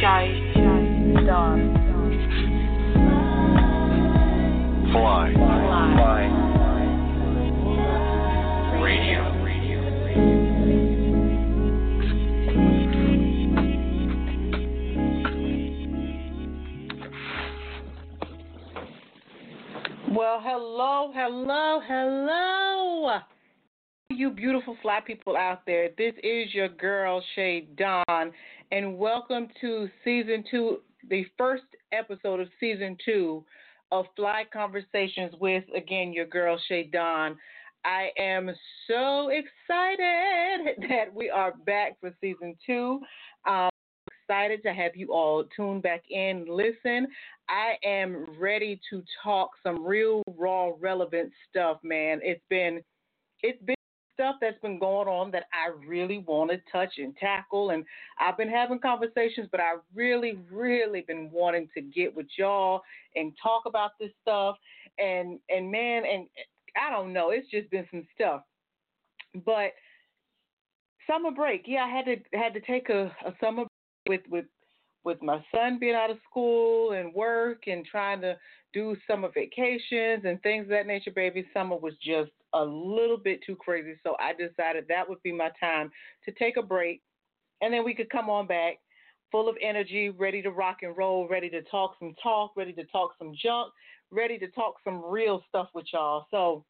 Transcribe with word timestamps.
Shy. 0.00 0.52
Shy, 0.54 1.24
dawn, 1.26 1.58
Fly. 4.92 5.32
Fly. 5.34 6.24
Radio. 8.82 9.20
Well, 20.14 20.40
hello, 20.42 21.12
hello, 21.14 21.80
hello. 21.86 23.20
You 24.10 24.30
beautiful 24.30 24.76
fly 24.80 25.00
people 25.04 25.36
out 25.36 25.66
there. 25.66 25.88
This 25.98 26.14
is 26.22 26.54
your 26.54 26.68
girl, 26.68 27.22
Shay 27.34 27.66
Dawn, 27.76 28.32
and 28.70 28.96
welcome 28.96 29.48
to 29.60 29.88
season 30.04 30.44
two, 30.50 30.78
the 31.08 31.26
first 31.36 31.64
episode 31.92 32.40
of 32.40 32.48
season 32.58 32.96
two 33.04 33.44
of 33.92 34.06
Fly 34.16 34.44
Conversations 34.52 35.34
with, 35.40 35.64
again, 35.76 36.12
your 36.12 36.26
girl, 36.26 36.58
Shay 36.68 36.84
Dawn. 36.84 37.36
I 37.84 38.10
am 38.18 38.50
so 38.88 39.28
excited 39.28 40.76
that 40.88 41.14
we 41.14 41.30
are 41.30 41.52
back 41.66 41.98
for 42.00 42.14
season 42.20 42.56
two. 42.66 43.00
Um, 43.46 43.70
excited 44.22 44.62
to 44.62 44.72
have 44.72 44.96
you 44.96 45.12
all 45.12 45.44
tune 45.56 45.80
back 45.80 46.02
in, 46.10 46.46
listen. 46.48 47.06
I 47.48 47.74
am 47.84 48.26
ready 48.38 48.80
to 48.90 49.02
talk 49.22 49.50
some 49.62 49.84
real 49.84 50.22
raw 50.38 50.70
relevant 50.80 51.30
stuff, 51.50 51.78
man. 51.82 52.20
It's 52.22 52.42
been 52.48 52.82
it's 53.42 53.62
been 53.62 53.74
stuff 54.14 54.36
that's 54.40 54.60
been 54.60 54.78
going 54.78 55.08
on 55.08 55.30
that 55.32 55.44
I 55.52 55.70
really 55.86 56.18
want 56.18 56.50
to 56.50 56.60
touch 56.72 56.94
and 56.98 57.14
tackle 57.16 57.70
and 57.70 57.84
I've 58.18 58.36
been 58.36 58.48
having 58.48 58.78
conversations, 58.78 59.48
but 59.50 59.60
I 59.60 59.74
really 59.94 60.38
really 60.50 61.02
been 61.02 61.30
wanting 61.30 61.68
to 61.74 61.82
get 61.82 62.14
with 62.14 62.26
y'all 62.38 62.82
and 63.16 63.32
talk 63.42 63.64
about 63.66 63.92
this 64.00 64.10
stuff 64.22 64.56
and 64.98 65.38
and 65.48 65.70
man 65.70 66.04
and 66.06 66.26
I 66.76 66.90
don't 66.90 67.12
know, 67.12 67.30
it's 67.30 67.50
just 67.50 67.70
been 67.70 67.86
some 67.90 68.06
stuff. 68.14 68.42
But 69.44 69.72
summer 71.06 71.30
break, 71.30 71.64
yeah, 71.66 71.84
I 71.84 71.88
had 71.88 72.04
to 72.06 72.38
had 72.38 72.54
to 72.54 72.60
take 72.60 72.88
a, 72.88 73.06
a 73.26 73.32
summer 73.40 73.64
with 74.08 74.22
with 74.28 74.46
with 75.04 75.22
my 75.22 75.44
son 75.54 75.78
being 75.78 75.94
out 75.94 76.10
of 76.10 76.18
school 76.28 76.92
and 76.92 77.12
work 77.14 77.64
and 77.66 77.84
trying 77.84 78.20
to 78.22 78.36
do 78.74 78.96
summer 79.06 79.30
vacations 79.32 80.24
and 80.24 80.42
things 80.42 80.64
of 80.64 80.70
that 80.70 80.86
nature, 80.86 81.12
baby, 81.12 81.46
summer 81.54 81.76
was 81.76 81.94
just 82.04 82.30
a 82.52 82.62
little 82.62 83.16
bit 83.16 83.40
too 83.46 83.56
crazy. 83.56 83.94
So 84.02 84.16
I 84.20 84.32
decided 84.32 84.86
that 84.88 85.08
would 85.08 85.22
be 85.22 85.32
my 85.32 85.50
time 85.58 85.90
to 86.26 86.32
take 86.32 86.56
a 86.56 86.62
break 86.62 87.00
and 87.62 87.72
then 87.72 87.84
we 87.84 87.94
could 87.94 88.10
come 88.10 88.28
on 88.28 88.46
back 88.46 88.78
full 89.32 89.48
of 89.48 89.56
energy, 89.60 90.10
ready 90.10 90.42
to 90.42 90.50
rock 90.50 90.78
and 90.82 90.96
roll, 90.96 91.26
ready 91.26 91.48
to 91.50 91.62
talk 91.62 91.96
some 91.98 92.14
talk, 92.22 92.52
ready 92.56 92.72
to 92.72 92.84
talk 92.84 93.12
some 93.18 93.32
junk, 93.42 93.72
ready 94.10 94.38
to 94.38 94.48
talk 94.48 94.74
some 94.84 95.02
real 95.04 95.42
stuff 95.48 95.68
with 95.74 95.86
y'all. 95.92 96.26
So 96.30 96.64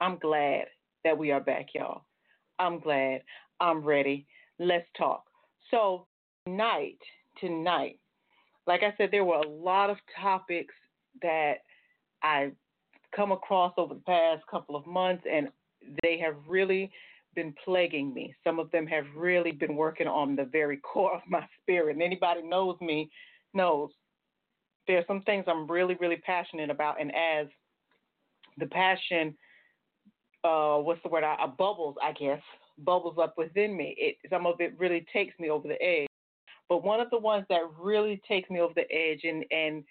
I'm 0.00 0.18
glad 0.18 0.64
that 1.04 1.16
we 1.16 1.30
are 1.30 1.40
back, 1.40 1.68
y'all. 1.74 2.02
I'm 2.58 2.80
glad. 2.80 3.22
I'm 3.60 3.82
ready. 3.82 4.26
Let's 4.58 4.86
talk. 4.98 5.24
So, 5.70 6.06
tonight, 6.44 6.98
tonight, 7.40 7.98
like 8.66 8.82
I 8.82 8.92
said, 8.98 9.08
there 9.10 9.24
were 9.24 9.36
a 9.36 9.48
lot 9.48 9.88
of 9.88 9.96
topics 10.20 10.74
that 11.20 11.56
I've 12.22 12.52
come 13.14 13.32
across 13.32 13.74
over 13.76 13.94
the 13.94 14.00
past 14.00 14.42
couple 14.50 14.76
of 14.76 14.86
months, 14.86 15.24
and 15.30 15.48
they 16.02 16.18
have 16.18 16.36
really 16.48 16.90
been 17.34 17.54
plaguing 17.64 18.12
me. 18.12 18.34
Some 18.44 18.58
of 18.58 18.70
them 18.70 18.86
have 18.86 19.04
really 19.16 19.52
been 19.52 19.76
working 19.76 20.06
on 20.06 20.36
the 20.36 20.44
very 20.44 20.78
core 20.78 21.14
of 21.14 21.22
my 21.28 21.46
spirit. 21.60 21.94
And 21.94 22.02
anybody 22.02 22.42
knows 22.42 22.76
me 22.80 23.10
knows 23.54 23.90
there's 24.86 25.06
some 25.06 25.22
things 25.22 25.44
I'm 25.46 25.70
really, 25.70 25.96
really 26.00 26.16
passionate 26.16 26.70
about, 26.70 27.00
and 27.00 27.12
as 27.14 27.46
the 28.58 28.66
passion, 28.66 29.36
uh, 30.44 30.78
what's 30.78 31.02
the 31.02 31.08
word? 31.08 31.24
I, 31.24 31.36
I 31.38 31.46
bubbles, 31.46 31.96
I 32.02 32.12
guess, 32.12 32.40
bubbles 32.78 33.16
up 33.20 33.34
within 33.38 33.76
me. 33.76 33.94
It 33.96 34.16
some 34.28 34.46
of 34.46 34.60
it 34.60 34.74
really 34.78 35.06
takes 35.12 35.38
me 35.38 35.50
over 35.50 35.68
the 35.68 35.80
edge. 35.80 36.08
But 36.68 36.84
one 36.84 37.00
of 37.00 37.10
the 37.10 37.18
ones 37.18 37.44
that 37.48 37.60
really 37.78 38.20
takes 38.26 38.50
me 38.50 38.60
over 38.60 38.74
the 38.74 38.90
edge, 38.92 39.20
and 39.24 39.44
and 39.50 39.84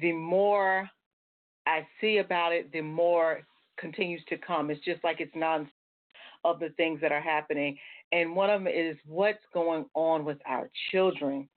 the 0.00 0.12
more 0.12 0.88
I 1.66 1.86
see 2.00 2.18
about 2.18 2.52
it, 2.52 2.72
the 2.72 2.80
more 2.80 3.40
continues 3.78 4.22
to 4.28 4.36
come. 4.36 4.70
It's 4.70 4.84
just 4.84 5.02
like 5.04 5.20
it's 5.20 5.34
non 5.34 5.68
of 6.44 6.60
the 6.60 6.70
things 6.76 7.00
that 7.00 7.12
are 7.12 7.20
happening. 7.20 7.76
And 8.12 8.34
one 8.34 8.48
of 8.50 8.62
them 8.62 8.72
is 8.72 8.96
what's 9.06 9.44
going 9.52 9.86
on 9.94 10.24
with 10.24 10.38
our 10.46 10.70
children. 10.90 11.48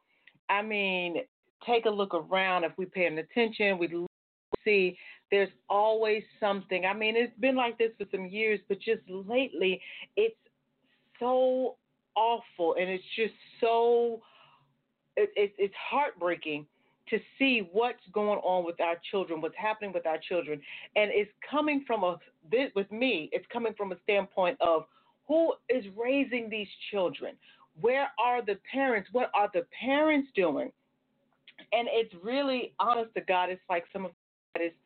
I 0.49 0.61
mean, 0.61 1.17
take 1.65 1.85
a 1.85 1.89
look 1.89 2.13
around. 2.13 2.63
If 2.63 2.73
we're 2.77 2.87
paying 2.87 3.17
attention, 3.17 3.77
we 3.77 3.87
see 4.65 4.97
there's 5.29 5.49
always 5.69 6.23
something. 6.39 6.85
I 6.85 6.93
mean, 6.93 7.15
it's 7.15 7.37
been 7.39 7.55
like 7.55 7.77
this 7.77 7.91
for 7.97 8.05
some 8.11 8.25
years, 8.25 8.59
but 8.67 8.79
just 8.79 9.01
lately, 9.07 9.81
it's 10.17 10.35
so 11.19 11.77
awful 12.15 12.75
and 12.79 12.89
it's 12.89 13.03
just 13.15 13.33
so 13.61 14.21
it, 15.15 15.29
it, 15.35 15.53
it's 15.57 15.73
heartbreaking 15.89 16.65
to 17.11 17.19
see 17.37 17.69
what's 17.71 18.01
going 18.13 18.39
on 18.39 18.65
with 18.65 18.81
our 18.81 18.95
children, 19.11 19.41
what's 19.41 19.55
happening 19.57 19.93
with 19.93 20.07
our 20.07 20.17
children, 20.17 20.59
and 20.95 21.11
it's 21.13 21.31
coming 21.49 21.83
from 21.85 22.03
a 22.03 22.17
this, 22.49 22.71
with 22.75 22.91
me. 22.91 23.29
It's 23.31 23.45
coming 23.53 23.73
from 23.77 23.91
a 23.91 23.95
standpoint 24.03 24.57
of 24.59 24.85
who 25.27 25.53
is 25.69 25.85
raising 25.95 26.49
these 26.49 26.67
children. 26.89 27.35
Where 27.79 28.07
are 28.19 28.43
the 28.43 28.57
parents? 28.71 29.09
What 29.11 29.29
are 29.35 29.49
the 29.53 29.65
parents 29.79 30.29
doing? 30.35 30.71
And 31.73 31.87
it's 31.91 32.13
really, 32.23 32.73
honest 32.79 33.13
to 33.15 33.21
God, 33.21 33.49
it's 33.49 33.61
like 33.69 33.85
some 33.93 34.05
of 34.05 34.11
the 34.11 34.59
saddest 34.59 34.77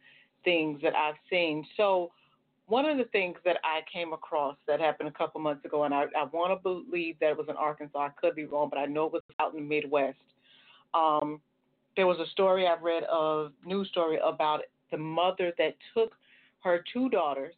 things 0.44 0.80
that 0.84 0.96
I've 0.96 1.16
seen. 1.30 1.66
So 1.78 2.12
one 2.68 2.86
of 2.86 2.98
the 2.98 3.06
things 3.06 3.38
that 3.46 3.58
I 3.64 3.82
came 3.92 4.14
across 4.14 4.56
that 4.68 4.80
happened 4.80 5.10
a 5.10 5.12
couple 5.12 5.40
months 5.40 5.64
ago, 5.66 5.84
and 5.84 5.94
I, 5.94 6.06
I 6.18 6.26
want 6.26 6.52
to 6.52 6.62
believe 6.62 7.16
that 7.22 7.30
it 7.30 7.38
was 7.38 7.48
in 7.50 7.56
Arkansas. 7.56 7.98
I 8.00 8.10
could 8.20 8.36
be 8.36 8.46
wrong, 8.46 8.70
but 8.70 8.78
I 8.78 8.86
know 8.86 9.06
it 9.06 9.14
was 9.14 9.22
out 9.40 9.54
in 9.54 9.62
the 9.62 9.66
Midwest. 9.66 10.18
Um, 10.94 11.40
there 11.96 12.08
was 12.08 12.20
a 12.20 12.30
story 12.32 12.68
I've 12.68 12.84
read, 12.84 13.04
a 13.04 13.50
news 13.66 13.88
story 13.90 14.20
about 14.24 14.62
the 14.92 14.98
mother 14.98 15.54
that 15.58 15.76
took 15.94 16.14
her 16.64 16.84
two 16.92 17.10
daughters 17.10 17.54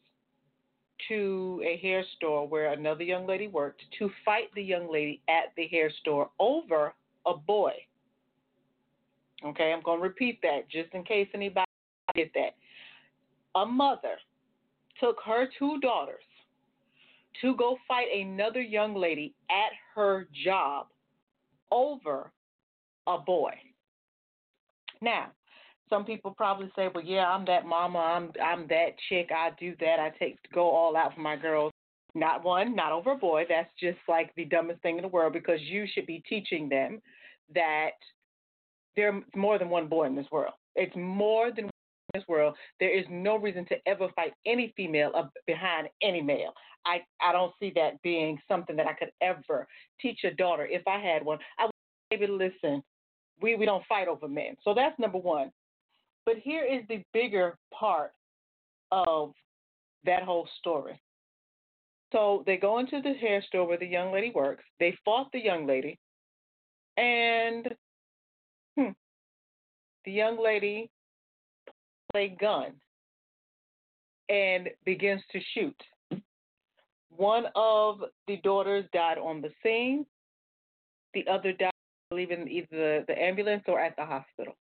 to 1.08 1.62
a 1.66 1.78
hair 1.78 2.04
store 2.16 2.48
where 2.48 2.74
another 2.74 3.04
young 3.04 3.28
lady 3.28 3.48
worked 3.48 3.82
to 4.00 4.10
fight 4.26 4.50
the 4.56 4.64
young 4.64 4.92
lady 4.92 5.22
at 5.30 5.54
the 5.56 5.68
hair 5.68 5.92
store 6.02 6.30
over 6.40 6.94
a 7.26 7.36
boy. 7.36 7.74
Okay, 9.46 9.72
I'm 9.72 9.82
going 9.82 10.00
to 10.00 10.04
repeat 10.04 10.40
that 10.42 10.70
just 10.70 10.94
in 10.94 11.04
case 11.04 11.28
anybody 11.34 11.68
get 12.16 12.32
that. 12.34 12.56
A 13.60 13.66
mother 13.66 14.18
took 15.00 15.18
her 15.26 15.48
two 15.60 15.80
daughters 15.80 16.24
to 17.42 17.56
go 17.56 17.78
fight 17.88 18.08
another 18.14 18.62
young 18.62 18.96
lady 18.96 19.36
at 19.52 19.72
her 19.94 20.28
job 20.44 20.88
over 21.72 22.32
a 23.06 23.18
boy. 23.20 23.52
Now, 25.02 25.32
some 25.90 26.06
people 26.06 26.34
probably 26.36 26.72
say, 26.76 26.90
"Well, 26.94 27.04
yeah, 27.04 27.28
I'm 27.28 27.46
that 27.46 27.66
mama. 27.66 28.00
I'm 28.00 28.32
I'm 28.44 28.68
that 28.68 28.98
chick. 29.10 29.30
I 29.32 29.52
do 29.60 29.76
that. 29.80 30.00
I 30.00 30.12
take 30.18 30.38
go 30.54 30.70
all 30.70 30.96
out 30.98 31.16
for 31.16 31.22
my 31.22 31.36
girls." 31.36 31.72
Not 32.16 32.44
one, 32.44 32.76
not 32.76 32.92
over 32.92 33.12
a 33.12 33.18
boy. 33.18 33.46
That's 33.48 33.70
just 33.80 34.00
like 34.08 34.34
the 34.36 34.46
dumbest 34.46 34.82
thing 34.82 34.98
in 34.98 35.04
the 35.04 35.08
world 35.08 35.34
because 35.34 35.62
you 35.62 35.86
should 35.94 36.08
be 36.08 36.24
teaching 36.28 36.68
them 36.68 37.00
that 37.54 37.92
there's 38.96 39.24
more 39.36 39.60
than 39.60 39.70
one 39.70 39.88
boy 39.88 40.06
in 40.06 40.16
this 40.16 40.26
world. 40.32 40.54
It's 40.76 40.96
more 40.96 41.52
than 41.52 41.66
in 41.66 42.20
this 42.20 42.28
world, 42.28 42.56
there 42.80 42.98
is 42.98 43.06
no 43.10 43.38
reason 43.38 43.66
to 43.66 43.76
ever 43.86 44.08
fight 44.16 44.34
any 44.46 44.74
female 44.78 45.12
behind 45.46 45.90
any 46.02 46.22
male. 46.22 46.54
I, 46.86 47.02
I 47.22 47.34
don't 47.34 47.54
see 47.60 47.72
that 47.76 48.02
being 48.02 48.40
something 48.48 48.76
that 48.78 48.88
I 48.88 48.94
could 48.94 49.12
ever 49.22 49.68
teach 50.02 50.24
a 50.24 50.34
daughter. 50.34 50.66
If 50.66 50.88
I 50.88 51.00
had 51.00 51.24
one, 51.24 51.40
I 51.60 51.66
would 51.66 51.72
maybe 52.12 52.28
listen. 52.28 52.82
We 53.42 53.56
we 53.56 53.66
don't 53.66 53.86
fight 53.88 54.08
over 54.08 54.28
men. 54.28 54.58
So 54.64 54.74
that's 54.74 54.98
number 55.00 55.18
one. 55.18 55.52
But 56.26 56.38
here 56.38 56.66
is 56.66 56.84
the 56.90 57.04
bigger 57.14 57.58
part 57.74 58.12
of 58.92 59.34
that 60.06 60.24
whole 60.24 60.48
story. 60.60 61.02
So 62.12 62.44
they 62.46 62.58
go 62.58 62.80
into 62.80 63.02
the 63.02 63.14
hair 63.14 63.44
store 63.48 63.68
where 63.68 63.78
the 63.78 63.86
young 63.86 64.14
lady 64.14 64.32
works. 64.34 64.64
They 64.80 64.98
fought 65.04 65.28
the 65.34 65.44
young 65.44 65.68
lady, 65.68 66.00
and 66.96 67.74
hmm, 68.78 68.92
the 70.06 70.12
young 70.12 70.42
lady 70.42 70.90
a 72.16 72.36
gun 72.40 72.74
and 74.30 74.70
begins 74.86 75.22
to 75.32 75.40
shoot. 75.54 75.76
One 77.16 77.46
of 77.56 78.02
the 78.28 78.38
daughters 78.38 78.86
died 78.94 79.18
on 79.18 79.42
the 79.42 79.50
scene. 79.64 80.06
The 81.14 81.26
other 81.28 81.54
died, 81.54 81.72
believe, 82.10 82.32
in 82.32 82.48
either 82.48 82.68
the, 82.72 83.06
the 83.08 83.22
ambulance 83.22 83.64
or 83.68 83.80
at 83.80 83.96
the 83.96 84.06
hospital. 84.06 84.56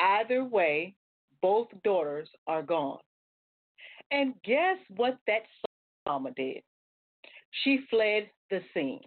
Either 0.00 0.44
way, 0.44 0.94
both 1.40 1.68
daughters 1.82 2.28
are 2.46 2.62
gone. 2.62 2.98
And 4.10 4.34
guess 4.44 4.76
what 4.96 5.18
that 5.26 5.42
mama 6.06 6.30
did? 6.36 6.62
She 7.62 7.80
fled 7.90 8.30
the 8.50 8.60
scene. 8.72 9.00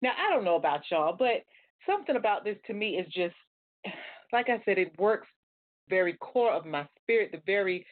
Now, 0.00 0.12
I 0.18 0.32
don't 0.32 0.44
know 0.44 0.56
about 0.56 0.82
y'all, 0.90 1.16
but 1.18 1.42
something 1.86 2.16
about 2.16 2.44
this 2.44 2.56
to 2.66 2.74
me 2.74 2.96
is 2.96 3.06
just, 3.12 3.34
like 4.32 4.48
I 4.48 4.62
said, 4.64 4.78
it 4.78 4.98
works 4.98 5.28
very 5.88 6.14
core 6.14 6.52
of 6.52 6.64
my 6.64 6.86
spirit, 7.02 7.32
the 7.32 7.42
very 7.46 7.84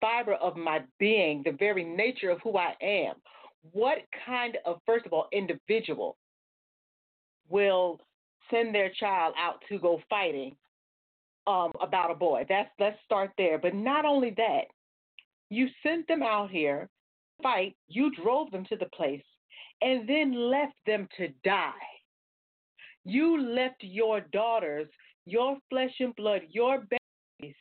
fiber 0.00 0.34
of 0.34 0.56
my 0.56 0.80
being, 0.98 1.42
the 1.44 1.52
very 1.52 1.84
nature 1.84 2.30
of 2.30 2.40
who 2.42 2.56
I 2.56 2.74
am. 2.82 3.14
What 3.72 3.98
kind 4.26 4.58
of, 4.66 4.80
first 4.86 5.06
of 5.06 5.12
all, 5.12 5.28
individual 5.32 6.16
will 7.48 8.00
send 8.50 8.74
their 8.74 8.90
child 8.90 9.34
out 9.38 9.62
to 9.68 9.78
go 9.78 10.00
fighting 10.08 10.54
um, 11.46 11.72
about 11.80 12.10
a 12.10 12.14
boy? 12.14 12.44
That's 12.48 12.70
let's 12.78 12.98
start 13.04 13.30
there. 13.38 13.58
But 13.58 13.74
not 13.74 14.04
only 14.04 14.30
that, 14.36 14.64
you 15.50 15.68
sent 15.82 16.06
them 16.08 16.22
out 16.22 16.50
here 16.50 16.88
to 17.38 17.42
fight. 17.42 17.76
You 17.88 18.10
drove 18.14 18.50
them 18.50 18.64
to 18.66 18.76
the 18.76 18.88
place, 18.94 19.24
and 19.82 20.08
then 20.08 20.50
left 20.50 20.76
them 20.86 21.08
to 21.18 21.28
die. 21.44 21.72
You 23.04 23.40
left 23.40 23.82
your 23.82 24.20
daughters, 24.32 24.88
your 25.26 25.58
flesh 25.70 25.94
and 26.00 26.14
blood, 26.16 26.42
your 26.50 26.78
babies 27.40 27.56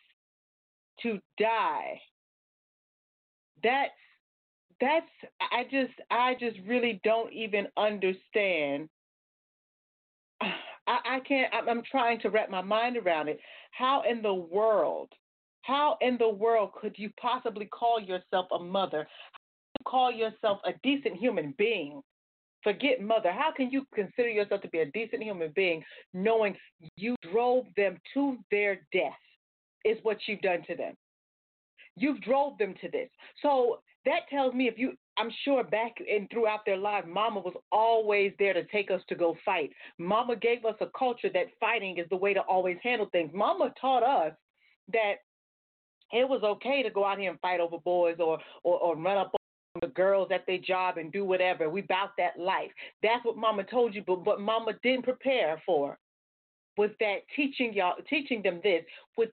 to 1.01 1.19
die. 1.37 1.99
That's 3.61 3.91
that's 4.79 5.05
I 5.39 5.63
just 5.63 5.93
I 6.09 6.35
just 6.39 6.57
really 6.67 6.99
don't 7.03 7.31
even 7.31 7.67
understand. 7.77 8.89
I, 10.87 11.15
I 11.15 11.19
can't 11.21 11.53
I'm 11.53 11.83
trying 11.89 12.19
to 12.21 12.29
wrap 12.29 12.49
my 12.49 12.61
mind 12.61 12.97
around 12.97 13.29
it. 13.29 13.39
How 13.71 14.03
in 14.09 14.21
the 14.21 14.33
world, 14.33 15.09
how 15.61 15.97
in 16.01 16.17
the 16.17 16.29
world 16.29 16.71
could 16.79 16.95
you 16.97 17.09
possibly 17.19 17.65
call 17.65 17.99
yourself 17.99 18.47
a 18.53 18.59
mother? 18.59 19.07
You 19.79 19.85
Call 19.85 20.11
yourself 20.11 20.59
a 20.65 20.73
decent 20.83 21.17
human 21.17 21.53
being 21.57 22.01
Forget 22.63 23.01
mother. 23.01 23.31
How 23.31 23.51
can 23.51 23.69
you 23.69 23.85
consider 23.93 24.29
yourself 24.29 24.61
to 24.61 24.69
be 24.69 24.79
a 24.79 24.85
decent 24.91 25.21
human 25.21 25.51
being 25.53 25.83
knowing 26.13 26.55
you 26.95 27.15
drove 27.29 27.65
them 27.75 27.97
to 28.13 28.37
their 28.51 28.81
death? 28.93 29.11
Is 29.83 29.97
what 30.03 30.17
you've 30.27 30.41
done 30.41 30.63
to 30.67 30.75
them. 30.75 30.93
You've 31.97 32.21
drove 32.21 32.57
them 32.57 32.73
to 32.79 32.89
this. 32.89 33.09
So 33.41 33.79
that 34.05 34.29
tells 34.29 34.53
me 34.53 34.69
if 34.69 34.77
you 34.77 34.93
I'm 35.17 35.29
sure 35.45 35.63
back 35.63 35.93
and 35.99 36.29
throughout 36.29 36.65
their 36.65 36.77
life, 36.77 37.05
Mama 37.05 37.39
was 37.39 37.53
always 37.71 38.33
there 38.39 38.53
to 38.53 38.63
take 38.65 38.89
us 38.89 39.01
to 39.09 39.15
go 39.15 39.37
fight. 39.45 39.71
Mama 39.99 40.35
gave 40.35 40.65
us 40.65 40.75
a 40.81 40.87
culture 40.97 41.29
that 41.33 41.47
fighting 41.59 41.97
is 41.97 42.07
the 42.09 42.15
way 42.15 42.33
to 42.33 42.41
always 42.41 42.77
handle 42.81 43.07
things. 43.11 43.31
Mama 43.33 43.73
taught 43.79 44.03
us 44.03 44.33
that 44.91 45.15
it 46.11 46.27
was 46.27 46.43
okay 46.43 46.83
to 46.83 46.89
go 46.89 47.05
out 47.05 47.19
here 47.19 47.31
and 47.31 47.39
fight 47.39 47.59
over 47.59 47.77
boys 47.79 48.17
or 48.19 48.39
or, 48.63 48.77
or 48.79 48.95
run 48.95 49.17
up 49.17 49.31
on 49.75 49.81
the 49.81 49.87
girls 49.87 50.29
at 50.31 50.45
their 50.45 50.59
job 50.59 50.97
and 50.97 51.11
do 51.11 51.25
whatever. 51.25 51.69
We 51.69 51.81
bout 51.81 52.11
that 52.17 52.39
life. 52.39 52.71
That's 53.01 53.23
what 53.25 53.37
mama 53.37 53.63
told 53.63 53.95
you, 53.95 54.03
but 54.05 54.25
what 54.25 54.39
mama 54.39 54.73
didn't 54.83 55.03
prepare 55.03 55.61
for 55.65 55.97
was 56.77 56.89
that 56.99 57.17
teaching 57.35 57.73
y'all 57.73 57.95
teaching 58.09 58.41
them 58.41 58.59
this 58.63 58.83
would 59.17 59.31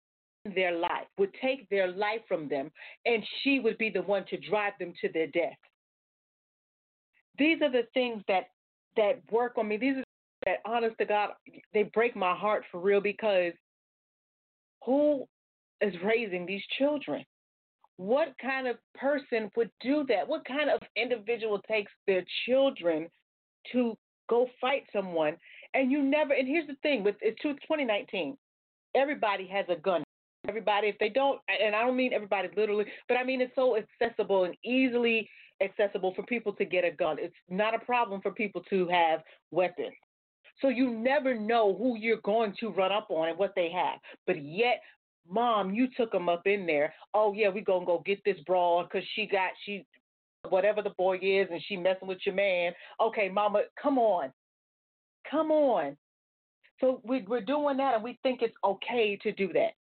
their 0.55 0.73
life, 0.73 1.07
would 1.19 1.35
take 1.41 1.69
their 1.69 1.89
life 1.89 2.21
from 2.27 2.49
them, 2.49 2.71
and 3.07 3.23
she 3.43 3.61
would 3.61 3.79
be 3.79 3.91
the 3.91 4.03
one 4.03 4.25
to 4.27 4.39
drive 4.39 4.73
them 4.79 4.93
to 5.01 5.09
their 5.13 5.27
death. 5.29 5.59
These 7.39 7.63
are 7.63 7.71
the 7.71 7.87
things 7.95 8.23
that 8.29 8.51
that 8.97 9.21
work 9.31 9.57
on 9.57 9.69
me. 9.69 9.77
These 9.77 9.97
are 9.99 10.05
that 10.47 10.59
honest 10.65 10.97
to 10.99 11.05
God, 11.05 11.31
they 11.73 11.85
break 11.85 12.17
my 12.17 12.35
heart 12.35 12.65
for 12.71 12.81
real 12.81 13.01
because 13.01 13.53
who 14.85 15.27
is 15.81 15.95
raising 16.03 16.47
these 16.47 16.63
children? 16.79 17.25
what 18.01 18.29
kind 18.41 18.67
of 18.67 18.77
person 18.95 19.51
would 19.57 19.71
do 19.83 20.07
that? 20.09 20.27
What 20.27 20.47
kind 20.47 20.71
of 20.71 20.81
individual 20.97 21.61
takes 21.69 21.93
their 22.07 22.25
children 22.47 23.09
to 23.73 23.95
go 24.31 24.49
fight 24.59 24.85
someone? 24.91 25.37
And 25.75 25.93
you 25.93 26.03
never, 26.03 26.33
and 26.33 26.49
here's 26.49 26.67
the 26.67 26.77
thing 26.83 27.05
with 27.05 27.17
it's 27.21 27.39
2019, 27.43 28.39
everybody 28.95 29.47
has 29.49 29.67
a 29.69 29.77
gun. 29.77 30.03
Everybody, 30.49 30.89
if 30.89 30.99
they 30.99 31.11
don't, 31.11 31.39
and 31.49 31.77
I 31.77 31.85
don't 31.85 31.97
mean 31.97 32.13
everybody 32.13 32.49
literally, 32.57 32.87
but 33.09 33.17
I 33.17 33.25
mean 33.25 33.41
it's 33.41 33.55
so 33.55 33.77
accessible 33.77 34.45
and 34.45 34.57
easily 34.65 35.29
accessible 35.63 36.15
for 36.15 36.23
people 36.23 36.53
to 36.55 36.65
get 36.65 36.85
a 36.85 36.91
gun. 36.91 37.17
It's 37.21 37.35
not 37.49 37.75
a 37.75 37.79
problem 37.79 38.21
for 38.23 38.31
people 38.31 38.63
to 38.71 38.89
have 38.89 39.21
weapons. 39.51 39.93
So 40.61 40.69
you 40.69 40.91
never 40.91 41.35
know 41.35 41.75
who 41.77 41.97
you're 41.97 42.21
going 42.23 42.55
to 42.61 42.71
run 42.71 42.93
up 42.93 43.09
on 43.11 43.29
and 43.29 43.39
what 43.39 43.53
they 43.55 43.71
have. 43.71 43.99
But 44.27 44.43
yet 44.43 44.81
Mom, 45.29 45.73
you 45.73 45.89
took 45.97 46.13
him 46.13 46.29
up 46.29 46.47
in 46.47 46.67
there. 46.67 46.93
Oh 47.15 47.33
yeah, 47.33 47.51
we 47.51 47.61
gonna 47.61 47.87
go 47.87 48.03
get 48.05 48.23
this 48.25 48.39
broad 48.47 48.89
because 48.89 49.07
she 49.15 49.27
got 49.27 49.51
she 49.65 49.87
whatever 50.49 50.83
the 50.83 50.91
boy 50.91 51.19
is 51.23 51.49
and 51.51 51.63
she 51.67 51.77
messing 51.77 52.09
with 52.09 52.19
your 52.25 52.35
man. 52.35 52.73
Okay, 53.01 53.29
Mama, 53.29 53.63
come 53.81 53.99
on, 53.99 54.33
come 55.31 55.51
on. 55.51 55.97
So 56.81 57.01
we, 57.05 57.23
we're 57.29 57.43
doing 57.43 57.77
that 57.77 57.95
and 57.95 58.03
we 58.03 58.19
think 58.23 58.41
it's 58.41 58.57
okay 58.65 59.19
to 59.23 59.33
do 59.33 59.53
that. 59.53 59.73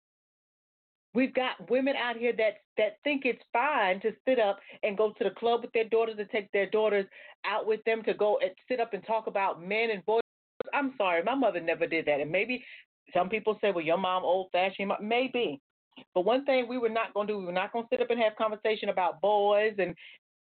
We've 1.19 1.35
got 1.35 1.69
women 1.69 1.95
out 1.97 2.17
here 2.17 2.33
that 2.39 2.59
that 2.77 2.99
think 3.03 3.23
it's 3.25 3.43
fine 3.53 4.01
to 4.03 4.13
sit 4.25 4.39
up 4.39 4.61
and 4.85 4.97
go 4.97 5.13
to 5.19 5.25
the 5.25 5.31
club 5.31 5.63
with 5.63 5.73
their 5.73 5.89
daughters 5.89 6.15
and 6.17 6.31
take 6.31 6.49
their 6.53 6.71
daughters 6.71 7.07
out 7.45 7.67
with 7.67 7.83
them 7.83 8.05
to 8.05 8.15
go 8.15 8.39
and 8.41 8.53
sit 8.69 8.79
up 8.79 8.95
and 8.95 9.05
talk 9.05 9.27
about 9.27 9.61
men 9.61 9.91
and 9.91 10.07
boys. 10.07 10.23
I'm 10.73 10.95
sorry, 10.97 11.25
my 11.25 11.35
mother 11.35 11.59
never 11.59 11.89
did 11.89 12.07
that, 12.07 12.21
and 12.21 12.31
maybe 12.31 12.65
some 13.13 13.29
people 13.29 13.59
say, 13.61 13.73
well, 13.73 13.85
your 13.85 13.99
mom 13.99 14.23
old 14.23 14.51
fashioned. 14.53 14.93
Maybe. 15.03 15.61
But 16.15 16.25
one 16.25 16.45
thing 16.45 16.69
we 16.69 16.79
were 16.79 16.89
not 16.89 17.13
going 17.15 17.27
to 17.27 17.33
do, 17.33 17.39
we 17.41 17.47
were 17.47 17.53
not 17.53 17.73
going 17.73 17.87
to 17.87 17.89
sit 17.91 18.01
up 18.01 18.11
and 18.11 18.21
have 18.21 18.37
conversation 18.37 18.89
about 18.89 19.21
boys 19.21 19.75
and, 19.79 19.97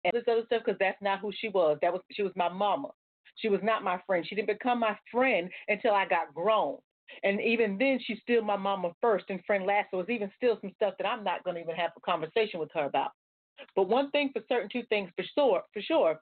and 0.05 0.13
this 0.13 0.23
other 0.31 0.45
stuff 0.47 0.63
because 0.65 0.79
that's 0.79 1.03
not 1.03 1.19
who 1.19 1.33
she 1.41 1.49
was. 1.49 1.77
That 1.83 1.93
was 1.93 2.03
she 2.13 2.23
was 2.23 2.31
my 2.37 2.49
mama. 2.49 2.91
She 3.35 3.49
was 3.49 3.61
not 3.65 3.83
my 3.83 4.01
friend. 4.07 4.25
She 4.25 4.37
didn't 4.37 4.47
become 4.47 4.79
my 4.79 4.97
friend 5.11 5.51
until 5.67 5.91
I 5.91 6.07
got 6.07 6.33
grown. 6.33 6.79
And 7.23 7.41
even 7.41 7.79
then, 7.79 7.99
she's 8.05 8.19
still 8.23 8.43
my 8.43 8.57
mama 8.57 8.93
first 9.01 9.27
and 9.29 9.45
friend 9.45 9.67
last. 9.67 9.89
So 9.91 10.01
it's 10.01 10.11
even 10.11 10.31
still 10.37 10.59
some 10.61 10.73
stuff 10.77 10.95
that 10.99 11.07
I'm 11.07 11.25
not 11.25 11.45
going 11.45 11.57
to 11.57 11.63
even 11.63 11.77
have 11.77 11.91
a 11.97 12.01
conversation 12.01 12.61
with 12.61 12.71
her 12.75 12.85
about. 12.85 13.11
But 13.77 13.89
one 13.89 14.11
thing 14.11 14.31
for 14.33 14.43
certain, 14.49 14.69
two 14.71 14.83
things 14.89 15.11
for 15.17 15.25
sure, 15.35 15.63
for 15.73 15.83
sure, 15.83 16.21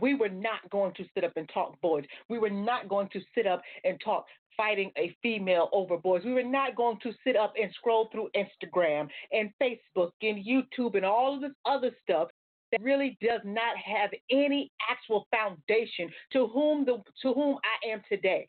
we 0.00 0.14
were 0.14 0.28
not 0.28 0.68
going 0.70 0.94
to 0.94 1.04
sit 1.14 1.24
up 1.24 1.32
and 1.36 1.48
talk 1.52 1.80
boys. 1.80 2.04
We 2.28 2.38
were 2.38 2.50
not 2.50 2.88
going 2.88 3.08
to 3.12 3.20
sit 3.34 3.46
up 3.46 3.62
and 3.84 4.00
talk 4.04 4.26
fighting 4.56 4.90
a 4.96 5.16
female 5.22 5.68
over 5.72 5.96
boys. 5.96 6.22
We 6.24 6.32
were 6.32 6.42
not 6.42 6.76
going 6.76 6.98
to 7.02 7.12
sit 7.24 7.36
up 7.36 7.54
and 7.60 7.72
scroll 7.74 8.08
through 8.12 8.28
Instagram 8.36 9.08
and 9.32 9.50
Facebook 9.62 10.10
and 10.22 10.44
YouTube 10.44 10.96
and 10.96 11.04
all 11.04 11.36
of 11.36 11.40
this 11.40 11.52
other 11.64 11.90
stuff 12.02 12.28
that 12.72 12.82
really 12.82 13.16
does 13.22 13.40
not 13.44 13.76
have 13.78 14.10
any 14.30 14.70
actual 14.90 15.26
foundation 15.30 16.10
to 16.32 16.48
whom 16.48 16.84
the 16.84 17.02
to 17.22 17.32
whom 17.32 17.56
I 17.64 17.90
am 17.90 18.02
today. 18.08 18.46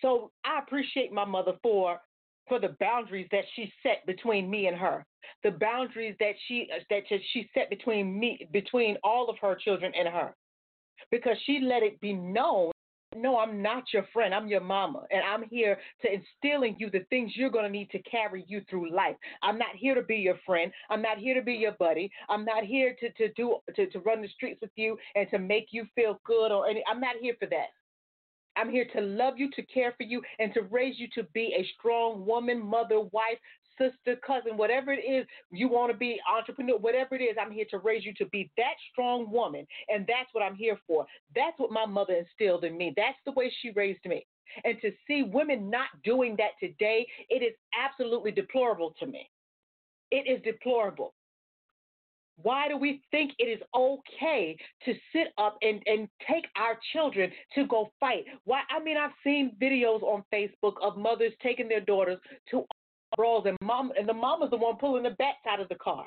So 0.00 0.30
I 0.44 0.60
appreciate 0.60 1.12
my 1.12 1.24
mother 1.24 1.52
for 1.62 2.00
for 2.48 2.58
the 2.58 2.74
boundaries 2.80 3.28
that 3.30 3.44
she 3.54 3.70
set 3.82 4.06
between 4.06 4.48
me 4.48 4.68
and 4.68 4.76
her, 4.76 5.04
the 5.44 5.50
boundaries 5.50 6.16
that 6.18 6.34
she 6.46 6.70
that 6.90 7.02
she 7.32 7.48
set 7.52 7.68
between 7.70 8.18
me 8.18 8.48
between 8.52 8.96
all 9.04 9.28
of 9.28 9.36
her 9.40 9.54
children 9.54 9.92
and 9.98 10.08
her, 10.08 10.34
because 11.10 11.36
she 11.44 11.60
let 11.60 11.82
it 11.82 12.00
be 12.00 12.12
known 12.12 12.72
no, 13.16 13.38
I'm 13.38 13.62
not 13.62 13.84
your 13.92 14.06
friend. 14.12 14.34
I'm 14.34 14.48
your 14.48 14.60
mama. 14.60 15.04
And 15.10 15.22
I'm 15.22 15.44
here 15.48 15.78
to 16.02 16.08
instilling 16.12 16.76
you 16.78 16.90
the 16.90 17.06
things 17.10 17.32
you're 17.34 17.50
going 17.50 17.64
to 17.64 17.70
need 17.70 17.90
to 17.90 18.02
carry 18.02 18.44
you 18.48 18.62
through 18.68 18.94
life. 18.94 19.16
I'm 19.42 19.58
not 19.58 19.74
here 19.76 19.94
to 19.94 20.02
be 20.02 20.16
your 20.16 20.38
friend. 20.44 20.70
I'm 20.90 21.02
not 21.02 21.18
here 21.18 21.34
to 21.34 21.42
be 21.42 21.54
your 21.54 21.72
buddy. 21.72 22.10
I'm 22.28 22.44
not 22.44 22.64
here 22.64 22.94
to, 23.00 23.10
to 23.12 23.32
do 23.32 23.56
to, 23.74 23.86
to 23.86 23.98
run 24.00 24.22
the 24.22 24.28
streets 24.28 24.60
with 24.60 24.70
you 24.76 24.98
and 25.14 25.28
to 25.30 25.38
make 25.38 25.68
you 25.70 25.86
feel 25.94 26.20
good 26.24 26.52
or 26.52 26.68
any 26.68 26.82
I'm 26.90 27.00
not 27.00 27.16
here 27.20 27.34
for 27.40 27.46
that. 27.46 27.68
I'm 28.58 28.70
here 28.70 28.86
to 28.94 29.00
love 29.00 29.34
you, 29.36 29.50
to 29.52 29.62
care 29.62 29.94
for 29.96 30.02
you, 30.02 30.20
and 30.38 30.52
to 30.54 30.62
raise 30.62 30.98
you 30.98 31.08
to 31.14 31.22
be 31.32 31.54
a 31.56 31.68
strong 31.78 32.26
woman, 32.26 32.60
mother, 32.60 33.00
wife, 33.00 33.38
sister, 33.78 34.20
cousin, 34.26 34.56
whatever 34.56 34.92
it 34.92 35.04
is 35.04 35.24
you 35.52 35.68
want 35.68 35.92
to 35.92 35.96
be, 35.96 36.18
entrepreneur, 36.28 36.76
whatever 36.76 37.14
it 37.14 37.22
is, 37.22 37.36
I'm 37.40 37.52
here 37.52 37.66
to 37.70 37.78
raise 37.78 38.04
you 38.04 38.12
to 38.14 38.26
be 38.26 38.50
that 38.56 38.74
strong 38.90 39.30
woman. 39.30 39.66
And 39.88 40.04
that's 40.06 40.28
what 40.32 40.42
I'm 40.42 40.56
here 40.56 40.78
for. 40.86 41.06
That's 41.34 41.58
what 41.58 41.70
my 41.70 41.86
mother 41.86 42.14
instilled 42.14 42.64
in 42.64 42.76
me. 42.76 42.92
That's 42.96 43.18
the 43.24 43.32
way 43.32 43.52
she 43.62 43.70
raised 43.70 44.04
me. 44.04 44.26
And 44.64 44.76
to 44.80 44.90
see 45.06 45.22
women 45.22 45.70
not 45.70 45.88
doing 46.04 46.34
that 46.38 46.52
today, 46.60 47.06
it 47.28 47.42
is 47.42 47.54
absolutely 47.78 48.32
deplorable 48.32 48.94
to 48.98 49.06
me. 49.06 49.30
It 50.10 50.26
is 50.26 50.42
deplorable. 50.42 51.14
Why 52.42 52.68
do 52.68 52.76
we 52.76 53.02
think 53.10 53.32
it 53.38 53.44
is 53.44 53.60
okay 53.74 54.56
to 54.84 54.94
sit 55.12 55.28
up 55.38 55.58
and, 55.62 55.82
and 55.86 56.08
take 56.30 56.46
our 56.56 56.78
children 56.92 57.32
to 57.54 57.66
go 57.66 57.90
fight? 57.98 58.24
Why 58.44 58.62
I 58.70 58.82
mean 58.82 58.96
I've 58.96 59.10
seen 59.24 59.56
videos 59.60 60.02
on 60.02 60.22
Facebook 60.32 60.74
of 60.80 60.96
mothers 60.96 61.32
taking 61.42 61.68
their 61.68 61.80
daughters 61.80 62.18
to 62.50 62.64
brawls 63.16 63.46
and 63.46 63.56
mom 63.62 63.92
and 63.98 64.08
the 64.08 64.14
mama's 64.14 64.50
the 64.50 64.56
one 64.56 64.76
pulling 64.76 65.02
the 65.02 65.10
bats 65.10 65.38
out 65.48 65.60
of 65.60 65.68
the 65.68 65.74
car. 65.76 66.06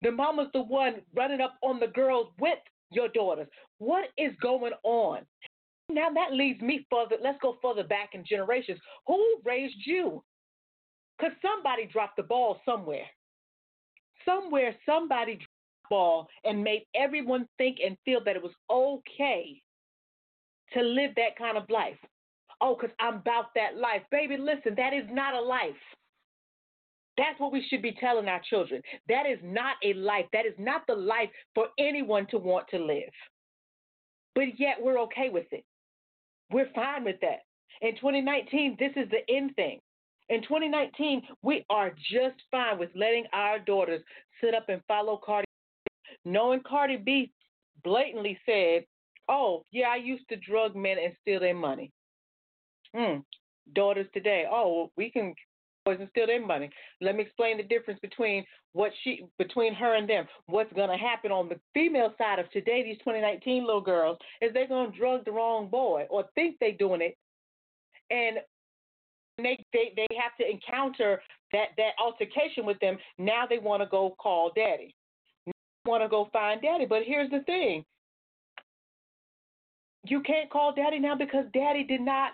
The 0.00 0.10
mama's 0.10 0.48
the 0.54 0.62
one 0.62 1.02
running 1.14 1.40
up 1.40 1.54
on 1.62 1.78
the 1.78 1.88
girls 1.88 2.28
with 2.40 2.58
your 2.90 3.08
daughters. 3.08 3.48
What 3.78 4.04
is 4.16 4.32
going 4.40 4.72
on? 4.82 5.20
Now 5.90 6.08
that 6.10 6.32
leads 6.32 6.62
me 6.62 6.86
further. 6.90 7.16
Let's 7.22 7.38
go 7.42 7.58
further 7.60 7.84
back 7.84 8.10
in 8.14 8.24
generations. 8.24 8.78
Who 9.06 9.40
raised 9.44 9.76
you? 9.84 10.24
Because 11.18 11.34
somebody 11.42 11.86
dropped 11.86 12.16
the 12.16 12.22
ball 12.22 12.60
somewhere. 12.64 13.04
Somewhere, 14.24 14.74
somebody 14.86 15.34
dropped 15.34 15.48
the 15.82 15.88
ball 15.90 16.28
and 16.44 16.62
made 16.62 16.86
everyone 16.94 17.48
think 17.58 17.78
and 17.84 17.96
feel 18.04 18.22
that 18.24 18.36
it 18.36 18.42
was 18.42 18.52
okay 18.70 19.60
to 20.74 20.82
live 20.82 21.10
that 21.16 21.36
kind 21.36 21.56
of 21.56 21.68
life. 21.68 21.98
Oh, 22.60 22.76
because 22.78 22.94
I'm 23.00 23.16
about 23.16 23.54
that 23.54 23.76
life. 23.76 24.02
Baby, 24.10 24.36
listen, 24.36 24.74
that 24.76 24.92
is 24.92 25.04
not 25.10 25.34
a 25.34 25.40
life. 25.40 25.74
That's 27.18 27.38
what 27.38 27.52
we 27.52 27.66
should 27.68 27.82
be 27.82 27.92
telling 27.92 28.28
our 28.28 28.40
children. 28.48 28.80
That 29.08 29.26
is 29.26 29.38
not 29.42 29.76
a 29.84 29.92
life. 29.94 30.26
That 30.32 30.46
is 30.46 30.54
not 30.58 30.82
the 30.86 30.94
life 30.94 31.28
for 31.54 31.66
anyone 31.78 32.26
to 32.30 32.38
want 32.38 32.68
to 32.68 32.78
live. 32.78 33.12
But 34.34 34.58
yet 34.58 34.76
we're 34.80 35.00
okay 35.02 35.28
with 35.28 35.46
it. 35.50 35.64
We're 36.50 36.70
fine 36.74 37.04
with 37.04 37.16
that. 37.20 37.40
In 37.80 37.96
2019, 37.96 38.76
this 38.78 38.92
is 38.96 39.10
the 39.10 39.34
end 39.34 39.54
thing. 39.56 39.80
In 40.32 40.40
2019, 40.40 41.20
we 41.42 41.62
are 41.68 41.90
just 42.10 42.36
fine 42.50 42.78
with 42.78 42.88
letting 42.94 43.26
our 43.34 43.58
daughters 43.58 44.00
sit 44.40 44.54
up 44.54 44.70
and 44.70 44.80
follow 44.88 45.20
Cardi, 45.22 45.44
B, 45.84 46.10
knowing 46.24 46.62
Cardi 46.66 46.96
B 46.96 47.30
blatantly 47.84 48.38
said, 48.46 48.86
"Oh, 49.28 49.66
yeah, 49.72 49.88
I 49.88 49.96
used 49.96 50.26
to 50.30 50.36
drug 50.36 50.74
men 50.74 50.96
and 50.98 51.14
steal 51.20 51.38
their 51.38 51.52
money." 51.52 51.92
Hmm. 52.94 53.18
Daughters 53.74 54.06
today, 54.14 54.46
oh, 54.50 54.90
we 54.96 55.10
can 55.10 55.34
boys 55.84 56.00
and 56.00 56.08
steal 56.08 56.26
their 56.26 56.40
money. 56.40 56.70
Let 57.02 57.14
me 57.14 57.24
explain 57.24 57.58
the 57.58 57.62
difference 57.62 58.00
between 58.00 58.46
what 58.72 58.92
she 59.02 59.26
between 59.36 59.74
her 59.74 59.96
and 59.96 60.08
them. 60.08 60.26
What's 60.46 60.72
gonna 60.72 60.96
happen 60.96 61.30
on 61.30 61.50
the 61.50 61.60
female 61.74 62.14
side 62.16 62.38
of 62.38 62.50
today, 62.52 62.82
these 62.82 62.98
2019 63.00 63.66
little 63.66 63.82
girls, 63.82 64.16
is 64.40 64.50
they're 64.54 64.66
gonna 64.66 64.96
drug 64.96 65.26
the 65.26 65.32
wrong 65.32 65.68
boy 65.68 66.06
or 66.08 66.26
think 66.34 66.58
they're 66.58 66.72
doing 66.72 67.02
it, 67.02 67.18
and 68.08 68.38
they 69.38 69.64
they 69.72 69.92
they 69.96 70.06
have 70.16 70.36
to 70.38 70.48
encounter 70.48 71.20
that 71.52 71.68
that 71.76 71.92
altercation 72.00 72.66
with 72.66 72.78
them. 72.80 72.98
Now 73.18 73.44
they 73.48 73.58
want 73.58 73.82
to 73.82 73.88
go 73.88 74.14
call 74.18 74.52
daddy. 74.54 74.94
Want 75.84 76.02
to 76.02 76.08
go 76.08 76.28
find 76.32 76.60
daddy, 76.62 76.86
but 76.86 77.02
here's 77.04 77.30
the 77.30 77.40
thing. 77.40 77.84
You 80.04 80.20
can't 80.20 80.50
call 80.50 80.72
daddy 80.74 80.98
now 80.98 81.16
because 81.16 81.44
daddy 81.52 81.84
did 81.84 82.00
not, 82.00 82.32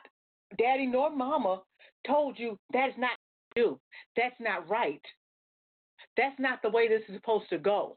daddy 0.58 0.86
nor 0.86 1.10
mama 1.10 1.62
told 2.06 2.38
you 2.38 2.58
that's 2.72 2.96
not 2.98 3.12
do. 3.54 3.78
That's 4.16 4.34
not 4.40 4.68
right. 4.68 5.00
That's 6.16 6.38
not 6.38 6.60
the 6.62 6.70
way 6.70 6.88
this 6.88 7.02
is 7.08 7.14
supposed 7.14 7.48
to 7.50 7.58
go. 7.58 7.96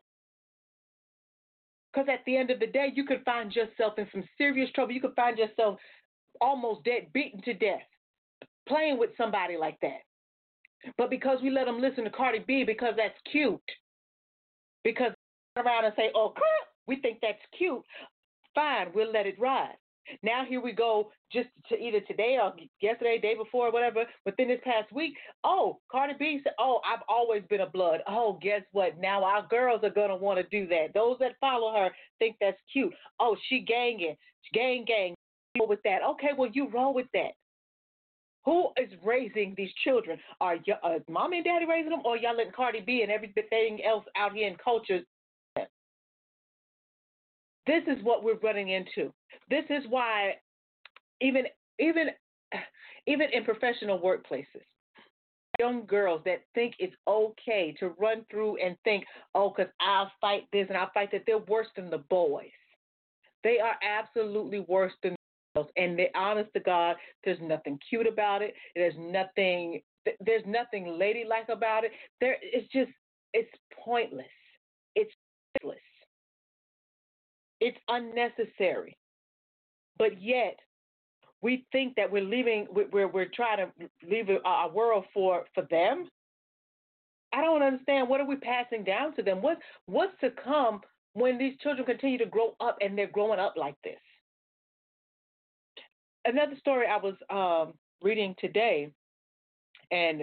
Because 1.91 2.07
at 2.09 2.23
the 2.25 2.37
end 2.37 2.51
of 2.51 2.59
the 2.59 2.67
day, 2.67 2.91
you 2.93 3.05
could 3.05 3.23
find 3.25 3.53
yourself 3.53 3.93
in 3.97 4.07
some 4.11 4.23
serious 4.37 4.69
trouble. 4.71 4.93
You 4.93 5.01
could 5.01 5.15
find 5.15 5.37
yourself 5.37 5.79
almost 6.39 6.83
dead, 6.83 7.07
beaten 7.13 7.41
to 7.41 7.53
death, 7.53 7.81
playing 8.67 8.97
with 8.97 9.11
somebody 9.17 9.57
like 9.57 9.77
that. 9.81 10.01
But 10.97 11.09
because 11.09 11.39
we 11.41 11.49
let 11.49 11.65
them 11.65 11.79
listen 11.79 12.03
to 12.03 12.09
Cardi 12.09 12.43
B 12.47 12.63
because 12.63 12.93
that's 12.97 13.17
cute, 13.31 13.61
because 14.83 15.11
around 15.57 15.85
and 15.85 15.93
say, 15.95 16.09
oh, 16.15 16.33
we 16.87 16.95
think 16.97 17.19
that's 17.21 17.37
cute, 17.57 17.83
fine, 18.55 18.87
we'll 18.93 19.11
let 19.11 19.27
it 19.27 19.39
ride. 19.39 19.75
Now 20.23 20.43
here 20.47 20.61
we 20.61 20.71
go, 20.71 21.11
just 21.31 21.49
to 21.69 21.75
either 21.75 22.01
today 22.01 22.37
or 22.41 22.53
yesterday, 22.81 23.19
day 23.19 23.35
before, 23.35 23.71
whatever. 23.71 24.03
Within 24.25 24.47
this 24.47 24.59
past 24.63 24.91
week, 24.91 25.13
oh, 25.43 25.79
Cardi 25.91 26.13
B 26.19 26.41
said, 26.43 26.53
"Oh, 26.59 26.81
I've 26.85 27.03
always 27.07 27.43
been 27.49 27.61
a 27.61 27.69
blood." 27.69 28.01
Oh, 28.07 28.37
guess 28.41 28.61
what? 28.71 28.97
Now 28.99 29.23
our 29.23 29.45
girls 29.47 29.83
are 29.83 29.89
gonna 29.89 30.15
want 30.15 30.39
to 30.39 30.43
do 30.49 30.67
that. 30.67 30.93
Those 30.93 31.17
that 31.19 31.39
follow 31.39 31.73
her 31.73 31.91
think 32.19 32.35
that's 32.41 32.59
cute. 32.73 32.93
Oh, 33.19 33.37
she 33.47 33.59
ganging, 33.61 34.15
gang 34.53 34.85
gang. 34.85 35.15
Roll 35.59 35.67
with 35.67 35.83
that. 35.83 36.01
Okay, 36.03 36.29
well 36.37 36.49
you 36.51 36.69
roll 36.69 36.93
with 36.93 37.07
that. 37.13 37.31
Who 38.45 38.69
is 38.77 38.89
raising 39.03 39.53
these 39.55 39.71
children? 39.83 40.19
Are 40.39 40.55
you, 40.65 40.73
uh, 40.83 40.99
mommy 41.07 41.37
and 41.37 41.45
daddy 41.45 41.65
raising 41.65 41.91
them, 41.91 42.01
or 42.03 42.17
y'all 42.17 42.35
letting 42.35 42.53
Cardi 42.53 42.81
B 42.81 43.01
and 43.03 43.11
everything 43.11 43.79
else 43.85 44.05
out 44.15 44.33
here 44.33 44.47
in 44.47 44.55
culture 44.55 45.01
this 47.67 47.83
is 47.87 48.03
what 48.03 48.23
we're 48.23 48.39
running 48.39 48.69
into. 48.69 49.13
This 49.49 49.65
is 49.69 49.83
why 49.89 50.35
even 51.21 51.45
even 51.79 52.07
even 53.07 53.27
in 53.31 53.43
professional 53.43 53.99
workplaces, 53.99 54.65
young 55.59 55.85
girls 55.85 56.21
that 56.25 56.43
think 56.55 56.75
it's 56.79 56.95
okay 57.07 57.75
to 57.79 57.89
run 57.99 58.25
through 58.29 58.57
and 58.57 58.75
think, 58.83 59.05
oh, 59.35 59.53
because 59.55 59.71
I'll 59.79 60.11
fight 60.19 60.47
this 60.51 60.67
and 60.69 60.77
I'll 60.77 60.91
fight 60.93 61.11
that, 61.11 61.23
they're 61.25 61.37
worse 61.37 61.67
than 61.75 61.89
the 61.89 61.99
boys. 61.99 62.49
They 63.43 63.59
are 63.59 63.75
absolutely 63.81 64.59
worse 64.61 64.93
than 65.01 65.15
girls. 65.61 65.71
And 65.77 65.97
they 65.97 66.09
honest 66.15 66.49
to 66.53 66.59
God, 66.59 66.95
there's 67.23 67.39
nothing 67.41 67.79
cute 67.89 68.07
about 68.07 68.41
it. 68.41 68.53
There's 68.75 68.95
nothing 68.97 69.81
there's 70.19 70.43
nothing 70.47 70.97
ladylike 70.97 71.49
about 71.49 71.83
it. 71.83 71.91
There 72.19 72.37
it's 72.41 72.71
just 72.71 72.91
it's 73.33 73.51
pointless. 73.83 74.25
It's 74.95 75.11
pointless. 75.61 75.79
It's 77.59 77.77
unnecessary. 77.87 78.97
But 79.97 80.21
yet, 80.21 80.57
we 81.43 81.65
think 81.71 81.95
that 81.95 82.11
we're 82.11 82.23
leaving, 82.23 82.67
we're, 82.71 83.07
we're 83.07 83.29
trying 83.33 83.57
to 83.57 83.89
leave 84.09 84.29
a, 84.29 84.67
world 84.73 85.05
for, 85.13 85.45
for 85.53 85.67
them. 85.69 86.07
I 87.33 87.41
don't 87.41 87.61
understand. 87.61 88.09
What 88.09 88.19
are 88.19 88.27
we 88.27 88.37
passing 88.37 88.83
down 88.83 89.15
to 89.15 89.21
them? 89.21 89.41
What, 89.41 89.59
what's 89.85 90.19
to 90.21 90.31
come 90.43 90.81
when 91.13 91.37
these 91.37 91.53
children 91.61 91.85
continue 91.85 92.17
to 92.17 92.25
grow 92.25 92.55
up 92.59 92.77
and 92.81 92.97
they're 92.97 93.07
growing 93.07 93.39
up 93.39 93.53
like 93.55 93.75
this? 93.83 93.99
Another 96.25 96.55
story 96.59 96.85
I 96.87 96.97
was 96.97 97.15
um, 97.29 97.73
reading 98.03 98.35
today, 98.39 98.91
and 99.91 100.21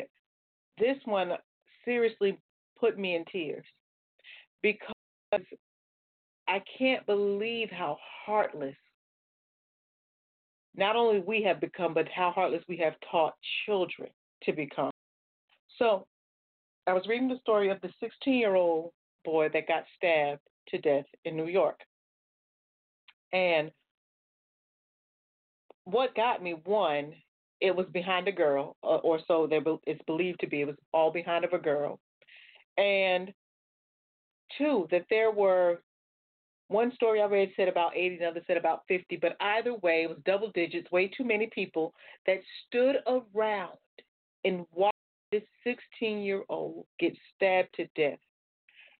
this 0.79 0.97
one 1.05 1.33
seriously 1.85 2.39
put 2.79 2.99
me 2.99 3.17
in 3.17 3.25
tears 3.31 3.65
because 4.63 4.93
I 6.47 6.63
can't 6.79 7.05
believe 7.07 7.69
how 7.71 7.99
heartless 8.25 8.77
not 10.77 10.95
only 10.95 11.21
we 11.21 11.43
have 11.43 11.61
become, 11.61 11.93
but 11.93 12.07
how 12.15 12.31
heartless 12.31 12.63
we 12.69 12.77
have 12.79 12.95
taught 13.11 13.35
children 13.67 14.09
to 14.45 14.53
become. 14.53 14.93
So 15.77 16.07
I 16.87 16.93
was 16.93 17.07
reading 17.09 17.29
the 17.29 17.41
story 17.41 17.69
of 17.71 17.81
the 17.81 17.91
16 18.01 18.35
year 18.35 18.55
old 18.55 18.93
boy 19.25 19.49
that 19.53 19.67
got 19.67 19.85
stabbed 19.97 20.41
to 20.69 20.79
death 20.79 21.05
in 21.25 21.37
New 21.37 21.49
York. 21.49 21.81
And 23.33 23.71
what 25.91 26.15
got 26.15 26.43
me, 26.43 26.55
one, 26.65 27.15
it 27.61 27.75
was 27.75 27.87
behind 27.93 28.29
a 28.29 28.33
girl, 28.33 28.77
uh, 28.83 28.97
or 28.97 29.19
so 29.27 29.47
there 29.47 29.63
it's 29.87 30.03
believed 30.07 30.41
to 30.41 30.47
be. 30.47 30.61
It 30.61 30.67
was 30.67 30.77
all 30.93 31.11
behind 31.11 31.45
of 31.45 31.53
a 31.53 31.59
girl. 31.59 31.99
And 32.77 33.33
two, 34.57 34.87
that 34.91 35.07
there 35.11 35.31
were 35.31 35.81
one 36.69 36.93
story 36.95 37.21
I 37.23 37.25
read 37.25 37.51
said 37.57 37.69
about 37.69 37.97
80, 37.97 38.19
another 38.19 38.43
said 38.47 38.59
about 38.59 38.83
50, 38.89 39.17
but 39.17 39.37
either 39.41 39.75
way, 39.75 40.03
it 40.03 40.11
was 40.11 40.19
double 40.25 40.51
digits, 40.53 40.91
way 40.93 41.09
too 41.09 41.25
many 41.25 41.49
people 41.53 41.95
that 42.27 42.39
stood 42.67 42.97
around 43.07 43.79
and 44.45 44.67
watched 44.75 44.95
this 45.33 45.43
16 45.65 46.19
year 46.19 46.43
old 46.49 46.85
get 47.01 47.15
stabbed 47.35 47.75
to 47.77 47.87
death. 47.97 48.19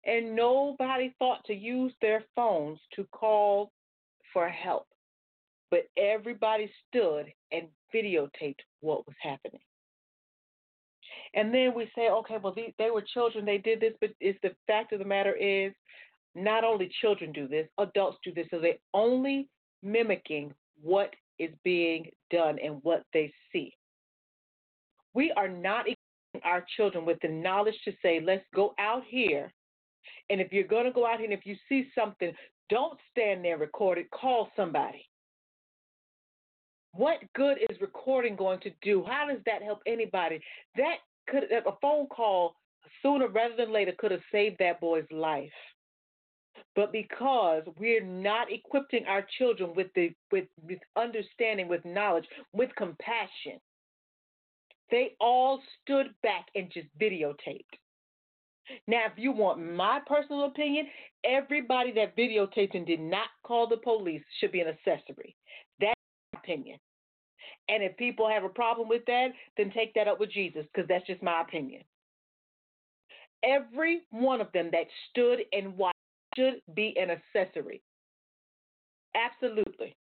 And 0.05 0.35
nobody 0.35 1.13
thought 1.19 1.43
to 1.45 1.53
use 1.53 1.93
their 2.01 2.23
phones 2.35 2.79
to 2.95 3.05
call 3.11 3.71
for 4.33 4.49
help. 4.49 4.87
But 5.71 5.87
everybody 5.97 6.71
stood 6.87 7.27
and 7.51 7.67
videotaped 7.93 8.61
what 8.81 9.05
was 9.05 9.15
happening. 9.21 9.61
And 11.33 11.53
then 11.53 11.73
we 11.75 11.89
say, 11.95 12.09
okay, 12.09 12.37
well, 12.41 12.53
they, 12.55 12.73
they 12.79 12.89
were 12.89 13.03
children, 13.13 13.45
they 13.45 13.57
did 13.57 13.79
this, 13.79 13.93
but 14.01 14.11
it's 14.19 14.39
the 14.41 14.55
fact 14.67 14.93
of 14.93 14.99
the 14.99 15.05
matter 15.05 15.35
is 15.35 15.73
not 16.35 16.63
only 16.63 16.91
children 17.01 17.31
do 17.31 17.47
this, 17.47 17.67
adults 17.77 18.17
do 18.23 18.33
this. 18.33 18.47
So 18.51 18.59
they're 18.59 18.73
only 18.93 19.47
mimicking 19.83 20.53
what 20.81 21.13
is 21.37 21.51
being 21.63 22.09
done 22.31 22.57
and 22.63 22.79
what 22.83 23.03
they 23.13 23.31
see. 23.51 23.75
We 25.13 25.31
are 25.35 25.47
not 25.47 25.85
our 26.43 26.65
children 26.77 27.05
with 27.05 27.17
the 27.21 27.27
knowledge 27.27 27.75
to 27.85 27.91
say, 28.01 28.21
let's 28.23 28.45
go 28.53 28.73
out 28.79 29.03
here. 29.07 29.51
And 30.29 30.39
if 30.39 30.51
you're 30.51 30.63
going 30.63 30.85
to 30.85 30.91
go 30.91 31.05
out 31.05 31.19
here 31.19 31.29
and 31.29 31.37
if 31.37 31.45
you 31.45 31.55
see 31.67 31.89
something, 31.97 32.31
don't 32.69 32.99
stand 33.11 33.43
there 33.43 33.57
record 33.57 33.97
it, 33.97 34.11
call 34.11 34.49
somebody. 34.55 35.05
What 36.93 37.19
good 37.35 37.57
is 37.69 37.79
recording 37.81 38.35
going 38.35 38.59
to 38.61 38.71
do? 38.81 39.03
How 39.07 39.27
does 39.27 39.39
that 39.45 39.61
help 39.61 39.79
anybody? 39.85 40.41
That 40.75 40.97
could 41.27 41.43
a 41.43 41.71
phone 41.81 42.07
call 42.07 42.55
sooner 43.01 43.27
rather 43.27 43.55
than 43.55 43.71
later 43.71 43.93
could 43.97 44.11
have 44.11 44.21
saved 44.31 44.57
that 44.59 44.81
boy's 44.81 45.05
life. 45.11 45.51
But 46.75 46.91
because 46.91 47.63
we're 47.77 48.03
not 48.03 48.51
equipping 48.51 49.05
our 49.05 49.25
children 49.37 49.73
with 49.75 49.87
the 49.95 50.11
with, 50.31 50.45
with 50.67 50.79
understanding, 50.95 51.67
with 51.67 51.85
knowledge, 51.85 52.25
with 52.53 52.69
compassion, 52.75 53.59
they 54.91 55.15
all 55.19 55.61
stood 55.81 56.07
back 56.23 56.45
and 56.55 56.71
just 56.71 56.87
videotaped. 56.99 57.63
Now, 58.87 59.05
if 59.05 59.13
you 59.17 59.31
want 59.31 59.59
my 59.59 59.99
personal 60.05 60.45
opinion, 60.45 60.87
everybody 61.23 61.91
that 61.93 62.15
videotaped 62.15 62.75
and 62.75 62.85
did 62.85 62.99
not 62.99 63.27
call 63.43 63.67
the 63.67 63.77
police 63.77 64.21
should 64.39 64.51
be 64.51 64.61
an 64.61 64.67
accessory. 64.67 65.35
Opinion. 66.49 66.79
And 67.67 67.83
if 67.83 67.95
people 67.97 68.27
have 68.27 68.43
a 68.43 68.49
problem 68.49 68.89
with 68.89 69.05
that, 69.05 69.27
then 69.55 69.71
take 69.71 69.93
that 69.93 70.07
up 70.07 70.19
with 70.19 70.31
Jesus, 70.31 70.65
because 70.73 70.87
that's 70.87 71.05
just 71.05 71.21
my 71.21 71.41
opinion. 71.41 71.83
Every 73.43 74.01
one 74.09 74.41
of 74.41 74.51
them 74.51 74.69
that 74.71 74.85
stood 75.09 75.39
and 75.53 75.77
watched 75.77 75.95
should 76.35 76.61
be 76.73 76.95
an 76.97 77.09
accessory. 77.11 77.81
Absolutely. 79.15 79.95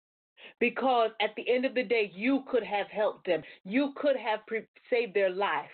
Because 0.61 1.11
at 1.21 1.31
the 1.37 1.53
end 1.53 1.65
of 1.65 1.75
the 1.75 1.83
day, 1.83 2.13
you 2.15 2.45
could 2.49 2.63
have 2.63 2.87
helped 2.89 3.27
them. 3.27 3.43
You 3.65 3.93
could 3.97 4.17
have 4.17 4.47
pre- 4.47 4.67
saved 4.89 5.15
their 5.15 5.31
life. 5.31 5.71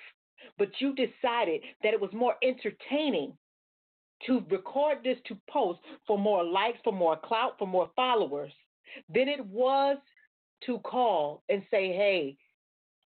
But 0.59 0.71
you 0.79 0.95
decided 0.95 1.61
that 1.83 1.93
it 1.93 2.01
was 2.01 2.13
more 2.13 2.35
entertaining 2.43 3.35
to 4.27 4.45
record 4.51 4.99
this 5.05 5.19
to 5.27 5.37
post 5.51 5.81
for 6.07 6.19
more 6.19 6.43
likes, 6.45 6.79
for 6.83 6.93
more 6.93 7.17
clout, 7.17 7.57
for 7.59 7.67
more 7.67 7.91
followers 7.95 8.53
than 9.13 9.29
it 9.29 9.45
was 9.47 9.99
to 10.67 10.79
call 10.81 11.43
and 11.49 11.63
say, 11.71 11.89
hey, 11.89 12.37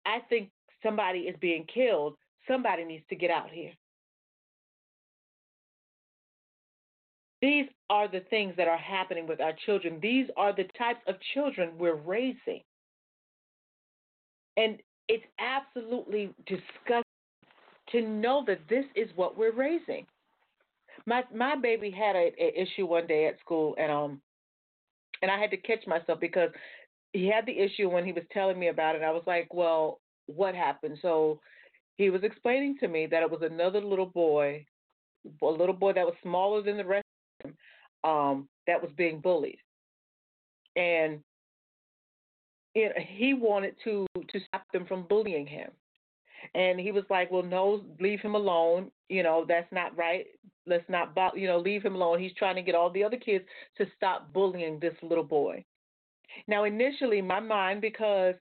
I 0.06 0.20
think 0.30 0.50
somebody 0.84 1.20
is 1.20 1.36
being 1.40 1.66
killed. 1.74 2.16
Somebody 2.48 2.86
needs 2.86 3.04
to 3.10 3.16
get 3.16 3.30
out 3.30 3.50
here. 3.50 3.72
These 7.42 7.66
are 7.90 8.08
the 8.08 8.22
things 8.30 8.54
that 8.58 8.68
are 8.68 8.78
happening 8.78 9.28
with 9.28 9.42
our 9.42 9.54
children. 9.66 10.00
These 10.02 10.28
are 10.38 10.56
the 10.56 10.66
types 10.78 11.02
of 11.08 11.16
children 11.34 11.72
we're 11.78 11.96
raising. 11.96 12.62
And 14.56 14.80
it's 15.08 15.26
absolutely 15.40 16.34
disgusting 16.48 17.04
to 17.92 18.02
know 18.02 18.44
that 18.48 18.60
this 18.70 18.86
is 18.96 19.10
what 19.16 19.38
we're 19.38 19.54
raising. 19.54 20.06
My 21.06 21.24
my 21.34 21.56
baby 21.56 21.92
had 21.92 22.16
a, 22.16 22.32
a 22.40 22.62
issue 22.62 22.86
one 22.86 23.08
day 23.08 23.28
at 23.28 23.40
school 23.40 23.76
and 23.78 23.92
um 23.92 24.22
and 25.22 25.32
I 25.32 25.40
had 25.40 25.52
to 25.52 25.58
catch 25.58 25.86
myself 25.88 26.20
because 26.20 26.50
he 27.14 27.28
had 27.28 27.46
the 27.46 27.58
issue 27.58 27.90
when 27.90 28.06
he 28.06 28.14
was 28.14 28.24
telling 28.32 28.60
me 28.60 28.68
about 28.68 28.96
it. 28.96 29.04
I 29.04 29.12
was 29.12 29.24
like, 29.26 29.54
"Well, 29.54 30.00
what 30.28 30.56
happened?" 30.56 31.00
So 31.02 31.40
he 31.98 32.10
was 32.10 32.24
explaining 32.24 32.78
to 32.80 32.88
me 32.88 33.08
that 33.08 33.24
it 33.24 33.32
was 33.32 33.42
another 33.42 33.82
little 33.82 34.06
boy, 34.06 34.66
a 35.42 35.46
little 35.46 35.76
boy 35.76 35.94
that 35.94 36.06
was 36.06 36.16
smaller 36.22 36.62
than 36.62 36.78
the 36.78 36.86
rest 36.86 37.06
of 37.44 37.52
them, 37.52 37.58
um, 38.12 38.50
that 38.68 38.82
was 38.82 38.92
being 38.98 39.20
bullied, 39.20 39.60
and 40.76 41.24
know, 42.90 42.94
he 43.00 43.34
wanted 43.34 43.76
to 43.84 44.06
to 44.30 44.40
stop 44.48 44.64
them 44.74 44.86
from 44.86 45.08
bullying 45.08 45.48
him. 45.48 45.72
And 46.54 46.80
he 46.80 46.92
was 46.92 47.04
like, 47.10 47.32
"Well, 47.32 47.44
no, 47.44 47.84
leave 48.00 48.22
him 48.22 48.36
alone. 48.36 48.92
You 49.10 49.24
know, 49.24 49.46
that's 49.48 49.72
not 49.72 49.98
right. 49.98 50.28
Let's 50.66 50.88
not, 50.90 51.16
you 51.38 51.48
know, 51.48 51.58
leave 51.58 51.84
him 51.84 51.96
alone. 51.96 52.20
He's 52.20 52.34
trying 52.36 52.56
to 52.56 52.62
get 52.62 52.76
all 52.76 52.90
the 52.90 53.04
other 53.04 53.18
kids 53.18 53.46
to 53.78 53.86
stop 53.96 54.34
bullying 54.34 54.80
this 54.80 54.96
little 55.02 55.24
boy." 55.24 55.66
Now, 56.48 56.64
initially, 56.64 57.22
my 57.22 57.40
mind, 57.40 57.82
because 57.82 58.36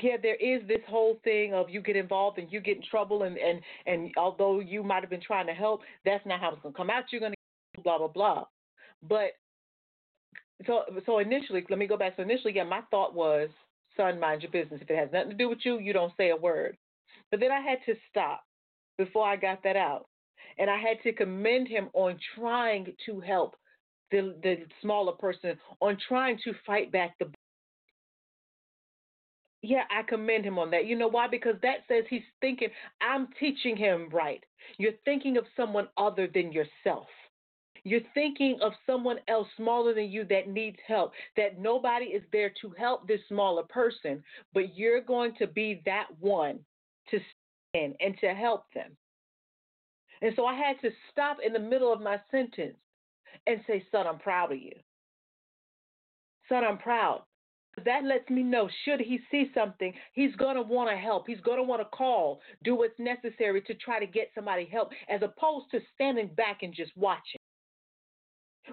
yeah, 0.00 0.16
there 0.22 0.36
is 0.36 0.66
this 0.68 0.80
whole 0.88 1.18
thing 1.24 1.52
of 1.52 1.68
you 1.68 1.80
get 1.80 1.96
involved 1.96 2.38
and 2.38 2.50
you 2.52 2.60
get 2.60 2.76
in 2.76 2.82
trouble, 2.90 3.24
and 3.24 3.36
and 3.36 3.60
and 3.86 4.10
although 4.16 4.60
you 4.60 4.82
might 4.82 5.02
have 5.02 5.10
been 5.10 5.20
trying 5.20 5.46
to 5.46 5.52
help, 5.52 5.80
that's 6.04 6.24
not 6.26 6.40
how 6.40 6.52
it's 6.52 6.62
gonna 6.62 6.74
come 6.74 6.90
out. 6.90 7.04
You're 7.10 7.20
gonna 7.20 7.34
blah 7.82 7.98
blah 7.98 8.08
blah. 8.08 8.44
But 9.02 9.32
so 10.66 10.82
so 11.06 11.18
initially, 11.18 11.64
let 11.68 11.78
me 11.78 11.86
go 11.86 11.96
back. 11.96 12.14
So 12.16 12.22
initially, 12.22 12.54
yeah, 12.54 12.64
my 12.64 12.82
thought 12.90 13.14
was, 13.14 13.48
son, 13.96 14.20
mind 14.20 14.42
your 14.42 14.52
business. 14.52 14.80
If 14.80 14.90
it 14.90 14.98
has 14.98 15.10
nothing 15.12 15.30
to 15.30 15.36
do 15.36 15.48
with 15.48 15.58
you, 15.64 15.78
you 15.78 15.92
don't 15.92 16.12
say 16.16 16.30
a 16.30 16.36
word. 16.36 16.76
But 17.30 17.40
then 17.40 17.50
I 17.50 17.60
had 17.60 17.78
to 17.86 17.94
stop 18.08 18.42
before 18.96 19.26
I 19.26 19.36
got 19.36 19.62
that 19.64 19.76
out, 19.76 20.06
and 20.58 20.70
I 20.70 20.76
had 20.78 21.02
to 21.02 21.12
commend 21.12 21.66
him 21.66 21.88
on 21.94 22.16
trying 22.36 22.94
to 23.06 23.20
help 23.20 23.56
the, 24.10 24.34
the 24.42 24.56
smaller 24.82 25.12
person 25.12 25.56
on 25.80 25.96
trying 26.08 26.38
to 26.44 26.52
fight 26.66 26.90
back 26.92 27.18
the 27.18 27.30
yeah, 29.62 29.82
I 29.90 30.02
commend 30.02 30.44
him 30.44 30.58
on 30.58 30.70
that. 30.70 30.86
You 30.86 30.96
know 30.96 31.08
why? 31.08 31.28
Because 31.28 31.56
that 31.62 31.78
says 31.86 32.04
he's 32.08 32.22
thinking, 32.40 32.68
I'm 33.02 33.28
teaching 33.38 33.76
him 33.76 34.08
right. 34.10 34.42
You're 34.78 34.92
thinking 35.04 35.36
of 35.36 35.44
someone 35.54 35.88
other 35.98 36.26
than 36.32 36.50
yourself. 36.50 37.06
You're 37.84 38.00
thinking 38.14 38.58
of 38.62 38.72
someone 38.86 39.18
else 39.28 39.48
smaller 39.56 39.94
than 39.94 40.10
you 40.10 40.24
that 40.30 40.48
needs 40.48 40.78
help, 40.86 41.12
that 41.36 41.58
nobody 41.58 42.06
is 42.06 42.22
there 42.32 42.52
to 42.60 42.70
help 42.78 43.06
this 43.06 43.20
smaller 43.28 43.62
person, 43.62 44.22
but 44.52 44.76
you're 44.76 45.00
going 45.00 45.34
to 45.38 45.46
be 45.46 45.82
that 45.86 46.06
one 46.18 46.60
to 47.10 47.18
stand 47.70 47.94
and 48.00 48.16
to 48.20 48.34
help 48.34 48.64
them. 48.74 48.96
And 50.22 50.32
so 50.36 50.44
I 50.44 50.54
had 50.54 50.80
to 50.82 50.90
stop 51.10 51.38
in 51.44 51.52
the 51.52 51.58
middle 51.58 51.92
of 51.92 52.02
my 52.02 52.20
sentence 52.30 52.76
and 53.46 53.60
say, 53.66 53.84
Son, 53.90 54.06
I'm 54.06 54.18
proud 54.18 54.52
of 54.52 54.58
you. 54.58 54.72
Son, 56.48 56.64
I'm 56.64 56.78
proud. 56.78 57.22
That 57.84 58.04
lets 58.04 58.28
me 58.28 58.42
know, 58.42 58.68
should 58.84 59.00
he 59.00 59.20
see 59.30 59.50
something, 59.54 59.94
he's 60.12 60.34
going 60.36 60.56
to 60.56 60.62
want 60.62 60.90
to 60.90 60.96
help. 60.96 61.26
He's 61.26 61.40
going 61.40 61.58
to 61.58 61.62
want 61.62 61.80
to 61.80 61.96
call, 61.96 62.40
do 62.64 62.74
what's 62.74 62.98
necessary 62.98 63.62
to 63.62 63.74
try 63.74 64.00
to 64.00 64.06
get 64.06 64.30
somebody 64.34 64.66
help, 64.66 64.90
as 65.08 65.22
opposed 65.22 65.66
to 65.70 65.80
standing 65.94 66.28
back 66.36 66.62
and 66.62 66.74
just 66.74 66.90
watching. 66.96 67.40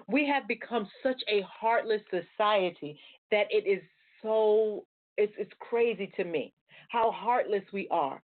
We 0.08 0.26
have 0.28 0.48
become 0.48 0.88
such 1.02 1.20
a 1.28 1.42
heartless 1.42 2.02
society 2.10 2.98
that 3.30 3.46
it 3.50 3.66
is 3.68 3.82
so, 4.22 4.84
it's, 5.16 5.32
it's 5.38 5.52
crazy 5.60 6.10
to 6.16 6.24
me 6.24 6.52
how 6.88 7.10
heartless 7.10 7.64
we 7.72 7.88
are. 7.90 8.20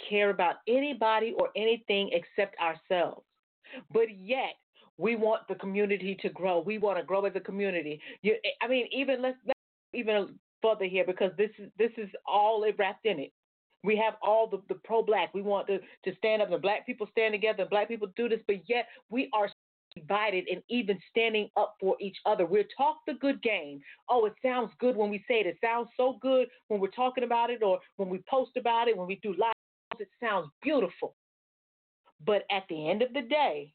We 0.00 0.08
care 0.08 0.30
about 0.30 0.56
anybody 0.68 1.34
or 1.38 1.48
anything 1.56 2.10
except 2.12 2.56
ourselves. 2.60 3.24
But 3.92 4.16
yet, 4.16 4.54
we 4.98 5.14
want 5.14 5.46
the 5.48 5.54
community 5.54 6.18
to 6.22 6.28
grow. 6.28 6.58
We 6.60 6.78
want 6.78 6.98
to 6.98 7.04
grow 7.04 7.24
as 7.24 7.32
a 7.36 7.40
community. 7.40 8.00
You, 8.22 8.34
eh, 8.44 8.50
I 8.60 8.68
mean, 8.68 8.86
even 8.92 9.22
let's, 9.22 9.38
let's 9.46 9.58
even 9.94 10.34
further 10.60 10.84
here 10.84 11.04
because 11.06 11.30
this 11.38 11.50
is 11.58 11.70
this 11.78 11.92
is 11.96 12.08
all 12.26 12.66
wrapped 12.76 13.06
in 13.06 13.20
it. 13.20 13.32
We 13.84 13.96
have 13.96 14.14
all 14.20 14.48
the, 14.48 14.60
the 14.68 14.74
pro 14.84 15.02
black. 15.02 15.32
We 15.32 15.42
want 15.42 15.68
to, 15.68 15.78
to 15.78 16.16
stand 16.18 16.42
up 16.42 16.50
and 16.50 16.60
black 16.60 16.84
people 16.84 17.06
stand 17.12 17.32
together 17.32 17.62
and 17.62 17.70
black 17.70 17.86
people 17.86 18.08
do 18.16 18.28
this, 18.28 18.40
but 18.48 18.68
yet 18.68 18.88
we 19.08 19.30
are 19.32 19.48
divided 19.94 20.46
and 20.50 20.62
even 20.68 20.98
standing 21.10 21.48
up 21.56 21.76
for 21.80 21.96
each 22.00 22.16
other. 22.26 22.44
We're 22.44 22.66
talk 22.76 22.98
the 23.06 23.14
good 23.14 23.40
game. 23.40 23.80
Oh, 24.08 24.26
it 24.26 24.34
sounds 24.42 24.72
good 24.80 24.96
when 24.96 25.10
we 25.10 25.24
say 25.28 25.40
it. 25.40 25.46
It 25.46 25.58
sounds 25.62 25.88
so 25.96 26.18
good 26.20 26.48
when 26.66 26.80
we're 26.80 26.88
talking 26.88 27.24
about 27.24 27.50
it 27.50 27.62
or 27.62 27.78
when 27.96 28.08
we 28.08 28.20
post 28.28 28.56
about 28.56 28.88
it, 28.88 28.96
when 28.96 29.06
we 29.06 29.20
do 29.22 29.30
live. 29.38 29.52
It 29.98 30.08
sounds 30.20 30.48
beautiful. 30.60 31.14
But 32.26 32.42
at 32.50 32.64
the 32.68 32.90
end 32.90 33.02
of 33.02 33.12
the 33.12 33.22
day, 33.22 33.72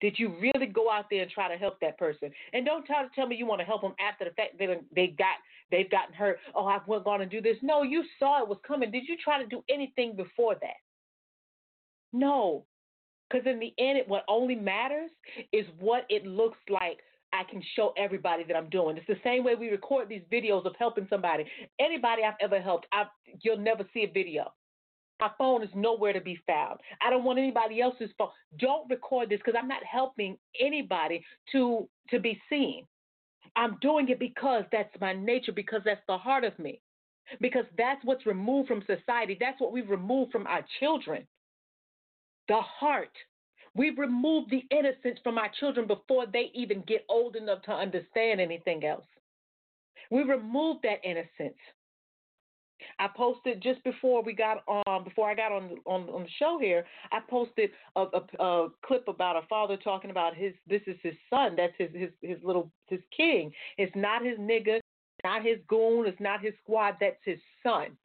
did 0.00 0.18
you 0.18 0.34
really 0.40 0.66
go 0.66 0.90
out 0.90 1.06
there 1.10 1.22
and 1.22 1.30
try 1.30 1.48
to 1.48 1.56
help 1.56 1.80
that 1.80 1.98
person? 1.98 2.30
And 2.52 2.66
don't 2.66 2.84
try 2.84 3.02
to 3.02 3.08
tell 3.14 3.26
me 3.26 3.36
you 3.36 3.46
want 3.46 3.60
to 3.60 3.66
help 3.66 3.82
them 3.82 3.94
after 3.98 4.24
the 4.24 4.30
fact 4.30 4.58
that 4.58 4.80
they 4.94 5.06
got 5.08 5.36
they've 5.70 5.90
gotten 5.90 6.14
hurt. 6.14 6.38
Oh, 6.54 6.66
I 6.66 6.78
wasn't 6.86 7.04
going 7.06 7.20
to 7.20 7.26
do 7.26 7.40
this. 7.40 7.56
No, 7.62 7.82
you 7.82 8.04
saw 8.18 8.42
it 8.42 8.48
was 8.48 8.58
coming. 8.66 8.90
Did 8.90 9.04
you 9.08 9.16
try 9.22 9.42
to 9.42 9.48
do 9.48 9.62
anything 9.68 10.14
before 10.14 10.54
that? 10.60 10.76
No, 12.12 12.64
because 13.28 13.46
in 13.46 13.58
the 13.58 13.72
end, 13.78 13.98
it, 13.98 14.08
what 14.08 14.24
only 14.28 14.54
matters 14.54 15.10
is 15.52 15.66
what 15.78 16.06
it 16.08 16.26
looks 16.26 16.58
like. 16.68 16.98
I 17.32 17.42
can 17.50 17.62
show 17.74 17.92
everybody 17.98 18.44
that 18.44 18.56
I'm 18.56 18.70
doing. 18.70 18.96
It's 18.96 19.06
the 19.06 19.16
same 19.24 19.44
way 19.44 19.56
we 19.56 19.68
record 19.68 20.08
these 20.08 20.22
videos 20.32 20.64
of 20.64 20.74
helping 20.78 21.06
somebody. 21.10 21.44
Anybody 21.78 22.22
I've 22.22 22.34
ever 22.40 22.60
helped, 22.60 22.86
I've, 22.92 23.08
you'll 23.42 23.58
never 23.58 23.84
see 23.92 24.04
a 24.04 24.10
video. 24.10 24.52
My 25.18 25.30
phone 25.38 25.62
is 25.62 25.70
nowhere 25.74 26.12
to 26.12 26.20
be 26.20 26.38
found. 26.46 26.78
I 27.04 27.10
don't 27.10 27.24
want 27.24 27.38
anybody 27.38 27.80
else's 27.80 28.10
phone. 28.18 28.28
Don't 28.58 28.88
record 28.90 29.30
this 29.30 29.40
because 29.44 29.58
I'm 29.60 29.68
not 29.68 29.82
helping 29.84 30.36
anybody 30.60 31.24
to 31.52 31.88
to 32.10 32.20
be 32.20 32.40
seen. 32.50 32.86
I'm 33.56 33.78
doing 33.80 34.08
it 34.10 34.18
because 34.18 34.64
that's 34.70 34.94
my 35.00 35.14
nature, 35.14 35.52
because 35.52 35.80
that's 35.84 36.02
the 36.06 36.18
heart 36.18 36.44
of 36.44 36.58
me. 36.58 36.80
Because 37.40 37.64
that's 37.76 38.04
what's 38.04 38.26
removed 38.26 38.68
from 38.68 38.84
society. 38.86 39.36
That's 39.40 39.60
what 39.60 39.72
we've 39.72 39.88
removed 39.88 40.30
from 40.30 40.46
our 40.46 40.64
children. 40.78 41.26
The 42.48 42.60
heart. 42.60 43.10
We've 43.74 43.98
removed 43.98 44.50
the 44.50 44.64
innocence 44.70 45.18
from 45.22 45.38
our 45.38 45.50
children 45.58 45.86
before 45.86 46.26
they 46.26 46.50
even 46.54 46.82
get 46.86 47.04
old 47.08 47.36
enough 47.36 47.62
to 47.62 47.72
understand 47.72 48.40
anything 48.40 48.84
else. 48.84 49.06
We 50.10 50.22
remove 50.22 50.78
that 50.82 51.04
innocence. 51.04 51.58
I 52.98 53.08
posted 53.14 53.62
just 53.62 53.82
before 53.84 54.22
we 54.22 54.32
got 54.32 54.62
um 54.68 55.04
before 55.04 55.28
I 55.28 55.34
got 55.34 55.52
on 55.52 55.78
on 55.84 56.08
on 56.08 56.22
the 56.22 56.28
show 56.38 56.58
here. 56.60 56.84
I 57.12 57.20
posted 57.28 57.70
a, 57.94 58.02
a, 58.02 58.42
a 58.42 58.68
clip 58.84 59.08
about 59.08 59.36
a 59.36 59.46
father 59.48 59.76
talking 59.76 60.10
about 60.10 60.34
his 60.34 60.52
this 60.66 60.82
is 60.86 60.96
his 61.02 61.14
son. 61.30 61.54
That's 61.56 61.74
his 61.78 61.90
his 61.92 62.10
his 62.22 62.38
little 62.42 62.70
his 62.86 63.00
king. 63.16 63.52
It's 63.78 63.94
not 63.94 64.24
his 64.24 64.38
nigga, 64.38 64.80
not 65.24 65.42
his 65.44 65.58
goon. 65.68 66.06
It's 66.06 66.20
not 66.20 66.42
his 66.42 66.54
squad. 66.62 66.96
That's 67.00 67.20
his 67.24 67.38
son. 67.62 67.96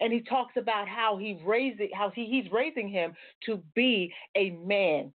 And 0.00 0.12
he 0.12 0.20
talks 0.20 0.54
about 0.56 0.88
how 0.88 1.18
he 1.18 1.40
raising 1.44 1.90
how 1.94 2.10
he, 2.10 2.26
he's 2.26 2.50
raising 2.50 2.88
him 2.88 3.14
to 3.46 3.62
be 3.74 4.12
a 4.36 4.50
man. 4.50 5.12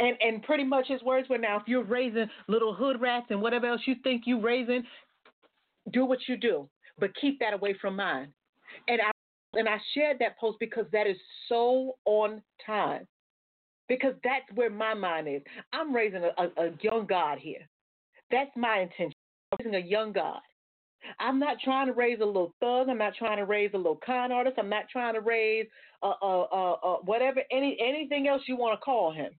And 0.00 0.16
and 0.20 0.42
pretty 0.42 0.64
much 0.64 0.86
his 0.88 1.02
words 1.02 1.28
were 1.28 1.38
now 1.38 1.56
if 1.56 1.64
you're 1.66 1.84
raising 1.84 2.30
little 2.46 2.74
hood 2.74 3.00
rats 3.00 3.26
and 3.30 3.42
whatever 3.42 3.66
else 3.66 3.80
you 3.86 3.96
think 4.04 4.22
you're 4.26 4.40
raising, 4.40 4.84
do 5.92 6.04
what 6.04 6.20
you 6.28 6.36
do 6.36 6.68
but 6.98 7.14
keep 7.20 7.38
that 7.40 7.54
away 7.54 7.74
from 7.80 7.96
mine. 7.96 8.32
And 8.88 9.00
I 9.00 9.10
and 9.54 9.68
I 9.68 9.78
shared 9.94 10.18
that 10.20 10.38
post 10.38 10.58
because 10.60 10.86
that 10.92 11.06
is 11.06 11.16
so 11.48 11.96
on 12.04 12.42
time. 12.64 13.06
Because 13.88 14.14
that's 14.22 14.44
where 14.54 14.68
my 14.68 14.92
mind 14.92 15.28
is. 15.28 15.42
I'm 15.72 15.94
raising 15.94 16.22
a, 16.22 16.32
a, 16.36 16.66
a 16.66 16.70
young 16.82 17.06
God 17.06 17.38
here. 17.38 17.66
That's 18.30 18.50
my 18.54 18.80
intention. 18.80 19.14
I'm 19.52 19.58
raising 19.64 19.82
a 19.82 19.86
young 19.86 20.12
God. 20.12 20.40
I'm 21.18 21.38
not 21.38 21.56
trying 21.64 21.86
to 21.86 21.92
raise 21.92 22.20
a 22.20 22.24
little 22.24 22.54
thug. 22.60 22.88
I'm 22.88 22.98
not 22.98 23.14
trying 23.14 23.38
to 23.38 23.44
raise 23.44 23.70
a 23.72 23.76
little 23.78 24.00
con 24.04 24.32
artist. 24.32 24.56
I'm 24.58 24.68
not 24.68 24.88
trying 24.90 25.14
to 25.14 25.20
raise 25.20 25.66
a, 26.02 26.08
a, 26.08 26.46
a, 26.52 26.74
a 26.82 26.96
whatever 27.04 27.40
any 27.50 27.78
anything 27.80 28.28
else 28.28 28.42
you 28.46 28.56
want 28.56 28.78
to 28.78 28.84
call 28.84 29.12
him. 29.12 29.32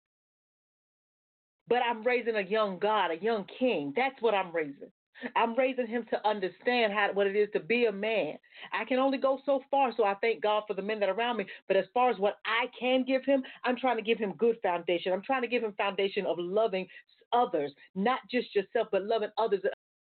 But 1.68 1.80
I'm 1.88 2.04
raising 2.04 2.36
a 2.36 2.42
young 2.42 2.80
God, 2.80 3.12
a 3.12 3.24
young 3.24 3.46
king. 3.60 3.94
That's 3.96 4.20
what 4.22 4.34
I'm 4.34 4.52
raising. 4.52 4.92
I'm 5.36 5.56
raising 5.56 5.88
him 5.88 6.06
to 6.10 6.28
understand 6.28 6.94
how 6.94 7.10
what 7.14 7.28
it 7.28 7.36
is 7.36 7.50
to 7.54 7.60
be 7.60 7.86
a 7.86 7.92
man. 7.92 8.38
I 8.74 8.86
can 8.86 9.00
only 9.00 9.18
go 9.18 9.40
so 9.46 9.62
far, 9.70 9.92
so 9.96 10.04
I 10.04 10.16
thank 10.16 10.42
God 10.42 10.64
for 10.68 10.74
the 10.74 10.82
men 10.82 11.00
that 11.00 11.10
are 11.10 11.14
around 11.14 11.38
me. 11.38 11.46
But 11.68 11.78
as 11.78 11.86
far 11.94 12.10
as 12.10 12.18
what 12.18 12.40
I 12.46 12.68
can 12.80 13.04
give 13.04 13.26
him, 13.26 13.44
I'm 13.64 13.78
trying 13.78 13.98
to 13.98 14.04
give 14.04 14.18
him 14.18 14.34
good 14.38 14.58
foundation. 14.62 15.12
I'm 15.14 15.22
trying 15.22 15.42
to 15.42 15.48
give 15.48 15.64
him 15.64 15.74
foundation 15.74 16.26
of 16.26 16.38
loving 16.40 16.88
others, 17.34 17.72
not 17.96 18.20
just 18.32 18.56
yourself, 18.56 18.88
but 18.92 19.04
loving 19.04 19.30
others. 19.38 19.62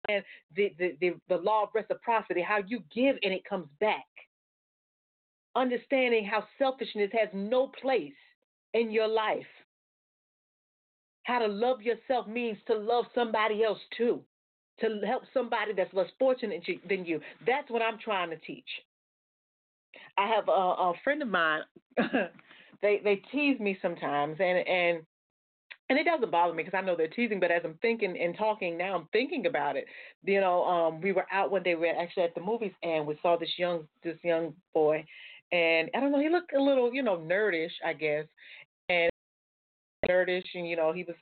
And 0.10 0.24
the, 0.56 0.74
the, 0.80 0.98
the, 1.00 1.14
the 1.30 1.38
law 1.38 1.64
of 1.64 1.70
reciprocity, 1.74 2.42
how 2.42 2.60
you 2.66 2.84
give 2.94 3.18
and 3.24 3.34
it 3.34 3.46
comes 3.46 3.68
back. 3.80 4.06
Understanding 5.56 6.26
how 6.26 6.46
selfishness 6.58 7.12
has 7.14 7.30
no 7.34 7.68
place 7.82 8.14
in 8.74 8.92
your 8.92 9.08
life. 9.08 9.46
How 11.24 11.40
to 11.40 11.48
love 11.48 11.82
yourself 11.82 12.28
means 12.28 12.58
to 12.68 12.76
love 12.76 13.06
somebody 13.14 13.64
else 13.64 13.80
too 13.96 14.24
to 14.82 15.00
help 15.06 15.24
somebody 15.34 15.74
that's 15.76 15.94
less 15.94 16.10
fortunate 16.20 16.64
than 16.88 17.06
you. 17.06 17.20
That's 17.46 17.70
what 17.70 17.82
I'm 17.82 17.98
trying 18.00 18.30
to 18.32 18.38
teach. 18.38 18.68
I 20.18 20.28
have 20.28 20.48
a, 20.48 20.52
a 20.52 20.94
friend 21.04 21.22
of 21.22 21.28
mine. 21.28 21.62
they 22.82 23.02
they 23.04 23.22
tease 23.32 23.60
me 23.60 23.78
sometimes, 23.82 24.38
and 24.40 24.68
and 24.68 25.02
and 25.90 26.00
it 26.00 26.06
doesn't 26.06 26.32
bother 26.32 26.54
me 26.54 26.64
because 26.64 26.78
I 26.78 26.86
know 26.86 26.96
they're 26.96 27.08
teasing. 27.08 27.40
But 27.40 27.52
as 27.52 27.62
I'm 27.66 27.78
thinking 27.82 28.18
and 28.20 28.38
talking 28.38 28.78
now, 28.78 28.96
I'm 28.96 29.08
thinking 29.12 29.46
about 29.46 29.76
it. 29.76 29.86
You 30.24 30.40
know, 30.40 30.64
um, 30.64 31.02
we 31.02 31.12
were 31.12 31.26
out 31.32 31.52
one 31.52 31.64
day. 31.64 31.76
We 31.76 31.88
were 31.88 32.00
actually 32.00 32.24
at 32.24 32.36
the 32.36 32.42
movies, 32.42 32.72
and 32.84 33.06
we 33.06 33.20
saw 33.22 33.38
this 33.38 33.52
young 33.58 33.88
this 34.04 34.18
young 34.24 34.54
boy, 34.74 35.06
and 35.52 35.90
I 35.96 36.00
don't 36.00 36.12
know. 36.12 36.22
He 36.22 36.30
looked 36.30 36.54
a 36.54 36.62
little, 36.62 36.94
you 36.94 37.04
know, 37.04 37.18
nerdish, 37.18 37.72
I 37.86 37.94
guess, 37.94 38.26
and 38.90 39.12
nerdish, 40.10 40.46
and 40.54 40.68
you 40.68 40.76
know, 40.76 40.94
he 40.94 41.04
was 41.04 41.16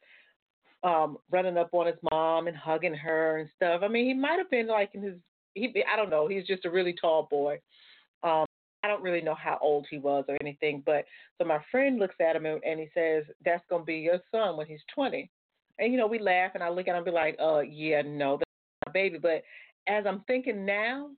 um 0.84 1.18
running 1.30 1.58
up 1.58 1.70
on 1.74 1.88
his 1.88 1.98
mom 2.12 2.48
and 2.48 2.56
hugging 2.56 2.94
her 2.94 3.38
and 3.38 3.50
stuff. 3.56 3.82
I 3.84 3.88
mean, 3.88 4.06
he 4.06 4.14
might 4.14 4.38
have 4.38 4.50
been 4.50 4.68
like 4.68 4.92
in 4.94 5.02
his 5.02 5.16
he 5.54 5.74
I 5.92 5.96
don't 5.96 6.10
know, 6.10 6.28
he's 6.28 6.48
just 6.48 6.66
a 6.66 6.70
really 6.70 6.96
tall 7.00 7.28
boy. 7.30 7.60
Um 8.24 8.46
I 8.82 8.88
don't 8.88 9.04
really 9.04 9.22
know 9.22 9.36
how 9.36 9.58
old 9.62 9.88
he 9.90 9.98
was 9.98 10.24
or 10.30 10.38
anything, 10.40 10.84
but 10.86 11.04
so 11.38 11.46
my 11.46 11.60
friend 11.70 12.00
looks 12.00 12.16
at 12.22 12.36
him 12.36 12.46
and, 12.46 12.64
and 12.64 12.80
he 12.80 12.88
says, 12.94 13.26
"That's 13.44 13.64
gonna 13.70 13.84
be 13.84 13.98
your 13.98 14.20
son 14.32 14.56
when 14.56 14.68
he's 14.68 14.80
20." 14.96 15.30
And 15.80 15.92
you 15.92 15.98
know, 15.98 16.08
we 16.08 16.20
laugh 16.20 16.52
and 16.54 16.64
I 16.64 16.70
look 16.70 16.88
at 16.88 16.92
him 16.92 16.98
and 16.98 17.06
be 17.06 17.12
like, 17.12 17.36
"Uh, 17.40 17.60
yeah, 17.60 18.02
no, 18.02 18.38
that's 18.38 18.88
my 18.88 18.92
baby." 18.94 19.18
But 19.18 19.44
as 19.88 20.06
I'm 20.06 20.22
thinking 20.28 20.66
now, 20.66 21.10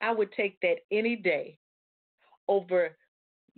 I 0.00 0.12
would 0.12 0.30
take 0.32 0.60
that 0.60 0.80
any 0.90 1.16
day 1.16 1.58
over 2.48 2.96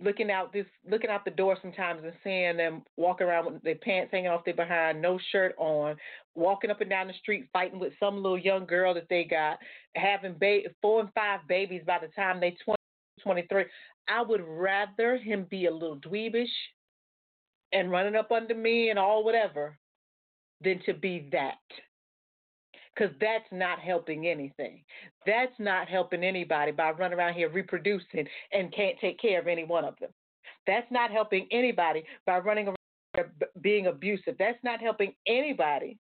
looking 0.01 0.31
out 0.31 0.51
this 0.51 0.65
looking 0.89 1.09
out 1.09 1.25
the 1.25 1.31
door 1.31 1.57
sometimes 1.61 2.01
and 2.03 2.13
seeing 2.23 2.57
them 2.57 2.83
walk 2.97 3.21
around 3.21 3.45
with 3.45 3.61
their 3.63 3.75
pants 3.75 4.11
hanging 4.11 4.29
off 4.29 4.45
their 4.45 4.55
behind, 4.55 5.01
no 5.01 5.19
shirt 5.31 5.53
on, 5.57 5.95
walking 6.35 6.71
up 6.71 6.81
and 6.81 6.89
down 6.89 7.07
the 7.07 7.13
street 7.13 7.47
fighting 7.53 7.79
with 7.79 7.93
some 7.99 8.15
little 8.15 8.37
young 8.37 8.65
girl 8.65 8.93
that 8.93 9.07
they 9.09 9.23
got, 9.23 9.57
having 9.95 10.35
ba- 10.39 10.69
four 10.81 11.01
and 11.01 11.09
five 11.13 11.39
babies 11.47 11.81
by 11.85 11.99
the 11.99 12.07
time 12.09 12.39
they 12.39 12.55
20, 12.65 12.77
23. 13.23 13.65
I 14.07 14.21
would 14.21 14.41
rather 14.45 15.17
him 15.17 15.45
be 15.49 15.65
a 15.67 15.73
little 15.73 15.97
dweebish 15.97 16.49
and 17.71 17.91
running 17.91 18.15
up 18.15 18.31
under 18.31 18.55
me 18.55 18.89
and 18.89 18.99
all 18.99 19.23
whatever 19.23 19.77
than 20.63 20.81
to 20.85 20.93
be 20.93 21.29
that 21.31 21.55
because 22.93 23.13
that's 23.19 23.45
not 23.51 23.79
helping 23.79 24.27
anything. 24.27 24.83
That's 25.25 25.53
not 25.59 25.87
helping 25.87 26.23
anybody 26.23 26.71
by 26.71 26.91
running 26.91 27.17
around 27.17 27.33
here 27.33 27.49
reproducing 27.49 28.27
and 28.51 28.73
can't 28.73 28.97
take 28.99 29.19
care 29.19 29.39
of 29.39 29.47
any 29.47 29.63
one 29.63 29.85
of 29.85 29.95
them. 29.99 30.09
That's 30.67 30.89
not 30.91 31.11
helping 31.11 31.47
anybody 31.51 32.03
by 32.25 32.39
running 32.39 32.67
around 32.67 33.29
being 33.61 33.87
abusive. 33.87 34.35
That's 34.37 34.61
not 34.63 34.79
helping 34.79 35.13
anybody 35.27 35.97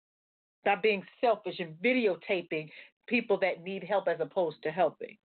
by 0.65 0.77
being 0.77 1.03
selfish 1.21 1.61
and 1.61 1.75
videotaping 1.83 2.71
people 3.07 3.39
that 3.41 3.63
need 3.63 3.85
help 3.85 4.09
as 4.09 4.19
opposed 4.21 4.63
to 4.63 4.71
helping. 4.71 5.17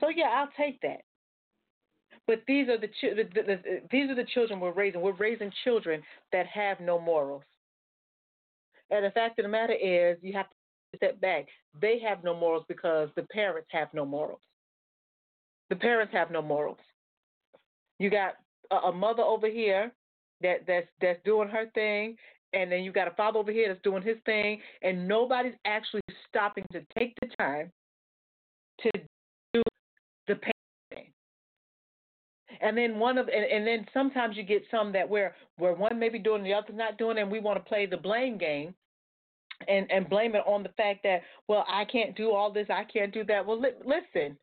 So 0.00 0.08
yeah, 0.08 0.28
I'll 0.32 0.48
take 0.56 0.80
that. 0.82 1.00
But 2.26 2.42
these 2.46 2.68
are 2.68 2.78
the, 2.78 2.88
the, 3.02 3.24
the, 3.34 3.42
the 3.42 3.80
these 3.90 4.10
are 4.10 4.14
the 4.14 4.24
children 4.24 4.60
we're 4.60 4.72
raising. 4.72 5.00
We're 5.00 5.12
raising 5.12 5.50
children 5.64 6.02
that 6.32 6.46
have 6.46 6.78
no 6.78 7.00
morals. 7.00 7.44
And 8.90 9.04
the 9.04 9.10
fact 9.10 9.38
of 9.38 9.44
the 9.44 9.48
matter 9.48 9.74
is, 9.74 10.18
you 10.22 10.32
have 10.34 10.48
to 10.48 10.56
step 10.96 11.20
back. 11.20 11.46
They 11.80 11.98
have 12.00 12.24
no 12.24 12.34
morals 12.34 12.64
because 12.68 13.08
the 13.16 13.22
parents 13.24 13.68
have 13.72 13.88
no 13.92 14.04
morals. 14.04 14.40
The 15.70 15.76
parents 15.76 16.12
have 16.12 16.30
no 16.30 16.42
morals. 16.42 16.78
You 17.98 18.10
got 18.10 18.34
a, 18.70 18.76
a 18.76 18.92
mother 18.92 19.22
over 19.22 19.48
here 19.48 19.92
that 20.40 20.66
that's 20.66 20.86
that's 21.00 21.20
doing 21.24 21.48
her 21.48 21.66
thing, 21.74 22.16
and 22.52 22.70
then 22.70 22.82
you 22.82 22.92
got 22.92 23.08
a 23.08 23.12
father 23.12 23.38
over 23.38 23.52
here 23.52 23.68
that's 23.68 23.82
doing 23.82 24.02
his 24.02 24.16
thing, 24.24 24.60
and 24.82 25.06
nobody's 25.06 25.54
actually 25.64 26.00
stopping 26.28 26.64
to 26.72 26.80
take 26.98 27.14
the 27.20 27.28
time 27.38 27.70
to 28.82 28.90
do 29.52 29.62
the 30.26 30.34
parenting. 30.34 31.10
And 32.60 32.76
then 32.76 32.98
one 32.98 33.18
of 33.18 33.28
and, 33.28 33.44
and 33.44 33.66
then 33.66 33.86
sometimes 33.92 34.36
you 34.36 34.42
get 34.42 34.62
some 34.70 34.92
that 34.92 35.08
where 35.08 35.34
where 35.58 35.74
one 35.74 35.98
may 35.98 36.08
be 36.08 36.18
doing 36.18 36.42
the 36.42 36.54
other's 36.54 36.76
not 36.76 36.98
doing, 36.98 37.18
and 37.18 37.30
we 37.30 37.40
want 37.40 37.62
to 37.62 37.68
play 37.68 37.84
the 37.84 37.96
blame 37.96 38.38
game 38.38 38.74
and 39.66 39.90
and 39.90 40.08
blame 40.08 40.34
it 40.34 40.42
on 40.46 40.62
the 40.62 40.68
fact 40.70 41.00
that 41.02 41.22
well 41.48 41.64
I 41.68 41.84
can't 41.84 42.16
do 42.16 42.30
all 42.30 42.52
this, 42.52 42.68
I 42.70 42.84
can't 42.84 43.12
do 43.12 43.24
that. 43.24 43.44
Well, 43.44 43.60
li- 43.60 43.70
listen, 43.84 44.36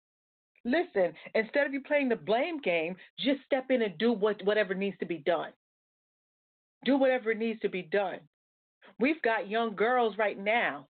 listen. 0.66 1.14
Instead 1.34 1.68
of 1.68 1.74
you 1.74 1.82
playing 1.82 2.10
the 2.10 2.16
blame 2.16 2.60
game, 2.60 2.96
just 3.20 3.42
step 3.46 3.70
in 3.70 3.82
and 3.82 3.98
do 3.98 4.12
what 4.12 4.44
whatever 4.44 4.74
needs 4.74 4.98
to 5.00 5.06
be 5.06 5.20
done. 5.20 5.52
Do 6.84 6.98
whatever 6.98 7.34
needs 7.34 7.60
to 7.62 7.70
be 7.70 7.82
done. 7.82 8.20
We've 9.00 9.22
got 9.22 9.50
young 9.50 9.76
girls 9.76 10.18
right 10.18 10.38
now. 10.38 10.88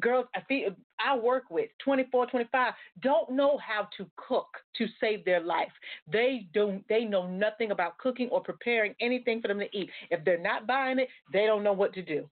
Girls 0.00 0.26
I, 0.34 0.40
feel, 0.48 0.70
I 0.98 1.18
work 1.18 1.44
with, 1.50 1.68
24, 1.84 2.26
25, 2.26 2.72
don't 3.02 3.32
know 3.32 3.58
how 3.58 3.88
to 3.98 4.06
cook 4.16 4.46
to 4.76 4.86
save 4.98 5.24
their 5.24 5.40
life. 5.40 5.72
They 6.10 6.46
don't. 6.54 6.86
They 6.88 7.04
know 7.04 7.26
nothing 7.26 7.70
about 7.70 7.98
cooking 7.98 8.28
or 8.30 8.40
preparing 8.40 8.94
anything 9.00 9.42
for 9.42 9.48
them 9.48 9.58
to 9.58 9.68
eat. 9.76 9.90
If 10.10 10.24
they're 10.24 10.38
not 10.38 10.66
buying 10.66 11.00
it, 11.00 11.08
they 11.32 11.44
don't 11.44 11.62
know 11.62 11.74
what 11.74 11.92
to 11.94 12.02
do. 12.02 12.30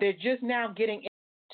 They're 0.00 0.12
just 0.12 0.42
now 0.42 0.72
getting 0.76 1.04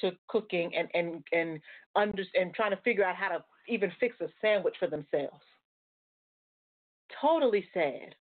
into 0.03 0.17
cooking 0.29 0.73
and 0.77 0.89
and 0.95 1.23
and 1.33 1.61
under 1.97 2.23
and 2.35 2.55
trying 2.55 2.71
to 2.71 2.83
figure 2.83 3.05
out 3.05 3.17
how 3.17 3.29
to 3.29 3.45
even 3.69 3.93
fix 4.01 4.17
a 4.21 4.27
sandwich 4.41 4.75
for 4.79 4.89
themselves. 4.89 5.45
Totally 7.21 7.67
sad. 7.75 8.15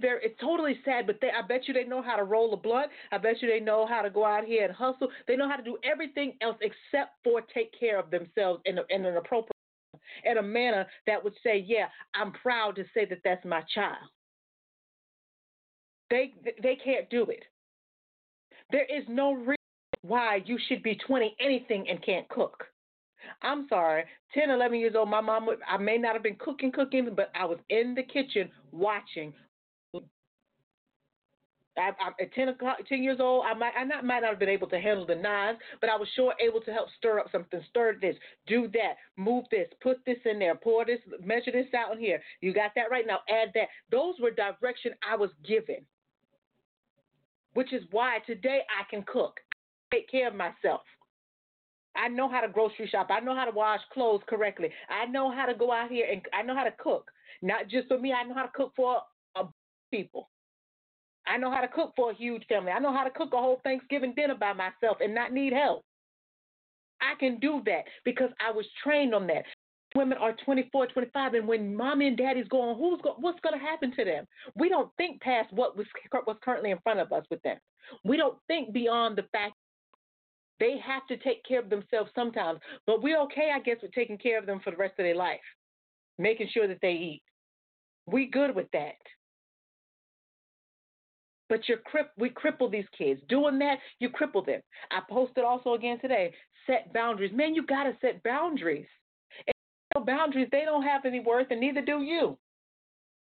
They're, 0.00 0.20
it's 0.20 0.38
totally 0.40 0.78
sad, 0.84 1.06
but 1.06 1.18
they, 1.20 1.28
I 1.28 1.44
bet 1.46 1.66
you 1.66 1.74
they 1.74 1.84
know 1.84 2.02
how 2.02 2.16
to 2.16 2.22
roll 2.22 2.52
a 2.52 2.56
blunt. 2.56 2.90
I 3.10 3.18
bet 3.18 3.42
you 3.42 3.48
they 3.48 3.58
know 3.58 3.86
how 3.86 4.02
to 4.02 4.10
go 4.10 4.24
out 4.24 4.44
here 4.44 4.64
and 4.64 4.74
hustle. 4.74 5.08
They 5.26 5.34
know 5.34 5.48
how 5.48 5.56
to 5.56 5.62
do 5.62 5.78
everything 5.82 6.34
else 6.40 6.56
except 6.60 7.14
for 7.24 7.40
take 7.40 7.72
care 7.78 7.98
of 7.98 8.10
themselves 8.10 8.60
in, 8.64 8.78
a, 8.78 8.82
in 8.90 9.04
an 9.06 9.16
appropriate 9.16 9.52
in 10.24 10.38
a 10.38 10.42
manner 10.42 10.86
that 11.06 11.22
would 11.22 11.34
say, 11.42 11.64
"Yeah, 11.66 11.86
I'm 12.14 12.32
proud 12.32 12.76
to 12.76 12.84
say 12.94 13.04
that 13.06 13.20
that's 13.24 13.44
my 13.44 13.62
child." 13.74 14.08
They 16.10 16.34
they 16.62 16.76
can't 16.76 17.08
do 17.10 17.24
it. 17.24 17.44
There 18.70 18.84
is 18.84 19.04
no 19.08 19.32
reason 19.32 19.56
why 20.02 20.42
you 20.44 20.58
should 20.68 20.82
be 20.82 20.94
20 21.06 21.36
anything 21.40 21.86
and 21.88 22.02
can't 22.02 22.28
cook. 22.28 22.64
I'm 23.42 23.66
sorry, 23.68 24.04
10, 24.34 24.50
11 24.50 24.78
years 24.78 24.94
old, 24.96 25.08
my 25.08 25.20
mom, 25.20 25.48
I 25.68 25.76
may 25.76 25.98
not 25.98 26.14
have 26.14 26.22
been 26.22 26.36
cooking, 26.36 26.72
cooking, 26.72 27.08
but 27.14 27.30
I 27.34 27.44
was 27.44 27.58
in 27.68 27.94
the 27.94 28.02
kitchen 28.02 28.50
watching. 28.72 29.34
I, 31.76 31.90
I, 32.00 32.22
at 32.22 32.32
10, 32.32 32.48
o'clock, 32.48 32.78
10 32.88 33.02
years 33.02 33.18
old, 33.20 33.44
I 33.46 33.54
might 33.54 33.72
I 33.78 33.84
not 33.84 34.04
might 34.04 34.20
not 34.20 34.30
have 34.30 34.38
been 34.40 34.48
able 34.48 34.68
to 34.68 34.80
handle 34.80 35.06
the 35.06 35.14
knives, 35.14 35.58
but 35.80 35.88
I 35.88 35.96
was 35.96 36.08
sure 36.16 36.34
able 36.40 36.60
to 36.62 36.72
help 36.72 36.88
stir 36.98 37.20
up 37.20 37.30
something. 37.30 37.60
Stir 37.70 37.96
this, 38.00 38.16
do 38.48 38.68
that, 38.72 38.94
move 39.16 39.44
this, 39.50 39.68
put 39.80 39.98
this 40.04 40.18
in 40.24 40.40
there, 40.40 40.56
pour 40.56 40.84
this, 40.84 40.98
measure 41.24 41.52
this 41.52 41.72
out 41.74 41.94
in 41.94 42.00
here. 42.00 42.20
You 42.40 42.52
got 42.52 42.72
that 42.74 42.90
right 42.90 43.06
now. 43.06 43.20
Add 43.28 43.50
that. 43.54 43.68
Those 43.92 44.14
were 44.20 44.32
direction 44.32 44.92
I 45.08 45.16
was 45.16 45.30
given, 45.46 45.86
which 47.54 47.72
is 47.72 47.82
why 47.90 48.18
today 48.26 48.60
I 48.78 48.88
can 48.90 49.04
cook, 49.04 49.38
take 49.92 50.10
care 50.10 50.28
of 50.28 50.34
myself. 50.34 50.82
I 51.96 52.08
know 52.08 52.28
how 52.28 52.40
to 52.40 52.48
grocery 52.48 52.88
shop. 52.88 53.08
I 53.10 53.20
know 53.20 53.34
how 53.34 53.44
to 53.44 53.50
wash 53.50 53.80
clothes 53.92 54.22
correctly. 54.28 54.70
I 54.88 55.06
know 55.06 55.32
how 55.32 55.46
to 55.46 55.54
go 55.54 55.72
out 55.72 55.90
here 55.90 56.06
and 56.10 56.22
I 56.32 56.42
know 56.42 56.54
how 56.54 56.64
to 56.64 56.74
cook. 56.78 57.10
Not 57.42 57.68
just 57.68 57.88
for 57.88 57.98
me. 57.98 58.12
I 58.12 58.22
know 58.22 58.34
how 58.34 58.44
to 58.44 58.52
cook 58.54 58.72
for 58.76 58.98
a 59.36 59.44
people. 59.90 60.30
I 61.26 61.36
know 61.36 61.50
how 61.50 61.60
to 61.60 61.68
cook 61.68 61.92
for 61.96 62.10
a 62.10 62.14
huge 62.14 62.44
family. 62.48 62.72
I 62.72 62.78
know 62.78 62.92
how 62.92 63.04
to 63.04 63.10
cook 63.10 63.32
a 63.32 63.36
whole 63.36 63.60
Thanksgiving 63.64 64.14
dinner 64.14 64.34
by 64.34 64.52
myself 64.52 64.98
and 65.00 65.14
not 65.14 65.32
need 65.32 65.52
help. 65.52 65.84
I 67.00 67.14
can 67.18 67.38
do 67.38 67.62
that 67.66 67.84
because 68.04 68.30
I 68.40 68.50
was 68.50 68.66
trained 68.82 69.14
on 69.14 69.26
that. 69.28 69.44
Women 69.94 70.18
are 70.18 70.34
24, 70.44 70.88
25, 70.88 71.34
and 71.34 71.48
when 71.48 71.74
mommy 71.74 72.08
and 72.08 72.16
daddy's 72.16 72.48
going, 72.48 72.76
who's 72.76 73.00
go, 73.02 73.14
what's 73.18 73.40
going 73.40 73.58
to 73.58 73.64
happen 73.64 73.90
to 73.96 74.04
them? 74.04 74.26
We 74.54 74.68
don't 74.68 74.90
think 74.98 75.20
past 75.22 75.52
what 75.52 75.76
was 75.76 75.86
what's 76.24 76.40
currently 76.44 76.70
in 76.70 76.78
front 76.82 77.00
of 77.00 77.10
us 77.12 77.24
with 77.30 77.42
them. 77.42 77.56
We 78.04 78.18
don't 78.18 78.36
think 78.48 78.72
beyond 78.72 79.16
the 79.16 79.24
fact 79.32 79.54
they 80.60 80.76
have 80.84 81.06
to 81.06 81.16
take 81.16 81.44
care 81.44 81.60
of 81.60 81.70
themselves 81.70 82.10
sometimes. 82.14 82.60
But 82.86 83.02
we're 83.02 83.20
okay, 83.22 83.50
I 83.54 83.60
guess, 83.60 83.76
with 83.82 83.92
taking 83.92 84.18
care 84.18 84.38
of 84.38 84.46
them 84.46 84.60
for 84.62 84.70
the 84.70 84.76
rest 84.76 84.94
of 84.98 85.04
their 85.04 85.14
life, 85.14 85.40
making 86.18 86.48
sure 86.52 86.66
that 86.68 86.80
they 86.82 86.92
eat. 86.92 87.22
We 88.06 88.26
good 88.26 88.54
with 88.54 88.70
that. 88.72 88.96
But 91.48 91.68
you're 91.68 91.78
cri- 91.78 92.02
we 92.18 92.30
cripple 92.30 92.70
these 92.70 92.84
kids. 92.96 93.20
Doing 93.28 93.58
that, 93.60 93.78
you 94.00 94.10
cripple 94.10 94.44
them. 94.44 94.60
I 94.90 95.00
posted 95.08 95.44
also 95.44 95.74
again 95.74 95.98
today, 96.00 96.34
set 96.66 96.92
boundaries. 96.92 97.32
Man, 97.32 97.54
you 97.54 97.64
got 97.64 97.84
to 97.84 97.96
set 98.00 98.22
boundaries. 98.22 98.86
Boundaries, 100.04 100.48
they 100.50 100.64
don't 100.64 100.82
have 100.82 101.04
any 101.04 101.20
worth, 101.20 101.48
and 101.50 101.60
neither 101.60 101.82
do 101.82 102.02
you. 102.02 102.38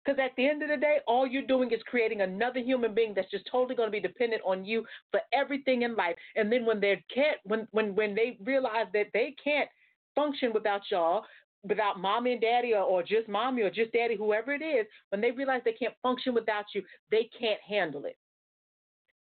Because 0.07 0.19
at 0.23 0.35
the 0.37 0.47
end 0.47 0.63
of 0.63 0.69
the 0.69 0.77
day, 0.77 0.99
all 1.05 1.27
you're 1.27 1.45
doing 1.45 1.71
is 1.71 1.81
creating 1.85 2.21
another 2.21 2.59
human 2.61 2.93
being 2.93 3.13
that's 3.13 3.29
just 3.29 3.45
totally 3.51 3.75
going 3.75 3.87
to 3.87 3.91
be 3.91 3.99
dependent 3.99 4.41
on 4.45 4.63
you 4.63 4.85
for 5.11 5.19
everything 5.33 5.81
in 5.81 5.97
life. 5.97 6.15
And 6.37 6.49
then 6.49 6.65
when 6.65 6.79
they 6.79 7.03
can't, 7.13 7.37
when 7.43 7.67
when 7.71 7.93
when 7.93 8.15
they 8.15 8.37
realize 8.41 8.85
that 8.93 9.07
they 9.13 9.35
can't 9.43 9.69
function 10.15 10.53
without 10.53 10.81
y'all, 10.89 11.25
without 11.67 11.99
mommy 11.99 12.31
and 12.31 12.41
daddy, 12.41 12.73
or, 12.73 12.83
or 12.83 13.03
just 13.03 13.27
mommy 13.27 13.63
or 13.63 13.69
just 13.69 13.91
daddy, 13.91 14.15
whoever 14.15 14.53
it 14.53 14.61
is, 14.61 14.85
when 15.09 15.19
they 15.19 15.31
realize 15.31 15.61
they 15.65 15.73
can't 15.73 15.93
function 16.01 16.33
without 16.33 16.65
you, 16.73 16.81
they 17.11 17.29
can't 17.37 17.59
handle 17.67 18.05
it. 18.05 18.15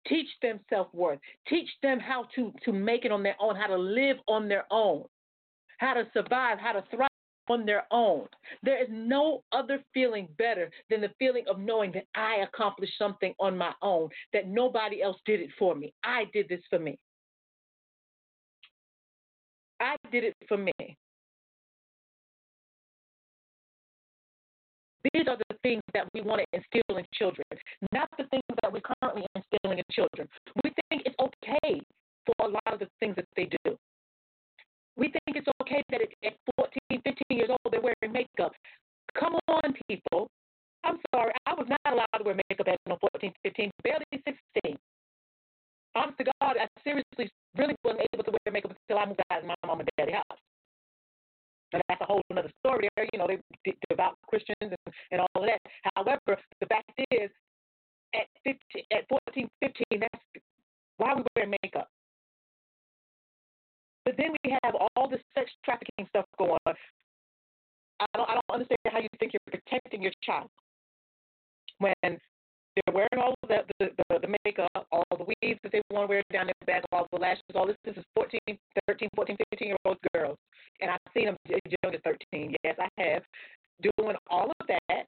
Teach 0.07 0.29
them 0.43 0.61
self 0.69 0.89
worth. 0.93 1.19
Teach 1.49 1.71
them 1.83 1.99
how 1.99 2.27
to 2.35 2.53
to 2.63 2.73
make 2.75 3.07
it 3.07 3.13
on 3.13 3.23
their 3.23 3.37
own, 3.41 3.57
how 3.57 3.69
to 3.69 3.79
live 3.79 4.19
on 4.29 4.49
their 4.49 4.67
own, 4.71 5.05
how 5.79 5.95
to 5.95 6.07
survive, 6.13 6.59
how 6.59 6.73
to 6.73 6.85
thrive 6.91 7.09
on 7.49 7.67
their 7.67 7.85
own. 7.91 8.27
There 8.63 8.83
is 8.83 8.89
no 8.91 9.43
other 9.53 9.83
feeling 9.93 10.29
better 10.39 10.71
than 10.91 11.01
the 11.01 11.11
feeling 11.19 11.45
of 11.49 11.59
knowing 11.59 11.93
that 11.93 12.07
I 12.15 12.37
accomplished 12.43 12.99
something 12.99 13.35
on 13.39 13.57
my 13.57 13.73
own, 13.83 14.09
that 14.33 14.49
nobody 14.49 15.03
else 15.03 15.19
did 15.27 15.41
it 15.41 15.51
for 15.59 15.75
me. 15.75 15.93
I 16.05 16.25
did 16.33 16.49
this 16.49 16.61
for 16.71 16.79
me. 16.79 16.99
I 19.81 19.97
did 20.11 20.25
it 20.25 20.35
for 20.49 20.57
me. 20.57 20.73
These 25.13 25.29
are 25.29 25.37
the 25.37 25.57
things 25.63 25.83
that 25.93 26.09
we 26.15 26.23
want 26.23 26.41
to 26.41 26.59
instill 26.59 26.97
in 26.97 27.05
children, 27.13 27.45
not 27.93 28.09
the 28.17 28.25
things 28.31 28.43
that 28.63 28.73
we're 28.73 28.81
currently 28.81 29.27
instilling 29.37 29.79
in 29.79 29.85
children. 29.91 30.27
We 30.65 30.73
think 30.91 31.03
it's 31.05 31.15
okay 31.21 31.83
for 32.25 32.47
a 32.47 32.49
lot 32.49 32.73
of 32.73 32.79
the 32.79 32.89
things 33.01 33.15
that 33.17 33.27
they 33.37 33.49
do. 33.65 33.77
We 34.97 35.11
think 35.11 35.37
it's 35.37 35.49
okay 35.63 35.83
that 35.91 36.01
at 36.03 36.35
14, 36.57 36.71
15 36.91 37.15
years 37.31 37.51
old 37.51 37.73
they're 37.73 37.81
wearing 37.81 38.13
makeup. 38.13 38.53
Come 39.19 39.37
on, 39.49 39.75
people. 39.89 40.29
I'm 40.85 40.99
sorry, 41.15 41.33
I 41.47 41.55
was 41.55 41.67
not 41.69 41.81
allowed 41.93 42.19
to 42.19 42.25
wear 42.25 42.37
makeup 42.51 42.69
at 42.69 42.79
no 42.87 42.99
14, 43.15 43.33
15, 43.43 43.71
barely 43.83 44.05
16. 44.13 44.77
Honest 45.97 46.19
to 46.19 46.25
God, 46.25 46.57
I 46.61 46.69
seriously 46.83 47.31
really 47.57 47.75
wasn't 47.85 48.07
able 48.13 48.25
to 48.25 48.31
wear 48.31 48.53
makeup 48.53 48.73
until 48.77 49.03
I 49.03 49.07
moved 49.07 49.21
out 49.31 49.41
of 49.41 49.47
my 49.47 49.55
mom 49.67 49.81
and 49.81 49.89
daddy's 49.97 50.17
house. 50.17 50.39
But 51.73 51.83
that's 51.89 52.01
a 52.03 52.05
whole 52.05 52.23
other 52.37 52.51
story 52.65 52.89
there. 52.97 53.07
You 53.13 53.19
know, 53.19 53.27
they 53.27 53.75
devout 53.89 54.15
Christians 54.29 54.57
and, 54.61 54.95
and 55.11 55.21
all 55.21 55.43
of 55.43 55.49
that. 55.49 55.61
However, 55.97 56.39
the 56.61 56.67
fact 56.67 56.91
is, 57.11 57.31
at 58.15 58.27
15, 58.45 58.85
at 58.93 59.09
14, 59.09 59.49
15, 59.63 60.01
that's 60.01 60.25
why 60.99 61.15
we 61.15 61.23
wear 61.35 61.47
makeup. 61.63 61.89
But 64.05 64.17
then 64.17 64.31
we 64.45 64.57
have 64.63 64.75
all 64.97 65.09
this 65.09 65.21
sex 65.35 65.51
trafficking 65.65 66.07
stuff 66.09 66.27
going 66.39 66.59
on. 66.67 66.75
I 68.01 68.07
don't, 68.15 68.29
I 68.29 68.35
don't 68.35 68.53
understand 68.53 68.79
how 68.91 68.99
you 68.99 69.09
think 69.19 69.33
you're 69.33 69.61
protecting 69.61 70.03
your 70.03 70.13
child 70.23 70.51
when 71.79 71.95
they're 72.03 72.95
wearing 72.95 73.19
all 73.23 73.35
the, 73.49 73.63
the, 73.79 73.91
the, 73.97 74.19
the 74.21 74.37
makeup, 74.45 74.69
all 74.91 75.05
the 75.17 75.25
weaves 75.25 75.61
that 75.63 75.73
they 75.73 75.81
want 75.91 76.09
to 76.09 76.09
wear 76.09 76.23
down 76.33 76.47
their 76.47 76.67
back, 76.67 76.83
all 76.93 77.07
the 77.13 77.19
lashes, 77.19 77.43
all 77.55 77.67
this. 77.67 77.77
This 77.85 77.97
is 77.97 78.05
14, 78.15 78.41
13, 78.87 79.09
14, 79.15 79.37
15 79.51 79.69
year 79.69 79.77
old 79.85 79.97
girls. 80.13 80.37
And 80.81 80.91
I've 80.91 80.99
seen 81.17 81.27
them 81.27 81.37
as 81.49 81.61
young 81.83 81.95
as 81.95 82.01
13. 82.05 82.55
Yes, 82.65 82.77
I 82.79 82.89
have. 83.03 83.23
Doing 83.81 84.17
all 84.29 84.51
of 84.51 84.67
that. 84.67 85.07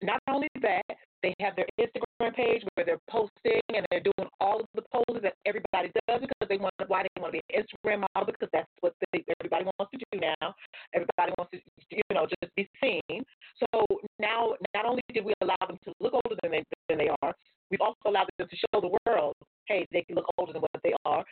Not 0.00 0.20
only 0.28 0.48
that, 0.62 0.82
they 1.22 1.34
have 1.40 1.54
their 1.56 1.66
Instagram 1.80 2.11
page 2.30 2.62
where 2.74 2.86
they're 2.86 3.02
posting 3.10 3.60
and 3.74 3.84
they're 3.90 4.04
doing 4.04 4.28
all 4.40 4.60
of 4.60 4.66
the 4.74 4.82
poses 4.94 5.22
that 5.22 5.34
everybody 5.46 5.90
does 6.06 6.20
because 6.20 6.48
they 6.48 6.56
want 6.56 6.74
to 6.78 6.86
why 6.86 7.02
they 7.02 7.20
want 7.20 7.32
to 7.34 7.40
be 7.40 7.42
an 7.50 7.64
Instagram 7.64 8.06
model 8.14 8.30
because 8.30 8.48
that's 8.52 8.68
what 8.80 8.94
they, 9.12 9.24
everybody 9.40 9.64
wants 9.64 9.90
to 9.90 9.98
do 9.98 10.20
now. 10.20 10.54
Everybody 10.94 11.32
wants 11.38 11.52
to 11.52 11.58
you 11.90 12.02
know 12.12 12.26
just 12.26 12.54
be 12.54 12.68
seen. 12.82 13.24
So 13.58 13.84
now 14.20 14.54
not 14.74 14.86
only 14.86 15.02
did 15.12 15.24
we 15.24 15.34
allow 15.40 15.58
them 15.66 15.78
to 15.84 15.92
look 16.00 16.14
older 16.14 16.36
than 16.42 16.52
they 16.52 16.62
than 16.88 16.98
they 16.98 17.10
are, 17.22 17.34
we've 17.70 17.80
also 17.80 18.06
allowed 18.06 18.28
them 18.38 18.48
to 18.48 18.56
show 18.56 18.80
the 18.80 18.94
world, 19.06 19.34
hey, 19.66 19.86
they 19.92 20.02
can 20.02 20.16
look 20.16 20.26
older 20.38 20.52
than 20.52 20.62
what 20.62 20.82
they 20.84 20.94
are. 21.04 21.24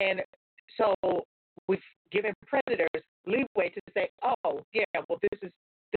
And 0.00 0.22
so 0.76 0.94
we've 1.66 1.82
given 2.10 2.32
predators 2.46 3.04
leeway 3.26 3.68
to 3.70 3.80
say, 3.94 4.08
oh 4.22 4.62
yeah, 4.72 4.84
well 5.08 5.18
this 5.20 5.38
is 5.42 5.52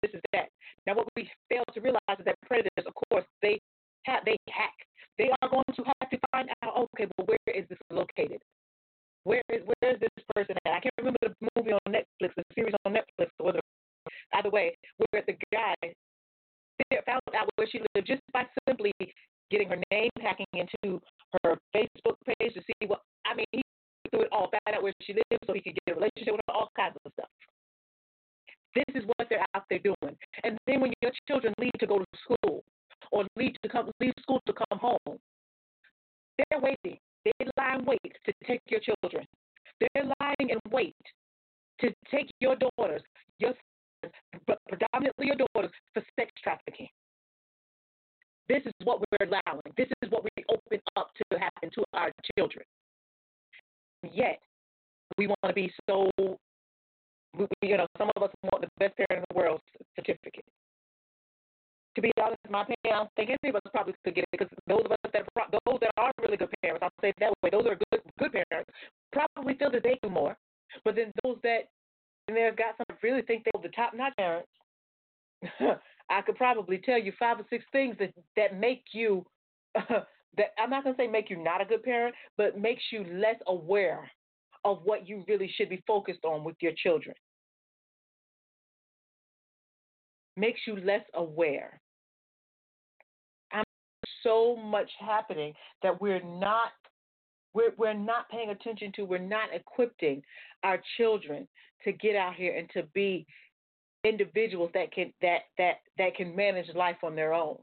this 0.03 0.13
is 0.15 0.21
that. 0.33 0.49
Now, 0.87 0.95
what 0.95 1.09
we 1.17 1.31
fail 1.49 1.65
to 1.75 1.81
realize 1.81 2.19
is 2.19 2.25
that 2.25 2.37
predators, 2.47 2.87
of 2.87 2.95
course, 3.09 3.25
they 3.43 3.59
have 4.05 4.25
they 4.25 4.37
hack. 4.51 4.75
They 5.19 5.31
are 5.43 5.49
going 5.49 5.65
to 5.75 5.83
have 5.85 6.11
to 6.11 6.19
find 6.33 6.49
out. 6.63 6.89
Okay, 6.95 7.09
well, 7.17 7.27
where 7.27 7.55
is 7.55 7.69
this 7.69 7.79
located? 7.91 8.41
Where 9.25 9.43
is 9.51 9.63
where 9.65 9.95
is 9.95 10.01
this 10.01 10.25
person 10.35 10.57
at? 10.65 10.73
I 10.73 10.81
can't 10.81 10.95
remember 10.99 11.19
the 11.23 11.35
movie 11.57 11.73
on 11.73 11.93
Netflix, 11.93 12.33
the 12.37 12.45
series 12.55 12.75
on 12.85 12.95
Netflix, 12.95 13.29
or 13.41 13.53
the 13.53 13.61
either 14.35 14.51
way, 14.51 14.75
where 15.11 15.23
the 15.27 15.37
guy 15.53 15.75
found 17.05 17.21
out 17.37 17.49
where 17.57 17.67
she 17.71 17.81
lived 17.95 18.07
just 18.07 18.23
by 18.33 18.45
simply 18.69 18.93
getting 19.51 19.69
her 19.69 19.81
name, 19.91 20.11
hacking 20.21 20.47
into 20.53 21.01
her 21.43 21.57
Facebook 21.75 22.17
page 22.25 22.55
to 22.55 22.61
see 22.61 22.87
what 22.87 23.01
I 23.27 23.35
mean. 23.35 23.47
He 23.53 23.63
threw 24.11 24.23
it 24.23 24.29
all, 24.33 24.51
found 24.51 24.77
out 24.77 24.83
where 24.83 24.93
she 25.03 25.13
lived, 25.13 25.45
so 25.47 25.53
he 25.53 25.61
could 25.61 25.77
get 25.85 25.97
a 25.97 26.01
relationship 26.01 26.35
with 26.35 26.41
her, 26.49 26.55
all 26.55 26.71
kinds 26.77 26.97
of 27.05 27.13
stuff. 27.13 27.29
This 28.75 29.03
is 29.03 29.09
what 29.17 29.29
they're 29.29 29.45
out 29.55 29.65
there 29.71 29.81
doing. 29.81 30.17
And 30.45 30.59
then 30.67 30.81
when 30.81 30.93
your 31.03 31.13
children 31.27 31.55
leave 31.59 31.73
to 31.81 31.87
go 31.87 31.99
to 31.99 32.05
school 32.23 32.63
or 33.11 33.25
leave 33.37 33.55
to 33.63 33.69
come 33.69 33.91
leave 34.01 34.13
school 34.21 34.41
to 34.47 34.53
come 34.53 34.79
home, 34.79 35.19
they're 36.39 36.61
waiting. 36.61 36.99
They 37.25 37.33
lie 37.59 37.77
in 37.79 37.85
wait 37.85 38.13
to 38.27 38.33
take 38.47 38.61
your 38.69 38.81
children. 38.81 39.27
They're 39.81 40.05
lying 40.21 40.51
in 40.51 40.59
wait 40.71 40.95
to 41.81 41.93
take 42.11 42.31
your 42.41 42.57
daughters, 42.57 43.03
your 43.39 43.53
sons, 44.03 44.13
but 44.47 44.59
predominantly 44.69 45.27
your 45.27 45.37
daughters, 45.37 45.73
for 45.95 46.03
sex 46.19 46.31
trafficking. 46.43 46.89
This 48.49 48.63
is 48.65 48.73
what 48.85 49.01
we're 49.01 49.27
allowing. 49.27 49.73
This 49.77 49.89
is 50.03 50.11
what 50.11 50.25
we 50.25 50.45
open 50.49 50.81
up 50.97 51.11
to 51.17 51.39
happen 51.39 51.71
to 51.75 51.85
our 51.95 52.11
children. 52.37 52.65
Yet, 54.13 54.41
we 55.19 55.27
want 55.27 55.39
to 55.47 55.53
be 55.53 55.73
so 55.89 56.11
we, 57.37 57.47
you 57.63 57.77
know, 57.77 57.87
some 57.99 58.11
of 58.17 58.23
us 58.23 58.31
want 58.43 58.63
the 58.63 58.69
best 58.79 58.97
parent 58.97 59.23
in 59.23 59.25
the 59.31 59.37
world 59.37 59.61
certificate. 59.97 60.45
To 61.97 62.03
be 62.03 62.13
honest, 62.21 62.39
my 62.49 62.65
parents, 62.65 62.87
I 62.87 62.91
don't 62.91 63.11
think 63.17 63.31
any 63.43 63.51
of 63.51 63.57
us 63.57 63.63
probably 63.73 63.95
could 64.05 64.15
get 64.15 64.25
it 64.25 64.31
because 64.31 64.49
those 64.67 64.83
of 64.85 64.93
us 64.93 64.99
that 65.13 65.25
those 65.67 65.79
that 65.81 65.91
are 65.97 66.13
really 66.23 66.37
good 66.37 66.51
parents, 66.63 66.83
I'll 66.83 66.93
say 67.03 67.11
it 67.11 67.17
that 67.19 67.33
way, 67.43 67.51
those 67.51 67.67
are 67.67 67.77
good 67.91 68.03
good 68.19 68.33
parents, 68.33 68.71
probably 69.13 69.55
feel 69.55 69.71
that 69.73 69.83
they 69.83 69.99
do 70.03 70.09
more. 70.09 70.37
But 70.85 70.95
then 70.97 71.11
those 71.25 71.39
that 71.43 71.69
and 72.29 72.37
they've 72.37 72.55
got 72.55 72.77
some 72.77 72.97
really 73.03 73.23
think 73.23 73.45
they're 73.45 73.63
the 73.63 73.69
top 73.71 73.95
notch 73.95 74.15
parents. 74.17 74.49
I 76.11 76.23
could 76.23 76.28
probably 76.39 76.79
tell 76.79 76.99
you 76.99 77.13
five 77.19 77.39
or 77.39 77.47
six 77.51 77.65
things 77.73 77.97
that 77.99 78.15
that 78.37 78.59
make 78.59 78.85
you 78.93 79.27
uh, 79.77 80.01
that 80.37 80.47
I'm 80.59 80.71
not 80.71 80.85
gonna 80.85 80.97
say 80.97 81.07
make 81.07 81.29
you 81.29 81.43
not 81.43 81.61
a 81.61 81.67
good 81.67 81.83
parent, 81.83 82.15
but 82.39 82.59
makes 82.59 82.83
you 82.91 83.05
less 83.13 83.37
aware 83.47 84.11
of 84.65 84.81
what 84.85 85.09
you 85.09 85.25
really 85.29 85.53
should 85.57 85.69
be 85.69 85.83
focused 85.87 86.25
on 86.25 86.45
with 86.45 86.57
your 86.61 86.73
children. 86.73 87.15
Makes 90.37 90.61
you 90.67 90.77
less 90.77 91.03
aware. 91.15 91.81
I'm 93.53 93.65
so 94.23 94.57
much 94.57 94.91
happening 95.01 95.53
that 95.83 96.01
we're 96.01 96.23
not 96.23 96.71
we're, 97.55 97.73
we're 97.77 97.95
not 97.95 98.29
paying 98.29 98.51
attention 98.51 98.93
to, 98.97 99.05
we're 99.05 99.19
not 99.19 99.49
equipping 99.53 100.23
our 100.63 100.81
children 100.97 101.49
to 101.85 101.93
get 101.93 102.15
out 102.15 102.35
here 102.35 102.57
and 102.57 102.69
to 102.71 102.83
be 102.95 103.27
individuals 104.05 104.71
that 104.75 104.93
can 104.93 105.13
that 105.23 105.41
that 105.59 105.77
that 105.99 106.15
can 106.15 106.35
manage 106.35 106.75
life 106.75 106.99
on 107.03 107.15
their 107.15 107.33
own. 107.33 107.59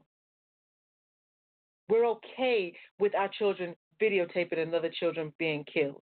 We're 1.88 2.06
okay 2.06 2.74
with 2.98 3.14
our 3.14 3.28
children 3.28 3.74
videotaping 4.00 4.58
another 4.58 4.90
children 4.90 5.32
being 5.38 5.64
killed. 5.72 6.02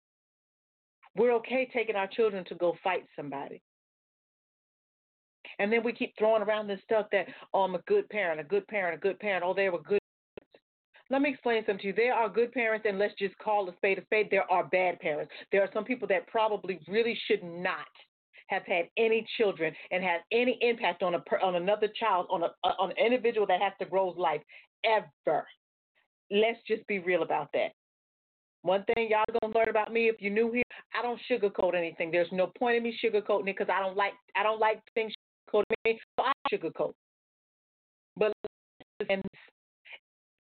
We're 1.16 1.34
okay 1.36 1.70
taking 1.72 1.96
our 1.96 2.08
children 2.08 2.44
to 2.46 2.56
go 2.56 2.76
fight 2.84 3.04
somebody. 3.16 3.62
And 5.60 5.72
then 5.72 5.84
we 5.84 5.94
keep 5.94 6.14
throwing 6.18 6.42
around 6.42 6.68
this 6.68 6.80
stuff 6.84 7.08
that, 7.12 7.28
oh, 7.54 7.62
I'm 7.62 7.76
a 7.76 7.82
good 7.86 8.10
parent, 8.10 8.40
a 8.40 8.44
good 8.44 8.68
parent, 8.68 8.96
a 8.96 9.00
good 9.00 9.20
parent. 9.20 9.44
Oh, 9.46 9.54
they 9.54 9.70
were 9.70 9.82
good. 9.82 10.00
Let 11.12 11.22
me 11.22 11.30
explain 11.30 11.64
something 11.66 11.80
to 11.80 11.88
you. 11.88 11.94
There 11.94 12.14
are 12.14 12.28
good 12.28 12.52
parents, 12.54 12.88
and 12.90 12.98
let's 12.98 13.14
just 13.20 13.38
call 13.38 13.70
a 13.70 13.76
spade 13.76 14.00
a 14.00 14.04
spade. 14.06 14.30
There 14.32 14.50
are 14.52 14.64
bad 14.64 15.00
parents. 15.00 15.32
There 15.52 15.62
are 15.62 15.70
some 15.72 15.84
people 15.84 16.08
that 16.08 16.28
probably 16.28 16.80
really 16.88 17.18
should 17.28 17.44
not 17.44 17.86
have 18.54 18.66
had 18.66 18.86
any 18.98 19.26
children 19.38 19.74
and 19.92 20.04
had 20.04 20.22
any 20.32 20.58
impact 20.62 21.04
on 21.04 21.16
a 21.16 21.24
on 21.42 21.56
another 21.56 21.88
child 22.00 22.28
on 22.30 22.44
a 22.44 22.68
on 22.68 22.92
an 22.92 22.98
individual 23.04 23.48
that 23.48 23.62
has 23.62 23.74
to 23.80 23.86
grow's 23.86 24.18
life 24.18 24.42
ever. 24.86 25.46
Let's 26.32 26.60
just 26.68 26.86
be 26.88 27.00
real 27.00 27.24
about 27.24 27.50
that. 27.54 27.72
One 28.62 28.84
thing 28.86 29.10
y'all 29.10 29.26
gonna 29.42 29.54
learn 29.54 29.70
about 29.70 29.92
me 29.92 30.08
if 30.08 30.22
you're 30.22 30.32
new 30.32 30.52
here, 30.52 30.64
I 30.98 31.02
don't 31.02 31.20
sugarcoat 31.30 31.76
anything. 31.76 32.12
There's 32.12 32.32
no 32.32 32.52
point 32.58 32.78
in 32.78 32.84
me 32.84 32.98
sugarcoating 33.04 33.42
it 33.42 33.58
because 33.58 33.68
I 33.70 33.82
don't 33.82 33.98
like 33.98 34.14
I 34.36 34.44
don't 34.44 34.60
like 34.60 34.82
things 34.94 35.14
sugarcoating 35.54 35.64
me, 35.86 36.00
so 36.18 36.26
I 36.26 36.32
sugarcoat. 36.52 36.94
But 38.16 38.34
and 39.10 39.22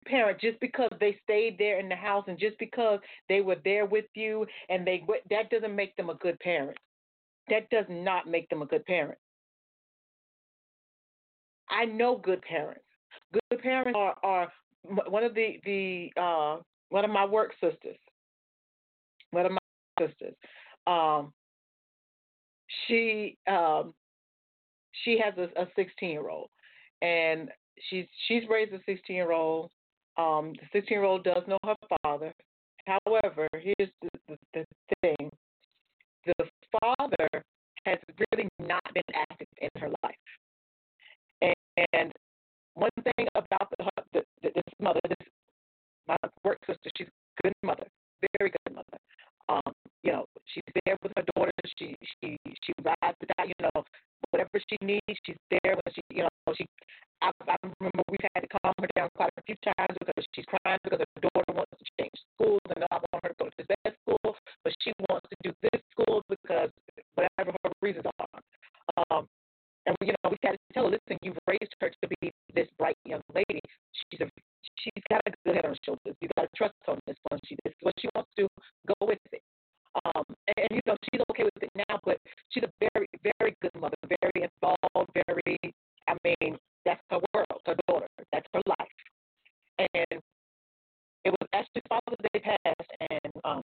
parent 0.07 0.41
just 0.41 0.59
because 0.61 0.91
they 1.01 1.19
stayed 1.23 1.59
there 1.59 1.81
in 1.81 1.89
the 1.89 1.97
house 1.97 2.25
and 2.29 2.39
just 2.39 2.59
because 2.59 3.01
they 3.29 3.41
were 3.41 3.57
there 3.65 3.87
with 3.87 4.05
you 4.15 4.47
and 4.69 4.87
they 4.87 5.05
that 5.31 5.51
doesn't 5.51 5.75
make 5.75 5.95
them 5.97 6.11
a 6.11 6.15
good 6.15 6.39
parent. 6.41 6.77
That 7.49 7.69
does 7.71 7.87
not 7.89 8.29
make 8.29 8.49
them 8.49 8.63
a 8.63 8.67
good 8.67 8.85
parent. 8.87 9.19
I 11.71 11.85
know 11.87 12.17
good 12.17 12.43
parents. 12.43 12.85
Good 13.33 13.61
parents 13.61 13.97
are, 13.97 14.15
are 14.23 14.53
one 15.09 15.25
of 15.25 15.35
the 15.35 15.61
the 15.65 16.21
uh, 16.21 16.63
one 16.91 17.05
of 17.05 17.11
my 17.11 17.25
work 17.25 17.53
sisters. 17.61 17.97
One 19.31 19.47
of 19.47 19.53
my 19.53 20.07
sisters. 20.07 20.35
Um, 20.87 21.33
she 22.87 23.37
um, 23.51 23.95
she 25.05 25.19
has 25.23 25.35
a, 25.39 25.63
a 25.63 25.67
16 25.77 26.11
year 26.11 26.29
old, 26.29 26.49
and 27.01 27.49
she's 27.89 28.07
she's 28.29 28.43
raised 28.51 28.73
a 28.73 28.81
16 28.87 29.17
year 29.17 29.33
old. 29.33 29.71
Um, 30.19 30.53
the 30.61 30.67
16 30.73 30.95
year 30.95 31.05
old 31.05 31.25
does 31.25 31.43
know 31.49 31.59
her 31.65 31.77
father. 32.03 32.35
However, 32.87 33.49
here's 33.53 33.91
the, 34.03 34.09
the, 34.29 34.37
the 34.55 34.65
thing: 35.01 35.31
the 36.27 36.45
father 36.81 37.29
has 37.85 37.99
really 38.19 38.49
not 38.59 38.83
been 38.95 39.03
active 39.15 39.49
in 39.61 39.71
her 39.81 39.89
life. 40.03 40.15
And, 41.93 42.13
one 42.75 42.91
thing 43.05 43.29
about 43.35 43.69
the, 43.79 44.23
the, 44.43 44.51
this 44.55 44.65
mother, 44.81 45.01
this 45.09 45.29
my 46.09 46.17
work 46.45 46.59
sister, 46.67 46.91
she's 46.97 47.07
a 47.07 47.43
good 47.43 47.53
mother, 47.63 47.85
very 48.39 48.51
good 48.51 48.75
mother. 48.75 48.99
Um, 49.49 49.73
you 50.03 50.13
know, 50.13 50.25
she's 50.47 50.65
there 50.87 50.97
with 51.03 51.13
her 51.17 51.25
daughter. 51.37 51.53
She 51.79 51.95
she 52.01 52.37
she 52.65 52.73
rides 52.83 53.17
the 53.21 53.29
you 53.45 53.55
know, 53.61 53.85
whatever 54.31 54.57
she 54.57 54.77
needs, 54.81 55.19
she's 55.27 55.37
there 55.51 55.77
when 55.77 55.91
she 55.93 56.01
you 56.13 56.23
know 56.23 56.55
she. 56.57 56.65
I, 57.21 57.31
I 57.47 57.57
remember 57.79 58.03
we've 58.11 58.25
had 58.35 58.41
to 58.41 58.49
calm 58.49 58.75
her 58.81 58.89
down 58.97 59.09
quite 59.15 59.31
a 59.37 59.43
few 59.43 59.55
times 59.63 59.95
because 60.01 60.25
she's 60.35 60.47
crying 60.47 60.79
because 60.83 60.99
her 60.99 61.21
daughter 61.23 61.53
wants 61.53 61.71
to 61.79 61.87
change 62.01 62.17
schools 62.35 62.65
and 62.75 62.85
I 62.91 62.97
want 62.99 63.23
her 63.23 63.31
to 63.31 63.39
go 63.39 63.47
to 63.47 63.65
best 63.85 63.97
school, 64.03 64.35
but 64.65 64.73
she 64.83 64.91
wants 65.09 65.29
to 65.31 65.37
do 65.45 65.53
this 65.63 65.82
her 67.97 68.01
reasons 68.01 68.15
are. 68.19 69.17
Um, 69.19 69.27
and 69.87 69.97
you 70.01 70.15
know, 70.23 70.31
we 70.31 70.37
got 70.43 70.53
to 70.53 70.59
tell 70.73 70.85
her, 70.85 70.91
listen, 70.91 71.19
you've 71.23 71.39
raised 71.47 71.75
her 71.81 71.91
to 71.91 72.09
be 72.21 72.31
this 72.55 72.69
bright 72.79 72.97
young 73.05 73.23
lady. 73.35 73.61
She's 73.93 74.21
a 74.21 74.29
she's 74.79 75.03
got 75.11 75.21
a 75.27 75.33
good 75.45 75.57
head 75.57 75.65
on 75.65 75.73
her 75.73 75.79
shoulders. 75.85 76.17
You 76.21 76.29
got 76.37 76.43
to 76.43 76.49
trust 76.57 76.75
her 76.87 76.93
on 76.93 77.01
this 77.07 77.17
one. 77.31 77.41
She 77.47 77.57
this 77.65 77.73
is 77.73 77.83
what 77.83 77.95
she 77.99 78.09
wants 78.15 78.31
to. 78.39 78.47
Go 78.87 79.07
with 79.07 79.19
it. 79.33 79.43
Um, 80.05 80.25
and, 80.49 80.57
and 80.57 80.71
you 80.71 80.81
know, 80.87 80.97
she's 81.11 81.21
okay 81.31 81.45
with 81.45 81.63
it 81.63 81.71
now, 81.89 81.99
but 82.05 82.19
she's 82.51 82.63
a 82.63 82.71
very 82.81 83.07
very 83.39 83.55
good 83.61 83.75
mother, 83.79 83.97
very 84.23 84.47
involved, 84.47 85.11
very. 85.27 85.59
I 86.09 86.15
mean, 86.25 86.57
that's 86.85 87.01
her 87.11 87.19
world, 87.35 87.61
her 87.67 87.77
daughter. 87.89 88.07
That's 88.33 88.47
her 88.55 88.63
life. 88.67 88.99
And 89.79 90.21
it 91.25 91.31
was 91.31 91.49
after 91.53 91.81
Father's 91.89 92.19
Day 92.33 92.41
passed, 92.41 92.91
and 93.11 93.33
um, 93.45 93.63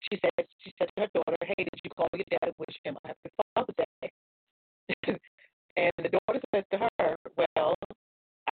she 0.00 0.18
said 0.20 0.46
she 0.62 0.72
said 0.78 0.88
to 0.96 1.02
her 1.02 1.08
daughter, 1.14 1.36
"Hey, 1.42 1.64
did 1.64 1.80
you 1.84 1.90
call 1.90 2.08
your 2.12 2.24
dad 2.30 2.52
and 2.66 2.74
wish 2.74 2.78
him 2.84 2.98
a 3.04 3.08
happy 3.08 3.30
Father's 3.54 3.74
Day?" 3.76 4.10
and 5.76 5.92
the 5.98 6.08
daughter 6.08 6.40
said 6.54 6.64
to 6.72 6.78
her, 6.78 7.16
"Well, 7.36 7.74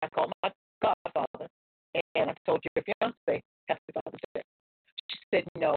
I 0.01 0.07
called 0.09 0.31
my 0.43 0.51
godfather, 0.81 1.47
and 2.15 2.29
I 2.29 2.33
told 2.45 2.63
your 2.75 2.83
fiance 2.83 3.41
happy 3.67 3.91
Father's 3.93 4.21
Day." 4.33 4.41
She 5.11 5.19
said, 5.33 5.43
"No, 5.55 5.75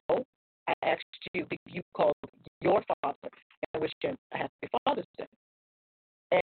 I 0.67 0.73
asked 0.83 1.03
you 1.33 1.45
if 1.49 1.59
you 1.67 1.81
called 1.95 2.15
your 2.61 2.83
father 3.01 3.17
and 3.23 3.69
I 3.75 3.77
wish 3.77 3.91
him 4.01 4.15
a 4.33 4.37
happy 4.37 4.67
Father's 4.85 5.05
Day." 5.17 5.27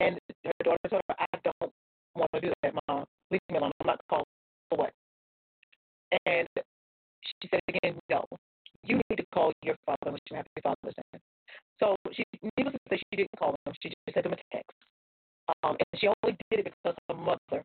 And 0.00 0.18
her 0.44 0.52
daughter 0.64 0.88
told 0.88 1.02
her, 1.08 1.16
"I 1.18 1.38
don't 1.42 1.72
want 2.14 2.30
to 2.34 2.40
do 2.40 2.52
that, 2.62 2.74
mom. 2.88 3.04
Leave 3.30 3.40
me 3.50 3.58
alone. 3.58 3.72
I'm 3.80 3.86
not 3.86 4.00
calling 4.08 4.24
for 4.70 4.78
what." 4.78 4.92
And 6.26 6.48
she 7.24 7.48
said 7.48 7.60
again, 7.68 7.98
"No, 8.08 8.24
you 8.86 9.00
need 9.08 9.16
to 9.16 9.26
call 9.32 9.52
your 9.62 9.76
father 9.86 10.12
when 10.12 10.20
you 10.30 10.36
have 10.36 10.46
your 10.56 10.62
father's 10.62 10.94
name. 11.12 11.20
So 11.80 11.96
she, 12.12 12.24
needless 12.56 12.74
to 12.74 12.80
say, 12.90 13.00
she 13.00 13.16
didn't 13.16 13.36
call 13.38 13.56
him. 13.64 13.72
She 13.82 13.88
just 13.88 14.00
sent 14.12 14.26
him 14.26 14.32
a 14.32 14.40
text. 14.52 14.76
Um, 15.62 15.76
and 15.76 15.88
she 16.00 16.08
only 16.08 16.36
did 16.50 16.64
it 16.64 16.72
because 16.72 16.96
her 17.08 17.16
mother 17.16 17.64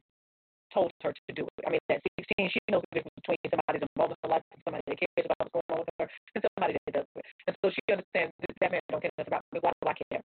told 0.74 0.92
her 1.04 1.12
to 1.14 1.32
do 1.36 1.44
it. 1.44 1.64
I 1.68 1.72
mean, 1.72 1.80
at 1.90 2.02
16, 2.20 2.50
she 2.52 2.60
knows 2.72 2.84
the 2.92 3.00
difference 3.00 3.20
between 3.20 3.38
somebody 3.50 3.80
that's 3.80 3.92
involved 3.96 4.16
in 4.16 4.20
her 4.24 4.32
life 4.36 4.46
and 4.52 4.62
somebody 4.64 4.84
that 4.88 4.98
cares 5.00 5.26
about 5.28 5.38
what's 5.40 5.54
going 5.54 5.72
on 5.72 5.80
with 5.84 5.96
her 6.00 6.08
and 6.36 6.42
somebody 6.44 6.74
that 6.76 6.94
doesn't. 6.94 7.26
And 7.48 7.54
so 7.60 7.66
she 7.72 7.82
understands 7.92 8.32
that, 8.40 8.52
that 8.60 8.72
man 8.72 8.84
don't 8.90 9.02
care 9.02 9.14
nothing 9.18 9.34
about 9.34 9.44
me. 9.52 9.60
Why 9.64 9.72
do 9.76 9.86
I 9.88 9.96
care? 10.12 10.24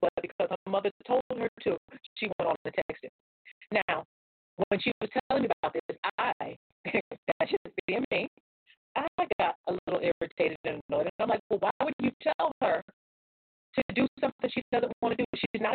But 0.00 0.12
because 0.20 0.48
her 0.48 0.70
mother 0.70 0.90
told 1.06 1.24
her 1.32 1.48
to, 1.68 1.70
she 2.16 2.30
went 2.38 2.48
on 2.48 2.56
to 2.64 2.70
text 2.72 3.04
him. 3.04 3.12
Now, 3.88 4.04
when 4.68 4.80
she 4.80 4.92
was 5.00 5.10
telling 5.28 5.44
me 5.44 5.48
about 5.60 5.74
this, 5.76 5.96
I, 6.18 6.56
that's 6.84 7.50
just 7.50 7.74
being 7.86 8.04
me, 8.10 8.28
I 8.96 9.06
got 9.38 9.54
a 9.68 9.72
little 9.86 10.02
irritated 10.02 10.56
and 10.64 10.80
annoyed. 10.88 11.06
And 11.06 11.12
I'm 11.20 11.28
like, 11.28 11.40
well, 11.48 11.60
why 11.60 11.70
would 11.82 11.94
you 12.00 12.10
tell 12.22 12.50
her 12.60 12.82
to 13.74 13.82
do 13.94 14.06
something 14.20 14.50
she 14.52 14.62
doesn't 14.72 14.92
want 15.00 15.16
to 15.16 15.24
do? 15.24 15.24
She's 15.36 15.62
not. 15.62 15.74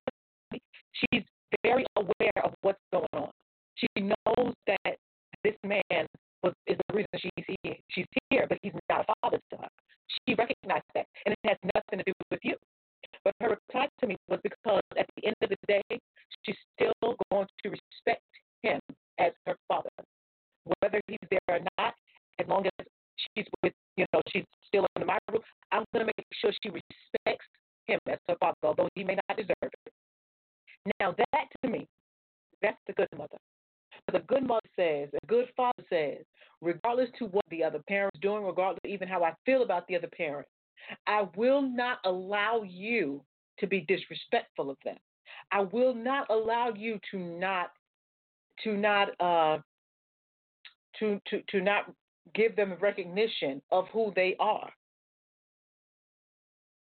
She's 0.93 1.23
very 1.63 1.86
aware 1.95 2.43
of 2.43 2.54
what's 2.62 2.80
going 2.91 3.08
on. 3.13 3.30
She 3.75 3.88
knows 4.02 4.54
that 4.67 4.95
this 5.43 5.56
man 5.63 6.06
was 6.43 6.54
is 6.67 6.77
the 6.88 6.95
reason 6.95 7.10
she's 7.17 7.56
here. 7.63 7.75
She's 7.89 8.06
here, 8.30 8.45
but 8.47 8.58
he's 8.62 8.73
not 8.89 9.06
a 9.08 9.13
father 9.21 9.39
to 9.52 9.58
her. 9.58 9.69
She 10.27 10.36
recognized 10.36 10.86
that, 10.95 11.06
and 11.25 11.34
it 11.34 11.49
has 11.49 11.58
nothing 11.75 11.99
to 11.99 12.06
do 12.06 12.13
with 12.32 12.39
you. 12.43 12.56
But 13.23 13.34
her 13.41 13.49
reply 13.49 13.88
to 14.02 14.08
me 14.08 14.15
was 14.27 14.39
because 14.43 14.82
at 14.97 15.06
the 15.15 15.27
end 15.27 15.36
of 15.41 15.49
the 15.49 15.58
day, 15.67 15.99
she's 16.43 16.58
still 16.75 16.93
going 17.02 17.47
to 17.63 17.69
respect 17.69 18.23
him 18.62 18.80
as 19.19 19.32
her 19.45 19.56
father, 19.67 19.89
whether 20.82 21.02
he's 21.08 21.27
there 21.30 21.39
or 21.49 21.60
not. 21.77 21.93
As 22.38 22.47
long 22.49 22.65
as 22.65 22.86
she's 23.36 23.45
with, 23.63 23.73
you 23.97 24.06
know, 24.13 24.21
she's 24.32 24.43
still 24.67 24.86
in 24.99 25.06
my 25.06 25.17
room, 25.32 25.41
I'm 25.71 25.86
going 25.93 26.06
to 26.06 26.13
make 26.17 26.27
sure 26.34 26.52
she 26.63 26.69
respects 26.69 27.47
him 27.88 27.99
as 28.08 28.19
her 28.27 28.36
father, 28.39 28.58
although 28.63 28.89
he 28.95 29.04
may 29.04 29.15
not 29.27 29.38
deserve 29.38 29.56
it. 29.62 29.93
Now, 30.99 31.15
that 31.17 31.47
to 31.63 31.69
me, 31.69 31.88
that's 32.62 32.77
the 32.88 32.93
good 32.93 33.08
mother. 33.17 33.38
But 34.06 34.13
the 34.13 34.27
good 34.27 34.47
mother 34.47 34.67
says, 34.75 35.10
a 35.13 35.25
good 35.27 35.47
father 35.56 35.84
says, 35.95 36.25
regardless 36.62 37.10
to 37.19 37.25
what 37.25 37.45
the 37.49 37.63
other 37.63 37.81
parent's 37.88 38.19
doing, 38.19 38.43
regardless 38.43 38.79
even 38.86 39.08
how 39.08 39.23
I 39.23 39.34
feel 39.45 39.63
about 39.63 39.88
the 39.88 39.96
other 39.96 40.10
parent, 40.15 40.48
I 41.08 41.27
will 41.35 41.62
not 41.62 42.00
allow 42.06 42.63
you 42.63 43.23
to 43.60 43.67
be 43.67 43.81
disrespectful 43.81 44.69
of 44.69 44.77
them. 44.83 44.98
I 45.52 45.62
will 45.62 45.93
not 45.93 46.29
allow 46.29 46.73
you 46.75 47.00
to 47.12 47.19
not 47.19 47.69
to 48.63 48.77
not 48.77 49.10
uh 49.19 49.60
to 51.00 51.19
to 51.27 51.41
to 51.50 51.62
not 51.62 51.91
give 52.33 52.56
them 52.56 52.75
recognition 52.79 53.62
of 53.71 53.85
who 53.93 54.12
they 54.15 54.35
are. 54.39 54.69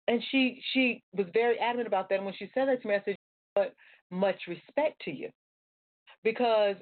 And 0.08 0.22
she 0.30 0.60
she 0.72 1.02
was 1.12 1.26
very 1.32 1.58
adamant 1.58 1.86
about 1.86 2.08
that. 2.08 2.16
And 2.16 2.24
when 2.24 2.34
she 2.34 2.50
said 2.54 2.68
that 2.68 2.82
to 2.82 2.88
me, 2.88 2.94
I 2.94 3.02
said, 3.04 3.16
"But 3.54 3.74
much 4.10 4.40
respect 4.48 5.00
to 5.02 5.10
you," 5.10 5.30
because, 6.24 6.76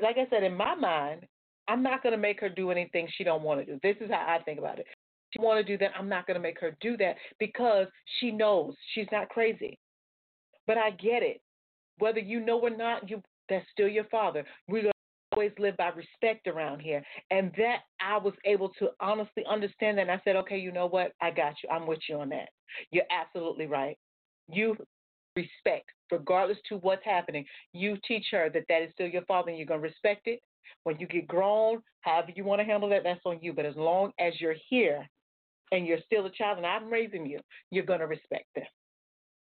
like 0.00 0.16
I 0.18 0.26
said, 0.30 0.42
in 0.42 0.54
my 0.54 0.74
mind, 0.74 1.26
I'm 1.68 1.82
not 1.82 2.02
going 2.02 2.12
to 2.12 2.18
make 2.18 2.40
her 2.40 2.48
do 2.48 2.70
anything 2.70 3.08
she 3.16 3.24
don't 3.24 3.42
want 3.42 3.60
to 3.60 3.66
do. 3.66 3.78
This 3.82 3.96
is 4.00 4.10
how 4.10 4.24
I 4.28 4.42
think 4.42 4.58
about 4.58 4.78
it. 4.78 4.86
She 5.30 5.40
want 5.40 5.64
to 5.64 5.72
do 5.72 5.78
that. 5.78 5.92
I'm 5.98 6.08
not 6.08 6.26
going 6.26 6.36
to 6.36 6.40
make 6.40 6.58
her 6.60 6.76
do 6.80 6.96
that 6.96 7.16
because 7.38 7.86
she 8.18 8.30
knows 8.30 8.74
she's 8.94 9.08
not 9.12 9.28
crazy. 9.28 9.78
But 10.66 10.78
I 10.78 10.90
get 10.90 11.22
it. 11.22 11.40
Whether 11.98 12.20
you 12.20 12.40
know 12.40 12.58
or 12.58 12.70
not, 12.70 13.08
you 13.10 13.22
that's 13.48 13.66
still 13.72 13.88
your 13.88 14.04
father. 14.04 14.44
To 14.70 14.90
always 15.32 15.52
live 15.58 15.76
by 15.76 15.88
respect 15.88 16.46
around 16.46 16.80
here. 16.80 17.02
And 17.30 17.52
that 17.58 17.80
I 18.00 18.18
was 18.18 18.34
able 18.44 18.70
to 18.78 18.88
honestly 19.00 19.44
understand 19.48 19.98
that. 19.98 20.02
And 20.02 20.10
I 20.10 20.20
said, 20.24 20.36
okay, 20.36 20.58
you 20.58 20.72
know 20.72 20.86
what? 20.86 21.12
I 21.20 21.30
got 21.30 21.54
you. 21.62 21.68
I'm 21.70 21.86
with 21.86 22.00
you 22.08 22.20
on 22.20 22.28
that. 22.30 22.48
You're 22.90 23.04
absolutely 23.10 23.66
right. 23.66 23.96
You 24.50 24.76
respect, 25.42 25.90
regardless 26.10 26.58
to 26.68 26.76
what's 26.78 27.04
happening. 27.04 27.44
You 27.72 27.96
teach 28.06 28.26
her 28.32 28.50
that 28.52 28.64
that 28.68 28.82
is 28.82 28.90
still 28.92 29.08
your 29.08 29.24
father 29.26 29.50
and 29.50 29.58
you're 29.58 29.66
going 29.66 29.82
to 29.82 29.88
respect 29.88 30.26
it. 30.26 30.40
When 30.84 30.98
you 30.98 31.06
get 31.06 31.26
grown, 31.26 31.82
however 32.02 32.30
you 32.34 32.44
want 32.44 32.60
to 32.60 32.64
handle 32.64 32.88
that, 32.90 33.02
that's 33.04 33.20
on 33.24 33.38
you. 33.40 33.52
But 33.52 33.66
as 33.66 33.76
long 33.76 34.12
as 34.18 34.40
you're 34.40 34.56
here 34.68 35.06
and 35.72 35.86
you're 35.86 36.04
still 36.04 36.26
a 36.26 36.30
child 36.30 36.58
and 36.58 36.66
I'm 36.66 36.90
raising 36.90 37.26
you, 37.26 37.40
you're 37.70 37.84
going 37.84 38.00
to 38.00 38.06
respect 38.06 38.46
them. 38.54 38.64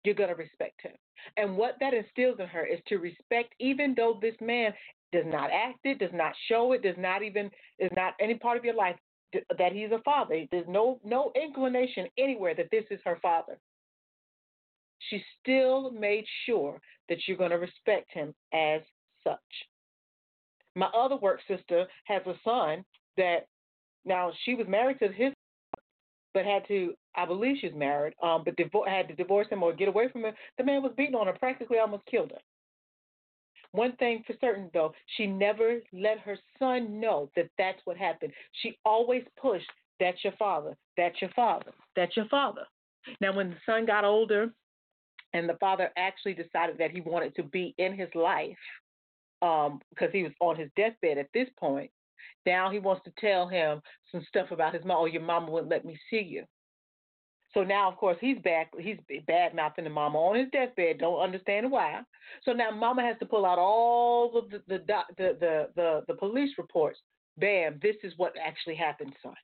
You're 0.05 0.15
going 0.15 0.31
to 0.31 0.35
respect 0.35 0.81
him. 0.83 0.93
And 1.37 1.57
what 1.57 1.77
that 1.81 1.95
instills 1.95 2.39
in 2.39 2.47
her 2.47 2.65
is 2.65 2.81
to 2.89 2.97
respect, 2.99 3.55
even 3.59 3.95
though 3.97 4.19
this 4.21 4.37
man 4.41 4.73
does 5.13 5.25
not 5.27 5.51
act 5.51 5.81
it, 5.85 5.99
does 5.99 6.13
not 6.13 6.33
show 6.49 6.73
it, 6.73 6.83
does 6.83 6.97
not 6.99 7.23
even, 7.23 7.51
is 7.79 7.91
not 7.97 8.15
any 8.21 8.35
part 8.35 8.57
of 8.57 8.65
your 8.65 8.75
life 8.75 8.97
that 9.59 9.73
he's 9.73 9.91
a 9.93 10.03
father. 10.05 10.45
There's 10.51 10.69
no 10.69 11.01
no 11.05 11.33
inclination 11.41 12.07
anywhere 12.17 12.55
that 12.55 12.71
this 12.71 12.85
is 12.91 13.01
her 13.05 13.19
father. 13.21 13.59
She 15.11 15.23
still 15.41 15.91
made 15.91 16.25
sure 16.47 16.81
that 17.09 17.19
you're 17.27 17.37
going 17.37 17.51
to 17.51 17.59
respect 17.59 18.13
him 18.13 18.35
as 18.53 18.83
such. 19.25 19.39
My 20.75 20.87
other 20.87 21.17
work 21.17 21.41
sister 21.49 21.87
has 22.05 22.23
a 22.27 22.35
son 22.45 22.85
that 23.17 23.47
now 24.05 24.33
she 24.45 24.55
was 24.55 24.67
married 24.69 24.99
to 25.01 25.09
his 25.09 25.33
but 26.35 26.45
had 26.45 26.67
to 26.69 26.95
I 27.17 27.27
believe 27.27 27.57
she's 27.61 27.75
married, 27.75 28.15
um, 28.23 28.45
but 28.45 28.55
had 28.87 29.09
to 29.09 29.15
divorce 29.17 29.49
him 29.51 29.63
or 29.63 29.73
get 29.73 29.89
away 29.89 30.09
from 30.09 30.25
him. 30.25 30.35
The 30.57 30.63
man 30.63 30.83
was 30.83 30.93
beating 30.97 31.17
on 31.17 31.27
her, 31.27 31.33
practically 31.33 31.79
almost 31.79 32.07
killed 32.07 32.31
her. 32.31 32.39
One 33.73 33.97
thing 33.97 34.23
for 34.25 34.35
certain, 34.41 34.71
though, 34.73 34.95
she 35.17 35.27
never 35.27 35.81
let 35.93 36.21
her 36.21 36.39
son 36.59 37.01
know 37.01 37.29
that 37.35 37.51
that's 37.59 37.81
what 37.85 37.97
happened. 37.97 38.33
She 38.63 38.79
always 38.85 39.25
pushed, 39.37 39.71
"That's 39.99 40.23
your 40.23 40.33
father. 40.35 40.77
That's 40.97 41.21
your 41.21 41.31
father. 41.31 41.73
That's 41.97 42.17
your 42.17 42.27
father." 42.27 42.67
Now, 43.21 43.33
when 43.33 43.51
the 43.51 43.61
son 43.67 43.85
got 43.85 44.05
older, 44.05 44.53
and 45.33 45.49
the 45.49 45.57
father 45.61 45.91
actually 45.97 46.35
decided 46.35 46.79
that 46.79 46.91
he 46.91 47.01
wanted 47.01 47.35
to 47.37 47.43
be 47.43 47.75
in 47.79 47.97
his 47.97 48.09
life, 48.15 48.57
um, 49.43 49.81
because 49.91 50.11
he 50.13 50.23
was 50.23 50.33
on 50.41 50.57
his 50.57 50.71
deathbed 50.77 51.19
at 51.19 51.29
this 51.35 51.49
point. 51.59 51.91
Now 52.47 52.71
he 52.71 52.79
wants 52.79 53.03
to 53.05 53.13
tell 53.19 53.47
him 53.47 53.81
some 54.11 54.25
stuff 54.29 54.51
about 54.51 54.75
his 54.75 54.85
mom. 54.85 54.99
Oh, 55.01 55.07
your 55.07 55.23
mama 55.23 55.51
wouldn't 55.51 55.71
let 55.71 55.85
me 55.85 55.99
see 56.11 56.23
you. 56.23 56.45
So 57.55 57.65
now, 57.65 57.91
of 57.91 57.97
course, 57.97 58.19
he's 58.21 58.39
back. 58.39 58.71
He's 58.79 58.99
bad 59.27 59.55
mouthing 59.55 59.85
the 59.85 59.91
mama 59.91 60.19
on 60.19 60.37
his 60.37 60.49
deathbed. 60.53 60.99
Don't 60.99 61.21
understand 61.21 61.71
why. 61.71 62.01
So 62.45 62.53
now, 62.53 62.71
mama 62.71 63.03
has 63.03 63.17
to 63.21 63.27
pull 63.27 63.47
out 63.47 63.59
all 63.59 64.37
of 64.37 64.51
the 64.51 64.63
the 64.69 64.85
the 65.17 65.37
the 65.41 65.69
the, 65.75 66.05
the 66.09 66.15
police 66.15 66.51
reports. 66.59 66.99
Bam! 67.39 67.79
This 67.81 67.97
is 68.03 68.13
what 68.17 68.35
actually 68.45 68.75
happened, 68.75 69.15
son. 69.23 69.35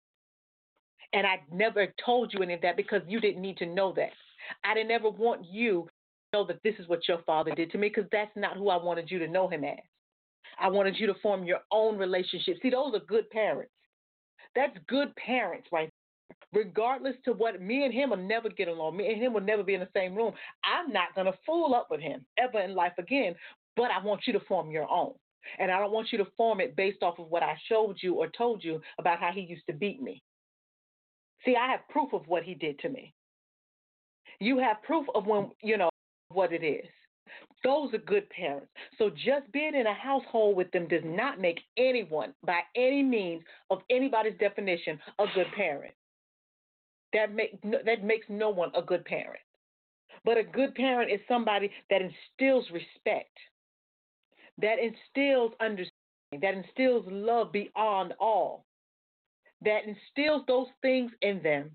And 1.12 1.26
I 1.26 1.40
never 1.52 1.86
told 2.04 2.32
you 2.32 2.42
any 2.42 2.54
of 2.54 2.60
that 2.62 2.76
because 2.76 3.02
you 3.06 3.20
didn't 3.20 3.40
need 3.40 3.56
to 3.58 3.66
know 3.66 3.92
that. 3.94 4.10
I 4.64 4.74
didn't 4.74 4.90
ever 4.90 5.10
want 5.10 5.46
you 5.46 5.88
to 6.32 6.38
know 6.38 6.46
that 6.46 6.62
this 6.62 6.74
is 6.78 6.88
what 6.88 7.06
your 7.08 7.22
father 7.22 7.54
did 7.54 7.70
to 7.72 7.78
me 7.78 7.88
because 7.88 8.08
that's 8.12 8.36
not 8.36 8.56
who 8.56 8.68
I 8.68 8.82
wanted 8.82 9.10
you 9.10 9.18
to 9.20 9.28
know 9.28 9.48
him 9.48 9.64
as. 9.64 9.78
I 10.58 10.68
wanted 10.68 10.96
you 10.98 11.06
to 11.06 11.14
form 11.22 11.44
your 11.44 11.60
own 11.70 11.98
relationship. 11.98 12.56
See, 12.62 12.70
those 12.70 12.94
are 12.94 13.00
good 13.00 13.28
parents. 13.30 13.72
That's 14.54 14.76
good 14.88 15.14
parents 15.16 15.68
right 15.72 15.90
regardless 16.52 17.16
to 17.24 17.32
what 17.32 17.60
me 17.60 17.84
and 17.84 17.92
him 17.92 18.10
will 18.10 18.16
never 18.16 18.48
get 18.48 18.68
along. 18.68 18.96
Me 18.96 19.12
and 19.12 19.20
him 19.20 19.32
will 19.32 19.40
never 19.40 19.62
be 19.62 19.74
in 19.74 19.80
the 19.80 19.88
same 19.94 20.14
room. 20.14 20.32
I'm 20.64 20.92
not 20.92 21.14
gonna 21.14 21.32
fool 21.44 21.74
up 21.74 21.88
with 21.90 22.00
him 22.00 22.24
ever 22.38 22.60
in 22.60 22.74
life 22.74 22.92
again. 22.98 23.34
But 23.76 23.90
I 23.90 24.02
want 24.02 24.22
you 24.26 24.32
to 24.34 24.40
form 24.40 24.70
your 24.70 24.88
own. 24.88 25.14
And 25.58 25.70
I 25.70 25.78
don't 25.78 25.92
want 25.92 26.12
you 26.12 26.18
to 26.18 26.26
form 26.36 26.60
it 26.60 26.76
based 26.76 27.02
off 27.02 27.18
of 27.18 27.28
what 27.28 27.42
I 27.42 27.56
showed 27.68 27.96
you 28.00 28.14
or 28.14 28.28
told 28.28 28.62
you 28.64 28.80
about 28.98 29.18
how 29.18 29.30
he 29.32 29.40
used 29.40 29.66
to 29.66 29.74
beat 29.74 30.00
me. 30.00 30.22
See, 31.44 31.56
I 31.56 31.70
have 31.70 31.88
proof 31.90 32.12
of 32.12 32.26
what 32.26 32.44
he 32.44 32.54
did 32.54 32.78
to 32.80 32.88
me. 32.88 33.12
You 34.40 34.58
have 34.58 34.82
proof 34.82 35.06
of 35.14 35.26
when, 35.26 35.50
you 35.62 35.76
know, 35.78 35.90
what 36.28 36.52
it 36.52 36.64
is. 36.64 36.86
Those 37.62 37.94
are 37.94 37.98
good 37.98 38.28
parents. 38.30 38.68
So 38.98 39.10
just 39.10 39.50
being 39.52 39.74
in 39.74 39.86
a 39.86 39.94
household 39.94 40.56
with 40.56 40.70
them 40.72 40.86
does 40.86 41.02
not 41.04 41.40
make 41.40 41.60
anyone, 41.78 42.34
by 42.44 42.60
any 42.76 43.02
means 43.02 43.42
of 43.70 43.80
anybody's 43.90 44.38
definition, 44.38 44.98
a 45.18 45.24
good 45.34 45.46
parent. 45.56 45.94
That 47.14 47.32
make 47.32 47.60
that 47.62 48.04
makes 48.04 48.26
no 48.28 48.50
one 48.50 48.70
a 48.74 48.82
good 48.82 49.04
parent. 49.04 49.40
But 50.24 50.36
a 50.36 50.42
good 50.42 50.74
parent 50.74 51.10
is 51.10 51.20
somebody 51.28 51.70
that 51.90 52.02
instills 52.02 52.66
respect, 52.70 53.36
that 54.58 54.76
instills 54.78 55.52
understanding, 55.60 56.40
that 56.42 56.54
instills 56.54 57.04
love 57.08 57.52
beyond 57.52 58.14
all, 58.18 58.64
that 59.62 59.82
instills 59.86 60.42
those 60.46 60.68
things 60.82 61.12
in 61.22 61.42
them 61.42 61.70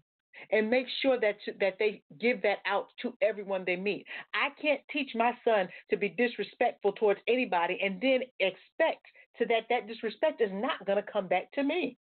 and 0.51 0.69
make 0.69 0.87
sure 1.01 1.19
that 1.19 1.37
that 1.59 1.77
they 1.79 2.01
give 2.19 2.41
that 2.41 2.59
out 2.65 2.87
to 3.01 3.13
everyone 3.21 3.63
they 3.65 3.75
meet. 3.75 4.05
I 4.33 4.49
can't 4.61 4.81
teach 4.91 5.11
my 5.15 5.33
son 5.43 5.67
to 5.89 5.97
be 5.97 6.09
disrespectful 6.09 6.93
towards 6.93 7.19
anybody 7.27 7.79
and 7.83 7.99
then 8.01 8.21
expect 8.39 9.05
to 9.37 9.45
that 9.45 9.63
that 9.69 9.87
disrespect 9.87 10.41
is 10.41 10.51
not 10.53 10.85
going 10.85 11.03
to 11.03 11.11
come 11.11 11.27
back 11.27 11.51
to 11.53 11.63
me. 11.63 11.97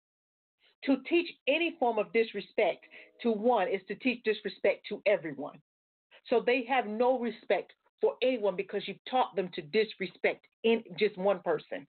To 0.85 0.97
teach 1.09 1.27
any 1.47 1.75
form 1.79 1.97
of 1.97 2.13
disrespect 2.13 2.85
to 3.21 3.31
one 3.31 3.67
is 3.67 3.81
to 3.87 3.95
teach 3.95 4.23
disrespect 4.23 4.85
to 4.89 5.01
everyone. 5.05 5.59
So 6.29 6.43
they 6.45 6.65
have 6.67 6.85
no 6.85 7.19
respect 7.19 7.73
for 8.01 8.13
anyone 8.21 8.55
because 8.55 8.83
you've 8.87 9.03
taught 9.09 9.35
them 9.35 9.49
to 9.55 9.61
disrespect 9.61 10.45
in 10.63 10.83
just 10.97 11.17
one 11.17 11.39
person. 11.39 11.87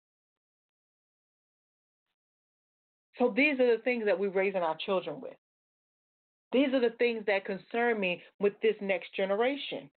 So 3.19 3.33
these 3.35 3.59
are 3.61 3.77
the 3.77 3.83
things 3.83 4.05
that 4.07 4.19
we're 4.19 4.31
raising 4.31 4.63
our 4.63 4.77
children 4.85 5.21
with. 5.21 5.35
These 6.55 6.73
are 6.73 6.81
the 6.81 6.97
things 6.99 7.23
that 7.27 7.45
concern 7.45 8.01
me 8.01 8.23
with 8.41 8.55
this 8.63 8.77
next 8.81 9.15
generation. 9.15 9.91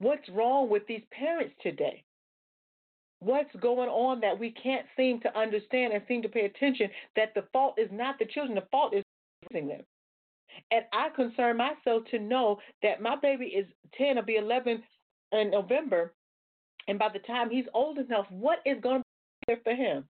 What's 0.00 0.28
wrong 0.28 0.68
with 0.68 0.86
these 0.86 1.02
parents 1.10 1.54
today? 1.62 2.04
what's 3.20 3.54
going 3.60 3.88
on 3.88 4.20
that 4.20 4.38
we 4.38 4.50
can't 4.50 4.86
seem 4.96 5.20
to 5.20 5.38
understand 5.38 5.92
and 5.92 6.02
seem 6.06 6.22
to 6.22 6.28
pay 6.28 6.44
attention 6.44 6.88
that 7.16 7.34
the 7.34 7.44
fault 7.52 7.74
is 7.78 7.88
not 7.92 8.18
the 8.18 8.26
children, 8.26 8.54
the 8.54 8.66
fault 8.70 8.94
is 8.94 9.02
raising 9.50 9.68
them. 9.68 9.80
And 10.70 10.84
I 10.92 11.08
concern 11.14 11.56
myself 11.56 12.04
to 12.10 12.18
know 12.18 12.58
that 12.82 13.02
my 13.02 13.16
baby 13.16 13.46
is 13.46 13.66
10 13.96 14.18
or 14.18 14.22
be 14.22 14.36
11 14.36 14.82
in 15.32 15.50
November, 15.50 16.12
and 16.86 16.98
by 16.98 17.08
the 17.12 17.18
time 17.20 17.50
he's 17.50 17.66
old 17.74 17.98
enough, 17.98 18.26
what 18.30 18.58
is 18.64 18.78
going 18.82 19.00
to 19.00 19.04
be 19.46 19.54
there 19.54 19.60
for 19.62 19.74
him? 19.74 20.04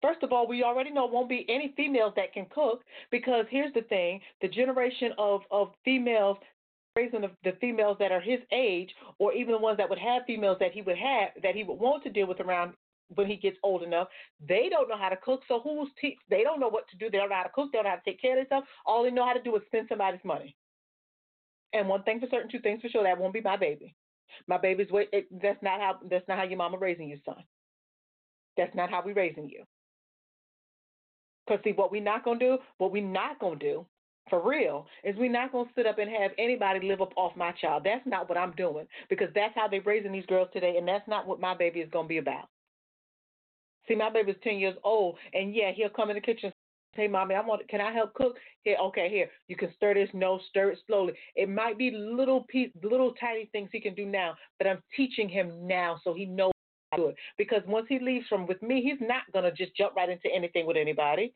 First 0.00 0.22
of 0.22 0.32
all, 0.32 0.46
we 0.46 0.62
already 0.62 0.90
know 0.90 1.06
won't 1.06 1.28
be 1.28 1.44
any 1.48 1.74
females 1.76 2.12
that 2.16 2.32
can 2.32 2.46
cook 2.50 2.82
because 3.10 3.46
here's 3.50 3.72
the 3.74 3.82
thing 3.82 4.20
the 4.40 4.48
generation 4.48 5.12
of, 5.18 5.42
of 5.50 5.72
females 5.84 6.36
raising 6.96 7.20
the, 7.20 7.30
the 7.44 7.56
females 7.60 7.96
that 8.00 8.12
are 8.12 8.20
his 8.20 8.40
age, 8.52 8.90
or 9.18 9.32
even 9.32 9.52
the 9.52 9.58
ones 9.58 9.76
that 9.78 9.88
would 9.88 9.98
have 9.98 10.22
females 10.26 10.56
that 10.60 10.72
he 10.72 10.82
would 10.82 10.96
have 10.98 11.30
that 11.42 11.54
he 11.54 11.64
would 11.64 11.78
want 11.78 12.02
to 12.04 12.10
deal 12.10 12.26
with 12.26 12.40
around 12.40 12.74
when 13.14 13.26
he 13.26 13.36
gets 13.36 13.56
old 13.62 13.82
enough. 13.82 14.08
They 14.46 14.68
don't 14.68 14.88
know 14.88 14.98
how 14.98 15.08
to 15.08 15.16
cook, 15.16 15.42
so 15.48 15.60
who's 15.60 15.88
te- 16.00 16.18
they 16.28 16.42
don't 16.42 16.60
know 16.60 16.68
what 16.68 16.88
to 16.88 16.96
do. 16.96 17.10
They 17.10 17.18
don't 17.18 17.30
know 17.30 17.36
how 17.36 17.44
to 17.44 17.50
cook. 17.54 17.72
They 17.72 17.78
don't 17.78 17.84
know 17.84 17.90
how 17.90 17.96
to 17.96 18.02
take 18.04 18.20
care 18.20 18.38
of 18.38 18.44
themselves. 18.44 18.66
All 18.86 19.02
they 19.02 19.10
know 19.10 19.26
how 19.26 19.32
to 19.32 19.42
do 19.42 19.56
is 19.56 19.62
spend 19.66 19.86
somebody's 19.88 20.24
money. 20.24 20.56
And 21.72 21.88
one 21.88 22.02
thing 22.02 22.20
for 22.20 22.26
certain, 22.30 22.50
two 22.50 22.60
things 22.60 22.80
for 22.80 22.88
sure, 22.88 23.02
that 23.02 23.18
won't 23.18 23.34
be 23.34 23.40
my 23.40 23.56
baby. 23.56 23.94
My 24.46 24.58
baby's 24.58 24.90
way. 24.90 25.06
It, 25.12 25.26
that's 25.42 25.62
not 25.62 25.80
how. 25.80 25.98
That's 26.10 26.26
not 26.28 26.38
how 26.38 26.44
your 26.44 26.58
mama 26.58 26.78
raising 26.78 27.08
you, 27.08 27.18
son. 27.24 27.42
That's 28.56 28.74
not 28.74 28.90
how 28.90 29.02
we 29.04 29.12
raising 29.12 29.48
you. 29.48 29.64
Cause 31.48 31.58
see, 31.64 31.72
what 31.72 31.90
we 31.90 32.00
not 32.00 32.24
gonna 32.24 32.38
do, 32.38 32.58
what 32.76 32.92
we 32.92 33.00
not 33.00 33.38
gonna 33.38 33.56
do 33.56 33.86
for 34.28 34.46
real 34.46 34.86
is 35.02 35.16
we 35.16 35.28
not 35.28 35.50
to 35.52 35.64
sit 35.74 35.86
up 35.86 35.98
and 35.98 36.10
have 36.10 36.32
anybody 36.38 36.86
live 36.86 37.00
up 37.00 37.12
off 37.16 37.34
my 37.36 37.52
child. 37.52 37.82
That's 37.84 38.06
not 38.06 38.28
what 38.28 38.36
I'm 38.36 38.52
doing 38.52 38.86
because 39.08 39.28
that's 39.34 39.54
how 39.54 39.66
they're 39.68 39.80
raising 39.80 40.12
these 40.12 40.26
girls 40.26 40.48
today, 40.52 40.76
and 40.76 40.86
that's 40.86 41.08
not 41.08 41.26
what 41.26 41.40
my 41.40 41.56
baby 41.56 41.80
is 41.80 41.90
to 41.90 42.04
be 42.04 42.18
about. 42.18 42.48
See, 43.88 43.94
my 43.94 44.10
baby's 44.10 44.36
10 44.44 44.58
years 44.58 44.76
old, 44.84 45.16
and 45.32 45.54
yeah, 45.54 45.72
he'll 45.74 45.88
come 45.88 46.10
in 46.10 46.16
the 46.16 46.20
kitchen 46.20 46.52
Hey, 46.98 47.06
mommy, 47.06 47.36
I 47.36 47.40
want. 47.42 47.68
Can 47.68 47.80
I 47.80 47.92
help 47.92 48.14
cook? 48.14 48.36
Here, 48.64 48.76
okay, 48.86 49.08
here. 49.08 49.30
You 49.46 49.54
can 49.54 49.72
stir 49.76 49.94
this. 49.94 50.08
No, 50.12 50.40
stir 50.48 50.70
it 50.70 50.78
slowly. 50.86 51.12
It 51.36 51.48
might 51.48 51.78
be 51.78 51.92
little 51.92 52.44
piece, 52.48 52.70
little 52.82 53.12
tiny 53.20 53.48
things 53.52 53.68
he 53.72 53.80
can 53.80 53.94
do 53.94 54.04
now, 54.04 54.34
but 54.58 54.66
I'm 54.66 54.82
teaching 54.96 55.28
him 55.28 55.66
now 55.66 56.00
so 56.02 56.12
he 56.12 56.26
knows 56.26 56.50
Because 57.36 57.62
once 57.66 57.86
he 57.88 57.98
leaves 57.98 58.26
from 58.28 58.46
with 58.46 58.62
me, 58.62 58.82
he's 58.82 59.00
not 59.00 59.22
gonna 59.32 59.52
just 59.52 59.76
jump 59.76 59.94
right 59.96 60.08
into 60.08 60.28
anything 60.34 60.66
with 60.66 60.76
anybody 60.76 61.32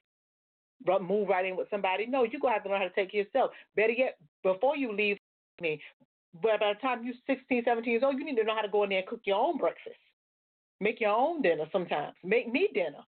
move 1.00 1.28
right 1.28 1.44
in 1.44 1.56
with 1.56 1.68
somebody. 1.70 2.06
No, 2.06 2.24
you're 2.24 2.40
to 2.40 2.48
have 2.48 2.64
to 2.64 2.70
learn 2.70 2.80
how 2.80 2.88
to 2.88 2.94
take 2.94 3.12
care 3.12 3.22
yourself. 3.22 3.50
Better 3.76 3.92
yet, 3.92 4.16
before 4.42 4.76
you 4.76 4.92
leave 4.92 5.16
me, 5.60 5.80
but 6.42 6.60
by 6.60 6.72
the 6.72 6.80
time 6.80 7.04
you're 7.04 7.14
16, 7.26 7.62
17 7.64 7.90
years 7.90 8.02
old, 8.04 8.18
you 8.18 8.24
need 8.24 8.36
to 8.36 8.44
know 8.44 8.54
how 8.54 8.62
to 8.62 8.68
go 8.68 8.84
in 8.84 8.90
there 8.90 8.98
and 8.98 9.06
cook 9.06 9.20
your 9.24 9.36
own 9.36 9.58
breakfast. 9.58 9.96
Make 10.80 11.00
your 11.00 11.10
own 11.10 11.42
dinner 11.42 11.64
sometimes. 11.70 12.14
Make 12.24 12.50
me 12.50 12.68
dinner. 12.74 13.04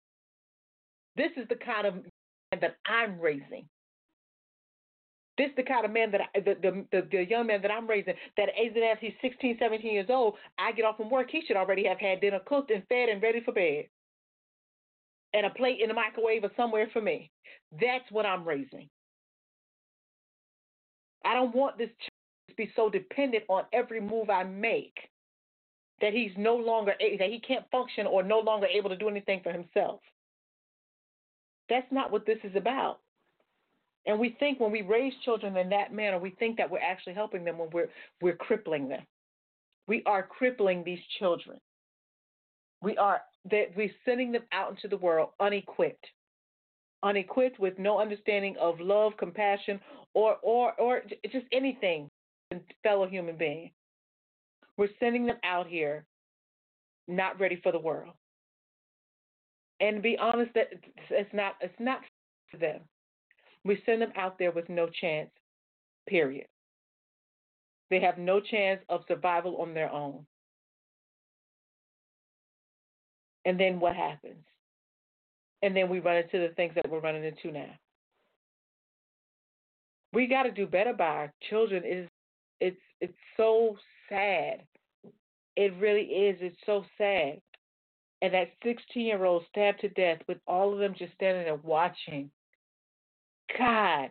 This 1.16 1.32
is 1.38 1.47
the 1.47 1.56
kind 1.56 1.88
of 1.88 1.95
man 1.95 2.62
that 2.62 2.78
I'm 2.86 3.20
raising. 3.20 3.68
This 5.38 5.50
is 5.50 5.56
the 5.56 5.64
kind 5.64 5.86
of 5.86 5.92
man 5.92 6.12
that 6.12 6.22
I, 6.22 6.40
the, 6.40 6.56
the 6.62 6.86
the 6.92 7.08
the 7.12 7.26
young 7.26 7.48
man 7.48 7.62
that 7.64 7.72
I'm 7.72 7.88
raising. 7.88 8.14
That 8.38 8.50
even 8.62 8.84
as 8.84 8.98
he's 9.02 9.14
16, 9.22 9.58
17 9.60 9.92
years 9.92 10.08
old, 10.10 10.36
I 10.60 10.72
get 10.72 10.86
off 10.86 10.98
from 10.98 11.10
work, 11.10 11.30
he 11.32 11.42
should 11.46 11.58
already 11.58 11.86
have 11.88 12.00
had 12.00 12.22
dinner 12.22 12.40
cooked 12.46 12.70
and 12.70 12.84
fed 12.88 13.10
and 13.10 13.22
ready 13.22 13.42
for 13.42 13.52
bed, 13.52 13.86
and 15.34 15.46
a 15.46 15.50
plate 15.50 15.80
in 15.82 15.88
the 15.88 15.94
microwave 15.94 16.44
or 16.44 16.52
somewhere 16.56 16.88
for 16.94 17.02
me. 17.02 17.32
That's 17.72 18.06
what 18.12 18.26
I'm 18.26 18.48
raising. 18.48 18.90
I 21.26 21.34
don't 21.34 21.56
want 21.56 21.78
this 21.78 21.90
child 21.90 22.50
to 22.50 22.56
be 22.56 22.72
so 22.76 22.90
dependent 22.90 23.46
on 23.50 23.64
every 23.74 24.02
move 24.02 24.30
I 24.30 24.44
make 24.44 24.98
that 26.02 26.14
he's 26.14 26.32
no 26.38 26.56
longer 26.56 26.94
that 27.00 27.30
he 27.30 27.40
can't 27.40 27.66
function 27.72 28.06
or 28.06 28.24
no 28.24 28.40
longer 28.40 28.68
able 28.68 28.90
to 28.90 28.98
do 28.98 29.08
anything 29.08 29.40
for 29.42 29.52
himself. 29.52 30.02
That's 31.70 31.90
not 31.92 32.12
what 32.12 32.26
this 32.26 32.40
is 32.44 32.56
about. 32.56 33.00
And 34.06 34.20
we 34.20 34.36
think 34.39 34.60
when 34.60 34.72
we 34.72 34.82
raise 34.82 35.14
children 35.24 35.56
in 35.56 35.70
that 35.70 35.93
manner, 35.93 36.20
we 36.20 36.32
think 36.32 36.58
that 36.58 36.70
we're 36.70 36.80
actually 36.80 37.14
helping 37.14 37.45
them 37.45 37.58
when 37.58 37.70
we're 37.72 37.89
we're 38.22 38.36
crippling 38.36 38.89
them. 38.89 39.04
We 39.88 40.04
are 40.06 40.24
crippling 40.24 40.84
these 40.84 40.99
children. 41.20 41.58
We 42.82 42.97
are 42.97 43.22
that 43.49 43.68
we're 43.76 43.91
sending 44.04 44.32
them 44.32 44.43
out 44.51 44.72
into 44.72 44.88
the 44.89 44.97
world 44.97 45.30
unequipped, 45.39 46.06
unequipped 47.01 47.60
with 47.60 47.80
no 47.80 47.99
understanding 47.99 48.56
of 48.60 48.80
love, 48.80 49.14
compassion, 49.18 49.80
or 50.14 50.38
or 50.41 50.74
or 50.74 51.01
just 51.32 51.45
anything, 51.54 52.10
fellow 52.84 53.08
human 53.08 53.38
being. 53.38 53.72
We're 54.78 54.89
sending 54.99 55.26
them 55.26 55.38
out 55.43 55.68
here 55.68 56.06
not 57.08 57.39
ready 57.39 57.60
for 57.62 57.72
the 57.72 57.80
world. 57.80 58.14
And 59.80 59.97
to 59.97 60.01
be 60.01 60.18
honest, 60.18 60.54
that 60.56 60.70
it's 61.10 61.34
not 61.34 61.56
it's 61.62 61.80
not 61.80 61.99
for 62.51 62.58
them. 62.58 62.82
We 63.66 63.82
send 63.86 64.01
them 64.01 64.11
out 64.16 64.38
there 64.38 64.51
with 64.51 64.70
no 64.70 64.89
chance, 64.89 65.30
period. 66.07 66.47
They 67.89 68.01
have 68.01 68.18
no 68.18 68.39
chance 68.39 68.82
of 68.89 69.03
survival 69.07 69.57
on 69.57 69.74
their 69.74 69.91
own. 69.91 70.26
And 73.45 73.59
then 73.59 73.80
what 73.80 73.95
happens? 73.95 74.43
And 75.61 75.76
then 75.76 75.89
we 75.89 75.99
run 75.99 76.18
into 76.18 76.39
the 76.39 76.53
things 76.55 76.74
that 76.76 76.89
we're 76.89 76.99
running 76.99 77.24
into 77.24 77.51
now. 77.51 77.70
We 80.11 80.28
got 80.28 80.43
to 80.43 80.51
do 80.51 80.68
better 80.68 80.93
by 80.93 81.05
our 81.05 81.34
children. 81.49 81.84
It 81.86 81.97
is, 81.97 82.09
it's 82.59 82.82
it's 83.01 83.18
so 83.38 83.78
sad. 84.09 84.61
It 85.55 85.74
really 85.80 86.03
is. 86.03 86.38
It's 86.41 86.57
so 86.66 86.86
sad. 86.97 87.39
And 88.22 88.34
that 88.34 88.51
16 88.64 89.05
year 89.05 89.26
old 89.26 89.43
stabbed 89.49 89.82
to 89.82 89.89
death 89.89 90.20
with 90.28 90.38
all 90.47 90.74
of 90.74 90.80
them 90.80 90.95
just 90.97 91.14
standing 91.14 91.43
there 91.43 91.55
watching 91.55 92.30
God, 93.58 94.10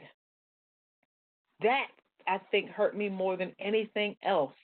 that 1.62 1.88
I 2.26 2.38
think 2.50 2.70
hurt 2.70 2.96
me 2.96 3.08
more 3.08 3.36
than 3.36 3.52
anything 3.58 4.16
else. 4.22 4.54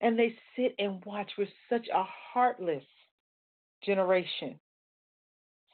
And 0.00 0.18
they 0.18 0.34
sit 0.56 0.74
and 0.78 1.04
watch 1.04 1.30
with 1.36 1.48
such 1.68 1.86
a 1.94 2.04
heartless 2.32 2.84
generation, 3.84 4.58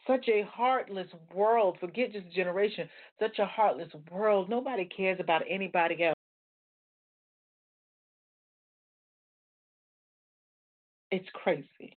such 0.06 0.28
a 0.28 0.42
heartless 0.52 1.08
world. 1.34 1.76
Forget 1.80 2.12
just 2.12 2.30
generation, 2.34 2.88
such 3.20 3.38
a 3.38 3.46
heartless 3.46 3.90
world. 4.10 4.48
Nobody 4.48 4.84
cares 4.84 5.20
about 5.20 5.42
anybody 5.48 6.04
else. 6.04 6.16
It's 11.10 11.28
crazy. 11.32 11.96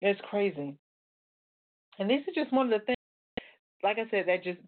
It's 0.00 0.20
crazy. 0.30 0.76
And 1.98 2.08
this 2.08 2.20
is 2.26 2.34
just 2.34 2.52
one 2.52 2.72
of 2.72 2.80
the 2.80 2.86
things 2.86 2.96
like 3.82 3.98
I 3.98 4.08
said, 4.10 4.26
that 4.26 4.44
just 4.44 4.58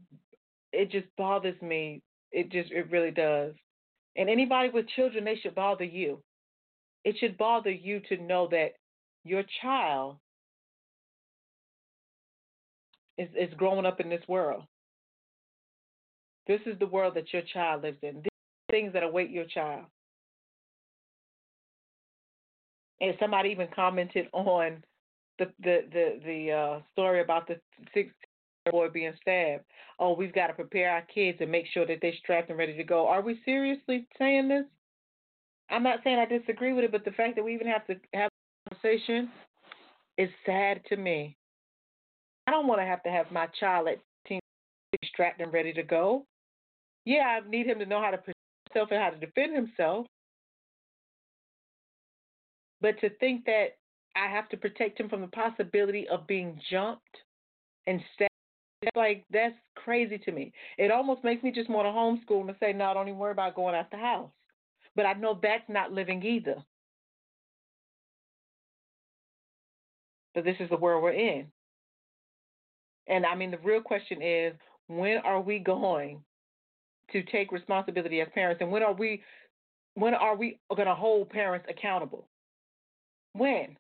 it 0.73 0.91
just 0.91 1.07
bothers 1.17 1.61
me. 1.61 2.03
It 2.31 2.51
just 2.51 2.71
it 2.73 2.91
really 2.91 3.11
does. 3.11 3.55
And 4.17 4.29
anybody 4.29 4.69
with 4.71 4.89
children, 4.89 5.25
they 5.25 5.37
should 5.37 5.55
bother 5.55 5.85
you. 5.85 6.23
It 7.05 7.17
should 7.19 7.37
bother 7.37 7.71
you 7.71 8.01
to 8.09 8.17
know 8.19 8.49
that 8.51 8.73
your 9.25 9.43
child 9.61 10.17
is 13.19 13.29
is 13.39 13.53
growing 13.57 13.87
up 13.87 14.01
in 14.01 14.09
this 14.09 14.27
world. 14.29 14.65
This 16.47 16.61
is 16.67 16.79
the 16.79 16.87
world 16.87 17.15
that 17.15 17.33
your 17.33 17.43
child 17.43 17.83
lives 17.83 17.99
in. 18.03 18.17
These 18.17 18.71
things 18.71 18.93
that 18.95 19.03
await 19.03 19.31
your 19.31 19.45
child. 19.45 19.85
And 23.01 23.15
somebody 23.21 23.51
even 23.51 23.69
commented 23.75 24.29
on 24.33 24.83
the 25.39 25.47
the 25.63 25.81
the, 25.93 26.21
the 26.25 26.53
uh, 26.53 26.81
story 26.93 27.21
about 27.21 27.47
the 27.47 27.61
six 27.95 28.11
boy 28.71 28.89
being 28.89 29.13
stabbed. 29.21 29.65
Oh, 29.99 30.15
we've 30.15 30.35
got 30.35 30.49
to 30.49 30.53
prepare 30.53 30.91
our 30.91 31.03
kids 31.03 31.39
and 31.41 31.51
make 31.51 31.67
sure 31.73 31.87
that 31.87 31.99
they're 32.01 32.13
strapped 32.23 32.51
and 32.51 32.59
ready 32.59 32.77
to 32.77 32.85
go. 32.85 33.07
Are 33.07 33.21
we 33.21 33.41
seriously 33.45 34.07
saying 34.19 34.49
this? 34.49 34.65
I'm 35.71 35.83
not 35.83 36.01
saying 36.05 36.19
I 36.19 36.27
disagree 36.27 36.73
with 36.73 36.85
it, 36.85 36.93
but 36.93 37.05
the 37.05 37.13
fact 37.13 37.37
that 37.37 37.45
we 37.45 37.55
even 37.55 37.67
have 37.67 37.87
to 37.87 37.97
have 38.15 38.31
a 38.67 38.71
conversation 38.71 39.31
is 40.19 40.29
sad 40.45 40.83
to 40.89 40.97
me. 40.97 41.37
I 42.47 42.51
don't 42.51 42.67
want 42.67 42.81
to 42.81 42.87
have 42.87 43.03
to 43.05 43.11
have 43.11 43.31
my 43.31 43.47
child 43.59 43.89
at 43.89 43.99
18 44.27 44.41
strapped 45.07 45.41
and 45.41 45.53
ready 45.53 45.73
to 45.73 45.83
go. 45.83 46.27
Yeah, 47.05 47.41
I 47.43 47.49
need 47.49 47.67
him 47.67 47.79
to 47.79 47.87
know 47.87 48.01
how 48.01 48.11
to 48.11 48.19
protect 48.19 48.37
himself 48.69 48.89
and 48.91 49.01
how 49.01 49.11
to 49.11 49.17
defend 49.17 49.55
himself. 49.55 50.07
But 52.81 53.01
to 53.01 53.11
think 53.21 53.45
that 53.47 53.77
I 54.17 54.29
have 54.29 54.49
to 54.51 54.57
protect 54.57 55.01
him 55.01 55.09
from 55.09 55.21
the 55.21 55.29
possibility 55.29 56.07
of 56.09 56.27
being 56.27 56.61
jumped 56.71 57.17
and 57.87 58.01
stabbed 58.15 58.32
it's 58.83 58.97
like 58.97 59.25
that's 59.31 59.55
crazy 59.77 60.19
to 60.19 60.33
me. 60.33 60.53
It 60.77 60.91
almost 60.91 61.25
makes 61.25 61.43
me 61.43 61.53
just 61.53 61.71
want 61.71 61.87
to 61.87 61.91
homeschool 61.91 62.47
and 62.47 62.57
say, 62.61 62.73
no, 62.73 62.87
I 62.87 62.95
don't 62.95 63.09
even 63.09 63.19
worry 63.19 63.33
about 63.33 63.55
going 63.55 63.75
out 63.75 63.91
the 63.91 63.97
house. 63.97 64.31
But 64.95 65.07
I 65.07 65.15
know 65.15 65.39
that's 65.41 65.69
not 65.69 65.93
living 65.93 66.23
either. 66.23 66.57
But 70.35 70.45
this 70.45 70.57
is 70.61 70.69
the 70.69 70.77
world 70.77 71.03
we're 71.03 71.13
in. 71.13 71.47
And 73.07 73.25
I 73.25 73.35
mean, 73.35 73.51
the 73.51 73.59
real 73.59 73.81
question 73.81 74.23
is, 74.23 74.55
when 74.89 75.19
are 75.19 75.41
we 75.41 75.59
going 75.59 76.23
to 77.13 77.23
take 77.25 77.53
responsibility 77.53 78.21
as 78.21 78.29
parents, 78.35 78.61
and 78.61 78.71
when 78.71 78.83
are 78.83 78.95
we, 78.95 79.23
when 79.95 80.15
are 80.15 80.37
we 80.37 80.59
going 80.75 80.89
to 80.89 80.95
hold 80.95 81.31
parents 81.31 81.67
accountable? 81.69 82.27
When? 83.35 83.77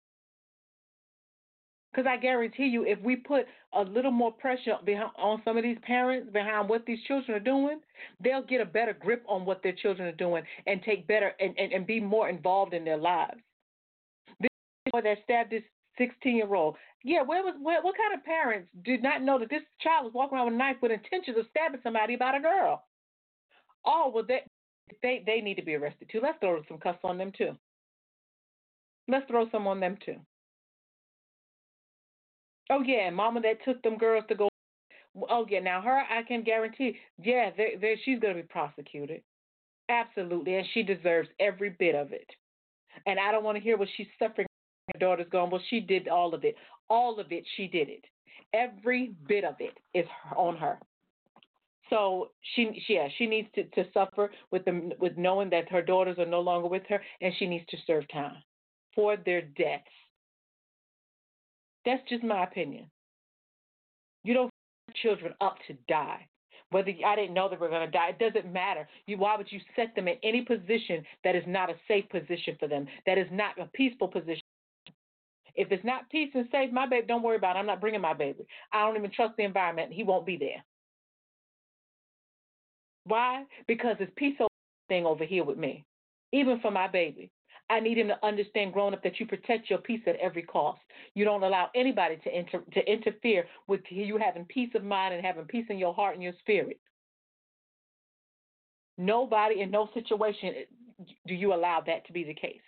Because 1.93 2.07
I 2.09 2.16
guarantee 2.16 2.66
you, 2.66 2.84
if 2.84 2.99
we 3.01 3.16
put 3.16 3.47
a 3.74 3.82
little 3.82 4.11
more 4.11 4.32
pressure 4.32 4.76
behind, 4.84 5.11
on 5.18 5.43
some 5.45 5.59
of 5.59 5.62
these 5.62 5.76
parents 5.82 6.30
behind 6.32 6.68
what 6.68 6.86
these 6.86 7.03
children 7.07 7.36
are 7.36 7.45
doing, 7.45 7.80
they'll 8.22 8.43
get 8.43 8.62
a 8.62 8.64
better 8.64 8.95
grip 8.99 9.22
on 9.28 9.45
what 9.45 9.62
their 9.62 9.74
children 9.74 10.09
are 10.09 10.16
doing 10.16 10.43
and 10.66 10.82
take 10.82 11.07
better 11.07 11.32
and, 11.38 11.55
and, 11.59 11.72
and 11.72 11.86
be 11.86 12.01
more 12.01 12.30
involved 12.30 12.72
in 12.72 12.84
their 12.84 12.97
lives. 12.97 13.40
This 14.40 14.49
boy 14.90 15.03
that 15.03 15.18
stabbed 15.24 15.51
this 15.51 15.62
16 15.99 16.34
year 16.34 16.55
old, 16.55 16.76
yeah, 17.05 17.22
where 17.22 17.43
was 17.43 17.55
where, 17.61 17.82
what 17.82 17.97
kind 17.97 18.18
of 18.18 18.24
parents 18.24 18.70
did 18.84 19.03
not 19.03 19.22
know 19.22 19.38
that 19.38 19.51
this 19.51 19.62
child 19.80 20.05
was 20.05 20.14
walking 20.14 20.38
around 20.38 20.47
with 20.47 20.55
a 20.55 20.59
knife 20.59 20.76
with 20.80 20.93
intentions 20.93 21.36
of 21.36 21.45
stabbing 21.51 21.80
somebody 21.82 22.14
about 22.14 22.36
a 22.36 22.40
girl? 22.40 22.84
Oh, 23.84 24.11
well, 24.14 24.24
they 24.26 24.40
they 25.03 25.22
they 25.26 25.40
need 25.43 25.57
to 25.57 25.62
be 25.62 25.74
arrested 25.74 26.09
too. 26.11 26.20
Let's 26.22 26.38
throw 26.38 26.62
some 26.68 26.78
cuffs 26.78 27.01
on 27.05 27.18
them 27.18 27.32
too. 27.36 27.51
Let's 29.09 29.26
throw 29.28 29.51
some 29.51 29.66
on 29.66 29.80
them 29.80 29.99
too. 30.05 30.16
Oh 32.73 32.81
yeah, 32.81 33.11
mama 33.11 33.43
that 33.43 33.62
took 33.66 33.83
them 33.83 33.99
girls 33.99 34.25
to 34.29 34.35
go. 34.35 34.49
Oh 35.29 35.45
yeah, 35.49 35.61
now 35.61 35.83
her 35.83 35.99
I 35.99 36.23
can 36.27 36.43
guarantee. 36.43 36.97
Yeah, 37.23 37.51
they, 37.55 38.01
she's 38.03 38.18
gonna 38.18 38.35
be 38.35 38.43
prosecuted. 38.43 39.23
Absolutely, 39.91 40.57
and 40.57 40.66
she 40.73 40.83
deserves 40.83 41.29
every 41.39 41.70
bit 41.70 41.95
of 41.95 42.12
it. 42.12 42.27
And 43.07 43.20
I 43.20 43.31
don't 43.31 43.45
want 43.45 43.59
to 43.59 43.62
hear 43.62 43.77
what 43.77 43.89
she's 43.97 44.07
suffering. 44.18 44.47
Her 44.95 44.99
daughter's 44.99 45.29
gone. 45.31 45.51
Well, 45.51 45.61
she 45.68 45.81
did 45.81 46.09
all 46.09 46.35
of 46.35 46.45
it. 46.45 46.57
All 46.89 47.20
of 47.20 47.31
it, 47.31 47.45
she 47.57 47.66
did 47.66 47.91
it. 47.91 48.05
Every 48.55 49.12
bit 49.29 49.45
of 49.45 49.57
it 49.61 49.77
is 49.93 50.07
on 50.35 50.57
her. 50.57 50.79
So 51.91 52.31
she, 52.55 52.83
yeah, 52.89 53.09
she 53.18 53.27
needs 53.27 53.49
to, 53.55 53.64
to 53.64 53.85
suffer 53.93 54.31
with 54.51 54.64
the 54.64 54.93
with 54.99 55.18
knowing 55.18 55.51
that 55.51 55.70
her 55.70 55.83
daughters 55.83 56.18
are 56.18 56.25
no 56.25 56.41
longer 56.41 56.68
with 56.68 56.85
her, 56.89 57.03
and 57.20 57.35
she 57.39 57.47
needs 57.47 57.66
to 57.68 57.77
serve 57.87 58.09
time 58.09 58.43
for 58.95 59.18
their 59.18 59.43
deaths. 59.43 59.85
That's 61.85 62.03
just 62.09 62.22
my 62.22 62.45
opinion. 62.45 62.87
You 64.24 64.35
don't 64.35 64.51
children 65.03 65.35
up 65.41 65.57
to 65.66 65.74
die. 65.89 66.26
Whether 66.70 66.93
I 67.05 67.16
didn't 67.16 67.35
know 67.35 67.49
they 67.49 67.57
were 67.57 67.68
going 67.68 67.87
to 67.87 67.91
die, 67.91 68.11
it 68.11 68.18
doesn't 68.18 68.51
matter. 68.51 68.89
You, 69.07 69.18
why 69.18 69.37
would 69.37 69.51
you 69.51 69.61
set 69.76 69.95
them 69.95 70.09
in 70.09 70.16
any 70.22 70.43
position 70.43 71.05
that 71.22 71.37
is 71.37 71.45
not 71.47 71.70
a 71.70 71.74
safe 71.87 72.09
position 72.09 72.57
for 72.59 72.66
them, 72.66 72.87
that 73.05 73.18
is 73.18 73.26
not 73.30 73.59
a 73.59 73.66
peaceful 73.74 74.09
position? 74.09 74.41
If 75.55 75.70
it's 75.70 75.85
not 75.85 76.09
peace 76.09 76.30
and 76.35 76.49
safe, 76.51 76.72
my 76.72 76.87
baby, 76.89 77.07
don't 77.07 77.22
worry 77.22 77.37
about 77.37 77.57
it. 77.57 77.59
I'm 77.59 77.66
not 77.66 77.80
bringing 77.80 78.01
my 78.01 78.14
baby. 78.14 78.47
I 78.72 78.87
don't 78.87 78.97
even 78.97 79.11
trust 79.11 79.37
the 79.37 79.45
environment. 79.45 79.93
He 79.93 80.03
won't 80.03 80.24
be 80.24 80.39
there. 80.39 80.64
Why? 83.05 83.45
Because 83.66 83.97
it's 84.01 84.12
peace 84.16 84.37
thing 84.89 85.05
over 85.05 85.24
here 85.24 85.45
with 85.45 85.59
me, 85.59 85.85
even 86.33 86.61
for 86.61 86.70
my 86.70 86.89
baby. 86.89 87.30
I 87.73 87.81
need 87.81 87.97
him 87.97 88.09
to 88.09 88.27
understand 88.27 88.75
growing 88.75 88.93
up 88.93 89.03
that 89.03 89.18
you 89.18 89.25
protect 89.27 89.70
your 89.70 89.79
peace 89.79 90.03
at 90.07 90.16
every 90.16 90.43
cost. 90.43 90.81
You 91.14 91.25
don't 91.25 91.43
allow 91.43 91.70
anybody 91.75 92.18
to 92.23 92.39
inter- 92.39 92.64
to 92.75 92.81
interfere 92.93 93.47
with 93.66 93.81
you 93.89 94.18
having 94.18 94.45
peace 94.45 94.68
of 94.75 94.85
mind 94.85 95.14
and 95.14 95.25
having 95.25 95.47
peace 95.47 95.64
in 95.70 95.79
your 95.79 95.95
heart 95.95 96.14
and 96.14 96.23
your 96.23 96.35
spirit. 96.41 96.79
Nobody 98.99 99.62
in 99.62 99.70
no 99.70 99.89
situation 99.95 100.55
eh, 100.55 101.05
do 101.27 101.35
you 101.35 101.55
allow 101.55 101.81
that 101.87 102.07
to 102.07 102.12
be 102.12 102.25
the 102.25 102.35
case. 102.35 102.61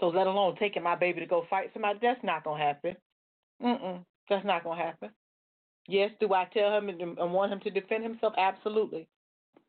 So 0.00 0.08
let 0.08 0.26
alone 0.26 0.56
taking 0.58 0.82
my 0.82 0.96
baby 0.96 1.20
to 1.20 1.26
go 1.26 1.44
fight 1.50 1.70
somebody, 1.74 1.98
that's 2.00 2.24
not 2.24 2.42
gonna 2.42 2.64
happen. 2.64 2.96
Mm-mm, 3.62 4.02
that's 4.30 4.46
not 4.46 4.64
gonna 4.64 4.82
happen. 4.82 5.10
Yes, 5.88 6.10
do 6.20 6.32
I 6.32 6.46
tell 6.54 6.74
him 6.74 6.88
and, 6.88 7.00
and 7.18 7.32
want 7.34 7.52
him 7.52 7.60
to 7.60 7.70
defend 7.70 8.02
himself? 8.02 8.32
Absolutely. 8.38 9.08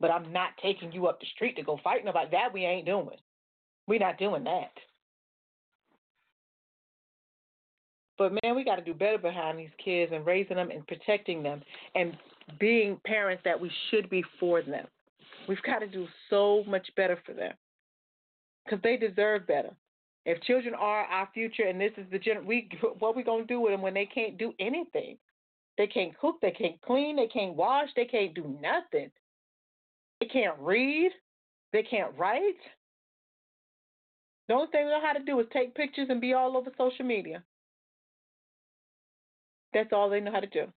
But 0.04 0.12
I'm 0.12 0.34
not 0.34 0.50
taking 0.62 0.92
you 0.92 1.08
up 1.08 1.22
the 1.22 1.26
street 1.34 1.56
to 1.56 1.64
go 1.64 1.80
fight 1.82 2.04
nobody. 2.04 2.30
That 2.30 2.54
we 2.54 2.66
ain't 2.66 2.86
doing. 2.86 3.18
We're 3.88 4.00
not 4.00 4.18
doing 4.18 4.44
that. 4.44 4.74
But 8.18 8.34
man, 8.44 8.54
we 8.54 8.66
got 8.66 8.76
to 8.76 8.84
do 8.84 8.94
better 8.94 9.18
behind 9.18 9.58
these 9.58 9.70
kids 9.82 10.12
and 10.14 10.26
raising 10.26 10.58
them 10.58 10.72
and 10.72 10.86
protecting 10.88 11.42
them 11.42 11.62
and 11.96 12.18
being 12.60 13.00
parents 13.06 13.44
that 13.46 13.58
we 13.58 13.72
should 13.90 14.10
be 14.10 14.26
for 14.42 14.62
them. 14.62 14.88
We've 15.48 15.62
got 15.62 15.80
to 15.80 15.88
do 15.88 16.06
so 16.30 16.66
much 16.68 16.86
better 16.98 17.18
for 17.26 17.32
them 17.32 17.54
because 18.66 18.82
they 18.84 18.98
deserve 18.98 19.48
better. 19.48 19.72
If 20.26 20.42
children 20.42 20.74
are 20.74 21.06
our 21.06 21.30
future, 21.34 21.64
and 21.64 21.80
this 21.80 21.94
is 21.96 22.08
the 22.12 22.20
gen, 22.20 22.46
we 22.46 22.68
what 23.00 23.16
we 23.16 23.24
gonna 23.24 23.46
do 23.46 23.62
with 23.62 23.72
them 23.72 23.82
when 23.82 23.94
they 23.94 24.06
can't 24.06 24.38
do 24.38 24.52
anything? 24.60 25.18
They 25.78 25.88
can't 25.88 26.18
cook, 26.20 26.42
they 26.42 26.52
can't 26.52 26.82
clean, 26.82 27.16
they 27.16 27.28
can't 27.28 27.56
wash, 27.56 27.88
they 27.96 28.04
can't 28.04 28.34
do 28.34 28.54
nothing. 28.62 29.10
They 30.24 30.30
can't 30.30 30.58
read, 30.58 31.12
they 31.74 31.84
can't 31.84 32.18
write. 32.18 32.56
The 34.48 34.54
only 34.54 34.68
thing 34.68 34.86
they 34.86 34.92
know 34.92 35.02
how 35.06 35.12
to 35.12 35.24
do 35.26 35.38
is 35.42 35.48
take 35.52 35.76
pictures 35.76 36.08
and 36.10 36.22
be 36.22 36.32
all 36.32 36.56
over 36.56 36.72
social 36.78 37.04
media. 37.04 37.44
That's 39.74 39.92
all 39.92 40.10
they 40.10 40.22
know 40.22 40.32
how 40.32 40.40
to 40.40 40.48
do. 40.48 40.68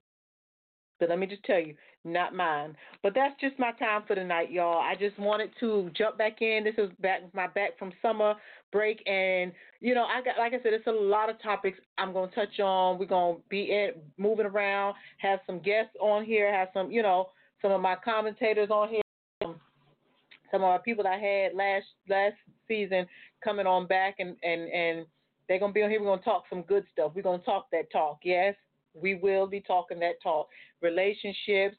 But 0.99 1.11
let 1.11 1.21
me 1.21 1.29
just 1.29 1.45
tell 1.45 1.61
you, 1.61 1.77
not 2.05 2.35
mine. 2.35 2.77
But 3.05 3.15
that's 3.15 3.41
just 3.41 3.57
my 3.57 3.71
time 3.73 4.03
for 4.09 4.17
the 4.17 4.25
night, 4.25 4.51
y'all. 4.51 4.81
I 4.81 4.97
just 4.99 5.17
wanted 5.17 5.51
to 5.61 5.91
jump 5.97 6.19
back 6.19 6.43
in. 6.43 6.65
This 6.65 6.75
is 6.77 6.91
back 6.99 7.21
my 7.33 7.47
back 7.47 7.79
from 7.79 7.93
summer 8.03 8.35
break, 8.73 9.01
and 9.07 9.53
you 9.79 9.95
know, 9.95 10.07
I 10.07 10.23
got 10.23 10.39
like 10.39 10.55
I 10.55 10.63
said, 10.63 10.73
it's 10.73 10.89
a 10.89 10.91
lot 10.91 11.31
of 11.31 11.41
topics 11.41 11.79
I'm 11.99 12.13
gonna 12.13 12.33
touch 12.33 12.59
on. 12.59 12.99
We're 12.99 13.07
gonna 13.07 13.39
be 13.49 13.71
in, 13.71 13.91
moving 14.17 14.47
around, 14.47 14.97
have 15.19 15.39
some 15.47 15.61
guests 15.61 15.95
on 16.01 16.25
here, 16.25 16.53
have 16.53 16.69
some, 16.75 16.91
you 16.91 17.03
know, 17.03 17.29
some 17.63 17.71
of 17.71 17.81
my 17.81 17.95
commentators 18.05 18.71
on 18.71 18.89
here, 18.89 19.03
some 19.41 20.63
of 20.63 20.71
our 20.71 20.79
people 20.79 21.05
that 21.05 21.15
I 21.15 21.19
had 21.19 21.55
last 21.55 21.87
last 22.09 22.37
season 22.69 23.07
coming 23.43 23.67
on 23.67 23.87
back, 23.87 24.17
and 24.19 24.37
and 24.43 24.63
and 24.71 25.07
they're 25.49 25.59
gonna 25.59 25.73
be 25.73 25.83
on 25.83 25.91
here. 25.91 26.01
We're 26.01 26.07
gonna 26.07 26.23
talk 26.23 26.45
some 26.49 26.63
good 26.63 26.85
stuff. 26.93 27.13
We're 27.15 27.23
gonna 27.23 27.43
talk 27.43 27.69
that 27.73 27.91
talk, 27.93 28.21
yes. 28.25 28.55
We 28.95 29.15
will 29.17 29.47
be 29.47 29.61
talking 29.61 30.01
that 30.01 30.23
talk, 30.23 30.49
relationships, 30.81 31.77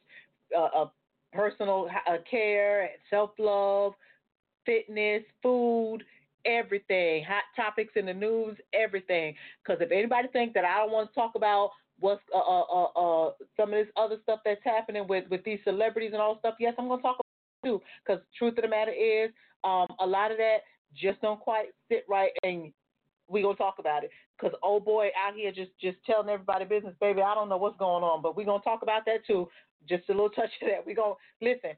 uh, 0.55 0.69
uh, 0.75 0.89
personal 1.33 1.89
uh, 2.07 2.17
care, 2.29 2.89
self 3.09 3.31
love, 3.39 3.93
fitness, 4.65 5.23
food, 5.41 5.99
everything, 6.45 7.23
hot 7.23 7.43
topics 7.55 7.93
in 7.95 8.05
the 8.05 8.13
news, 8.13 8.55
everything. 8.73 9.33
Because 9.63 9.81
if 9.81 9.91
anybody 9.91 10.27
thinks 10.31 10.53
that 10.53 10.65
I 10.65 10.77
don't 10.77 10.91
want 10.91 11.09
to 11.09 11.15
talk 11.15 11.31
about 11.35 11.71
what's 11.99 12.21
uh, 12.33 12.37
uh, 12.37 12.61
uh, 12.61 12.83
uh, 13.27 13.31
some 13.57 13.73
of 13.73 13.79
this 13.79 13.91
other 13.97 14.17
stuff 14.21 14.41
that's 14.45 14.61
happening 14.63 15.07
with 15.07 15.27
with 15.31 15.43
these 15.43 15.59
celebrities 15.63 16.11
and 16.13 16.21
all 16.21 16.37
stuff, 16.37 16.55
yes, 16.59 16.75
I'm 16.77 16.87
going 16.87 16.99
to 16.99 17.03
talk 17.03 17.17
too. 17.63 17.81
Because 18.05 18.21
truth 18.37 18.57
of 18.57 18.63
the 18.63 18.67
matter 18.67 18.91
is, 18.91 19.31
um, 19.63 19.87
a 19.99 20.05
lot 20.05 20.31
of 20.31 20.37
that 20.37 20.57
just 20.95 21.21
don't 21.21 21.39
quite 21.39 21.67
sit 21.89 22.05
right, 22.07 22.31
and 22.43 22.71
we 23.27 23.41
gonna 23.41 23.55
talk 23.55 23.75
about 23.79 24.03
it. 24.03 24.11
Cause 24.39 24.51
old 24.61 24.85
boy 24.85 25.09
out 25.17 25.35
here 25.35 25.51
just 25.51 25.71
just 25.81 25.97
telling 26.05 26.29
everybody 26.29 26.65
business, 26.65 26.93
baby. 26.99 27.21
I 27.21 27.33
don't 27.33 27.49
know 27.49 27.57
what's 27.57 27.77
going 27.77 28.03
on, 28.03 28.21
but 28.21 28.37
we 28.37 28.45
gonna 28.45 28.63
talk 28.63 28.83
about 28.83 29.03
that 29.05 29.25
too. 29.25 29.47
Just 29.89 30.09
a 30.09 30.13
little 30.13 30.29
touch 30.29 30.49
of 30.61 30.69
that. 30.69 30.85
We 30.85 30.93
gonna 30.93 31.15
listen. 31.41 31.71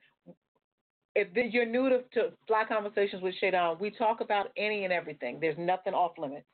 If 1.15 1.30
you're 1.34 1.65
new 1.65 1.89
to, 1.89 2.03
to 2.13 2.32
Fly 2.47 2.63
Conversations 2.67 3.21
with 3.21 3.34
Shadon, 3.41 3.80
we 3.80 3.89
talk 3.89 4.21
about 4.21 4.51
any 4.55 4.84
and 4.84 4.93
everything. 4.93 5.39
There's 5.39 5.57
nothing 5.57 5.93
off 5.93 6.11
limits. 6.17 6.45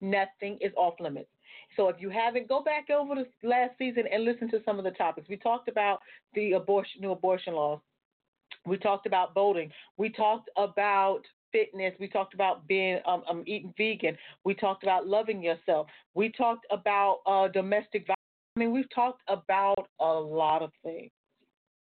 Nothing 0.00 0.58
is 0.60 0.72
off 0.76 0.94
limits. 0.98 1.28
So 1.76 1.88
if 1.88 1.96
you 2.00 2.10
haven't, 2.10 2.48
go 2.48 2.62
back 2.62 2.90
over 2.90 3.14
the 3.14 3.48
last 3.48 3.72
season 3.78 4.04
and 4.12 4.24
listen 4.24 4.50
to 4.50 4.60
some 4.64 4.78
of 4.78 4.84
the 4.84 4.90
topics. 4.92 5.28
We 5.28 5.36
talked 5.36 5.68
about 5.68 6.00
the 6.34 6.52
abortion, 6.52 7.00
new 7.00 7.12
abortion 7.12 7.54
laws. 7.54 7.80
We 8.68 8.76
talked 8.76 9.06
about 9.06 9.34
voting. 9.34 9.70
We 9.96 10.10
talked 10.10 10.50
about 10.56 11.22
fitness. 11.52 11.94
We 11.98 12.08
talked 12.08 12.34
about 12.34 12.66
being 12.66 12.98
um, 13.06 13.22
um, 13.28 13.42
eating 13.46 13.72
vegan. 13.76 14.16
We 14.44 14.54
talked 14.54 14.82
about 14.82 15.06
loving 15.06 15.42
yourself. 15.42 15.86
We 16.14 16.30
talked 16.30 16.66
about 16.70 17.20
uh, 17.26 17.48
domestic 17.48 18.06
violence. 18.06 18.18
I 18.56 18.60
mean, 18.60 18.72
we've 18.72 18.92
talked 18.94 19.22
about 19.28 19.88
a 20.00 20.12
lot 20.12 20.62
of 20.62 20.70
things. 20.82 21.10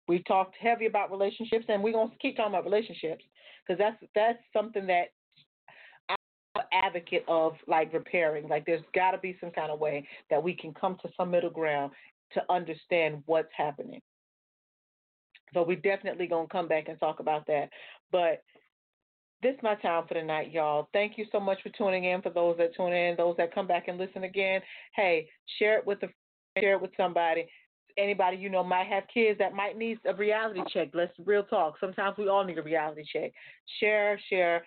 We 0.09 0.23
talked 0.25 0.57
heavy 0.61 0.87
about 0.87 1.11
relationships, 1.11 1.67
and 1.69 1.83
we're 1.83 1.93
gonna 1.93 2.11
keep 2.21 2.37
talking 2.37 2.53
about 2.53 2.65
relationships 2.65 3.25
because 3.67 3.79
that's 3.79 3.97
that's 4.15 4.39
something 4.53 4.87
that 4.87 5.13
I'm 6.09 6.17
an 6.57 6.63
advocate 6.73 7.25
of, 7.29 7.55
like 7.69 7.93
repairing. 7.93 8.49
Like, 8.49 8.67
there's 8.67 8.83
got 8.95 9.13
to 9.13 9.19
be 9.19 9.37
some 9.41 9.51
kind 9.53 9.71
of 9.71 9.79
way 9.79 10.07
that 10.29 10.43
we 10.43 10.55
can 10.55 10.75
come 10.75 10.97
to 11.03 11.09
some 11.17 11.31
middle 11.31 11.51
ground 11.51 11.93
to 12.33 12.43
understand 12.51 13.23
what's 13.27 13.49
happening. 13.57 14.01
So 15.55 15.63
we 15.63 15.77
definitely 15.77 16.27
gonna 16.27 16.49
come 16.49 16.69
back 16.69 16.89
and 16.89 16.99
talk 16.99 17.21
about 17.21 17.47
that. 17.47 17.71
But 18.13 18.43
this 19.43 19.55
is 19.55 19.63
my 19.63 19.75
time 19.77 20.07
for 20.07 20.15
the 20.15 20.23
night, 20.23 20.53
y'all. 20.53 20.89
Thank 20.93 21.17
you 21.17 21.25
so 21.33 21.41
much 21.41 21.63
for 21.63 21.71
tuning 21.71 22.05
in. 22.05 22.21
For 22.23 22.31
those 22.31 22.57
that 22.59 22.77
tune 22.77 22.93
in, 22.93 23.17
those 23.17 23.37
that 23.39 23.55
come 23.55 23.67
back 23.67 23.89
and 23.89 23.99
listen 23.99 24.25
again, 24.25 24.61
hey, 24.95 25.29
share 25.59 25.79
it 25.79 25.87
with 25.87 26.03
a 26.03 26.09
share 26.59 26.75
it 26.75 26.83
with 26.83 26.91
somebody. 26.97 27.47
Anybody 27.97 28.37
you 28.37 28.51
know 28.51 28.63
might 28.63 28.87
have 28.87 29.05
kids 29.13 29.39
that 29.39 29.55
might 29.55 29.77
need 29.77 29.99
a 30.05 30.15
reality 30.15 30.61
check. 30.73 30.91
Let's 30.95 31.13
real 31.25 31.43
talk. 31.43 31.75
Sometimes 31.81 32.17
we 32.19 32.29
all 32.29 32.45
need 32.45 32.59
a 32.59 32.63
reality 32.63 33.03
check. 33.13 33.33
Share, 33.81 34.21
share, 34.29 34.65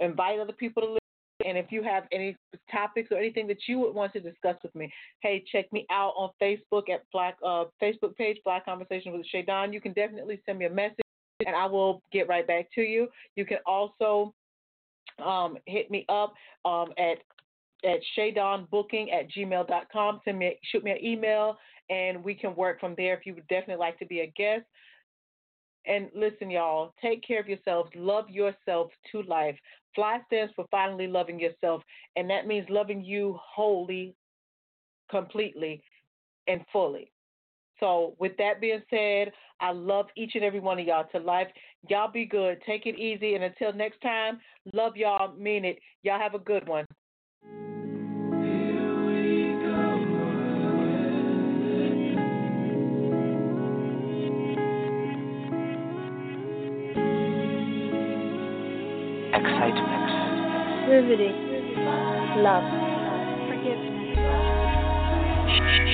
invite 0.00 0.40
other 0.40 0.52
people 0.52 0.82
to 0.82 0.88
listen. 0.88 1.03
And 1.44 1.58
if 1.58 1.70
you 1.70 1.82
have 1.82 2.04
any 2.12 2.36
topics 2.70 3.10
or 3.10 3.18
anything 3.18 3.46
that 3.48 3.68
you 3.68 3.78
would 3.80 3.94
want 3.94 4.12
to 4.14 4.20
discuss 4.20 4.56
with 4.62 4.74
me, 4.74 4.92
hey, 5.20 5.44
check 5.52 5.72
me 5.72 5.86
out 5.90 6.14
on 6.16 6.30
Facebook 6.40 6.88
at 6.90 7.02
Black 7.12 7.36
uh, 7.44 7.64
Facebook 7.82 8.16
page 8.16 8.38
Black 8.44 8.64
Conversation 8.64 9.12
with 9.12 9.26
Shadon. 9.32 9.72
You 9.72 9.80
can 9.80 9.92
definitely 9.92 10.40
send 10.46 10.58
me 10.58 10.64
a 10.64 10.70
message 10.70 11.04
and 11.46 11.54
I 11.54 11.66
will 11.66 12.02
get 12.12 12.28
right 12.28 12.46
back 12.46 12.68
to 12.74 12.82
you. 12.82 13.08
You 13.36 13.44
can 13.44 13.58
also 13.66 14.32
um, 15.24 15.58
hit 15.66 15.90
me 15.90 16.04
up 16.08 16.34
um, 16.64 16.88
at 16.98 17.18
at 17.84 18.00
shadonbooking 18.16 19.12
at 19.12 19.30
gmail.com. 19.30 20.20
Send 20.24 20.38
me, 20.38 20.58
shoot 20.62 20.82
me 20.82 20.92
an 20.92 21.04
email, 21.04 21.58
and 21.90 22.24
we 22.24 22.34
can 22.34 22.54
work 22.54 22.80
from 22.80 22.94
there 22.96 23.14
if 23.14 23.26
you 23.26 23.34
would 23.34 23.46
definitely 23.48 23.80
like 23.80 23.98
to 23.98 24.06
be 24.06 24.20
a 24.20 24.26
guest. 24.26 24.64
And 25.86 26.08
listen, 26.14 26.50
y'all, 26.50 26.94
take 27.02 27.22
care 27.26 27.40
of 27.40 27.46
yourselves. 27.46 27.90
Love 27.94 28.30
yourself 28.30 28.90
to 29.12 29.22
life. 29.24 29.58
Fly 29.94 30.20
stands 30.26 30.52
for 30.54 30.66
finally 30.70 31.06
loving 31.06 31.38
yourself, 31.38 31.82
and 32.16 32.28
that 32.30 32.46
means 32.46 32.68
loving 32.68 33.04
you 33.04 33.38
wholly, 33.42 34.14
completely, 35.10 35.82
and 36.46 36.62
fully. 36.72 37.10
So, 37.80 38.14
with 38.18 38.36
that 38.38 38.60
being 38.60 38.82
said, 38.88 39.32
I 39.60 39.72
love 39.72 40.06
each 40.16 40.32
and 40.34 40.44
every 40.44 40.60
one 40.60 40.78
of 40.78 40.86
y'all 40.86 41.08
to 41.12 41.18
life. 41.18 41.48
Y'all 41.88 42.10
be 42.10 42.24
good. 42.24 42.62
Take 42.64 42.86
it 42.86 42.98
easy. 42.98 43.34
And 43.34 43.44
until 43.44 43.72
next 43.72 44.00
time, 44.00 44.38
love 44.72 44.96
y'all. 44.96 45.34
Mean 45.36 45.64
it. 45.64 45.78
Y'all 46.02 46.20
have 46.20 46.34
a 46.34 46.38
good 46.38 46.66
one. 46.68 46.86
Riveting. 60.94 61.34
Love. 62.44 62.62
Forgiveness. 63.48 64.14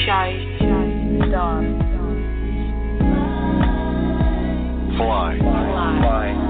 Shy. 0.05 0.29
Dawn. 1.31 1.65
Fly. 4.99 5.39
Fly. 5.39 6.01
Radio. 6.03 6.50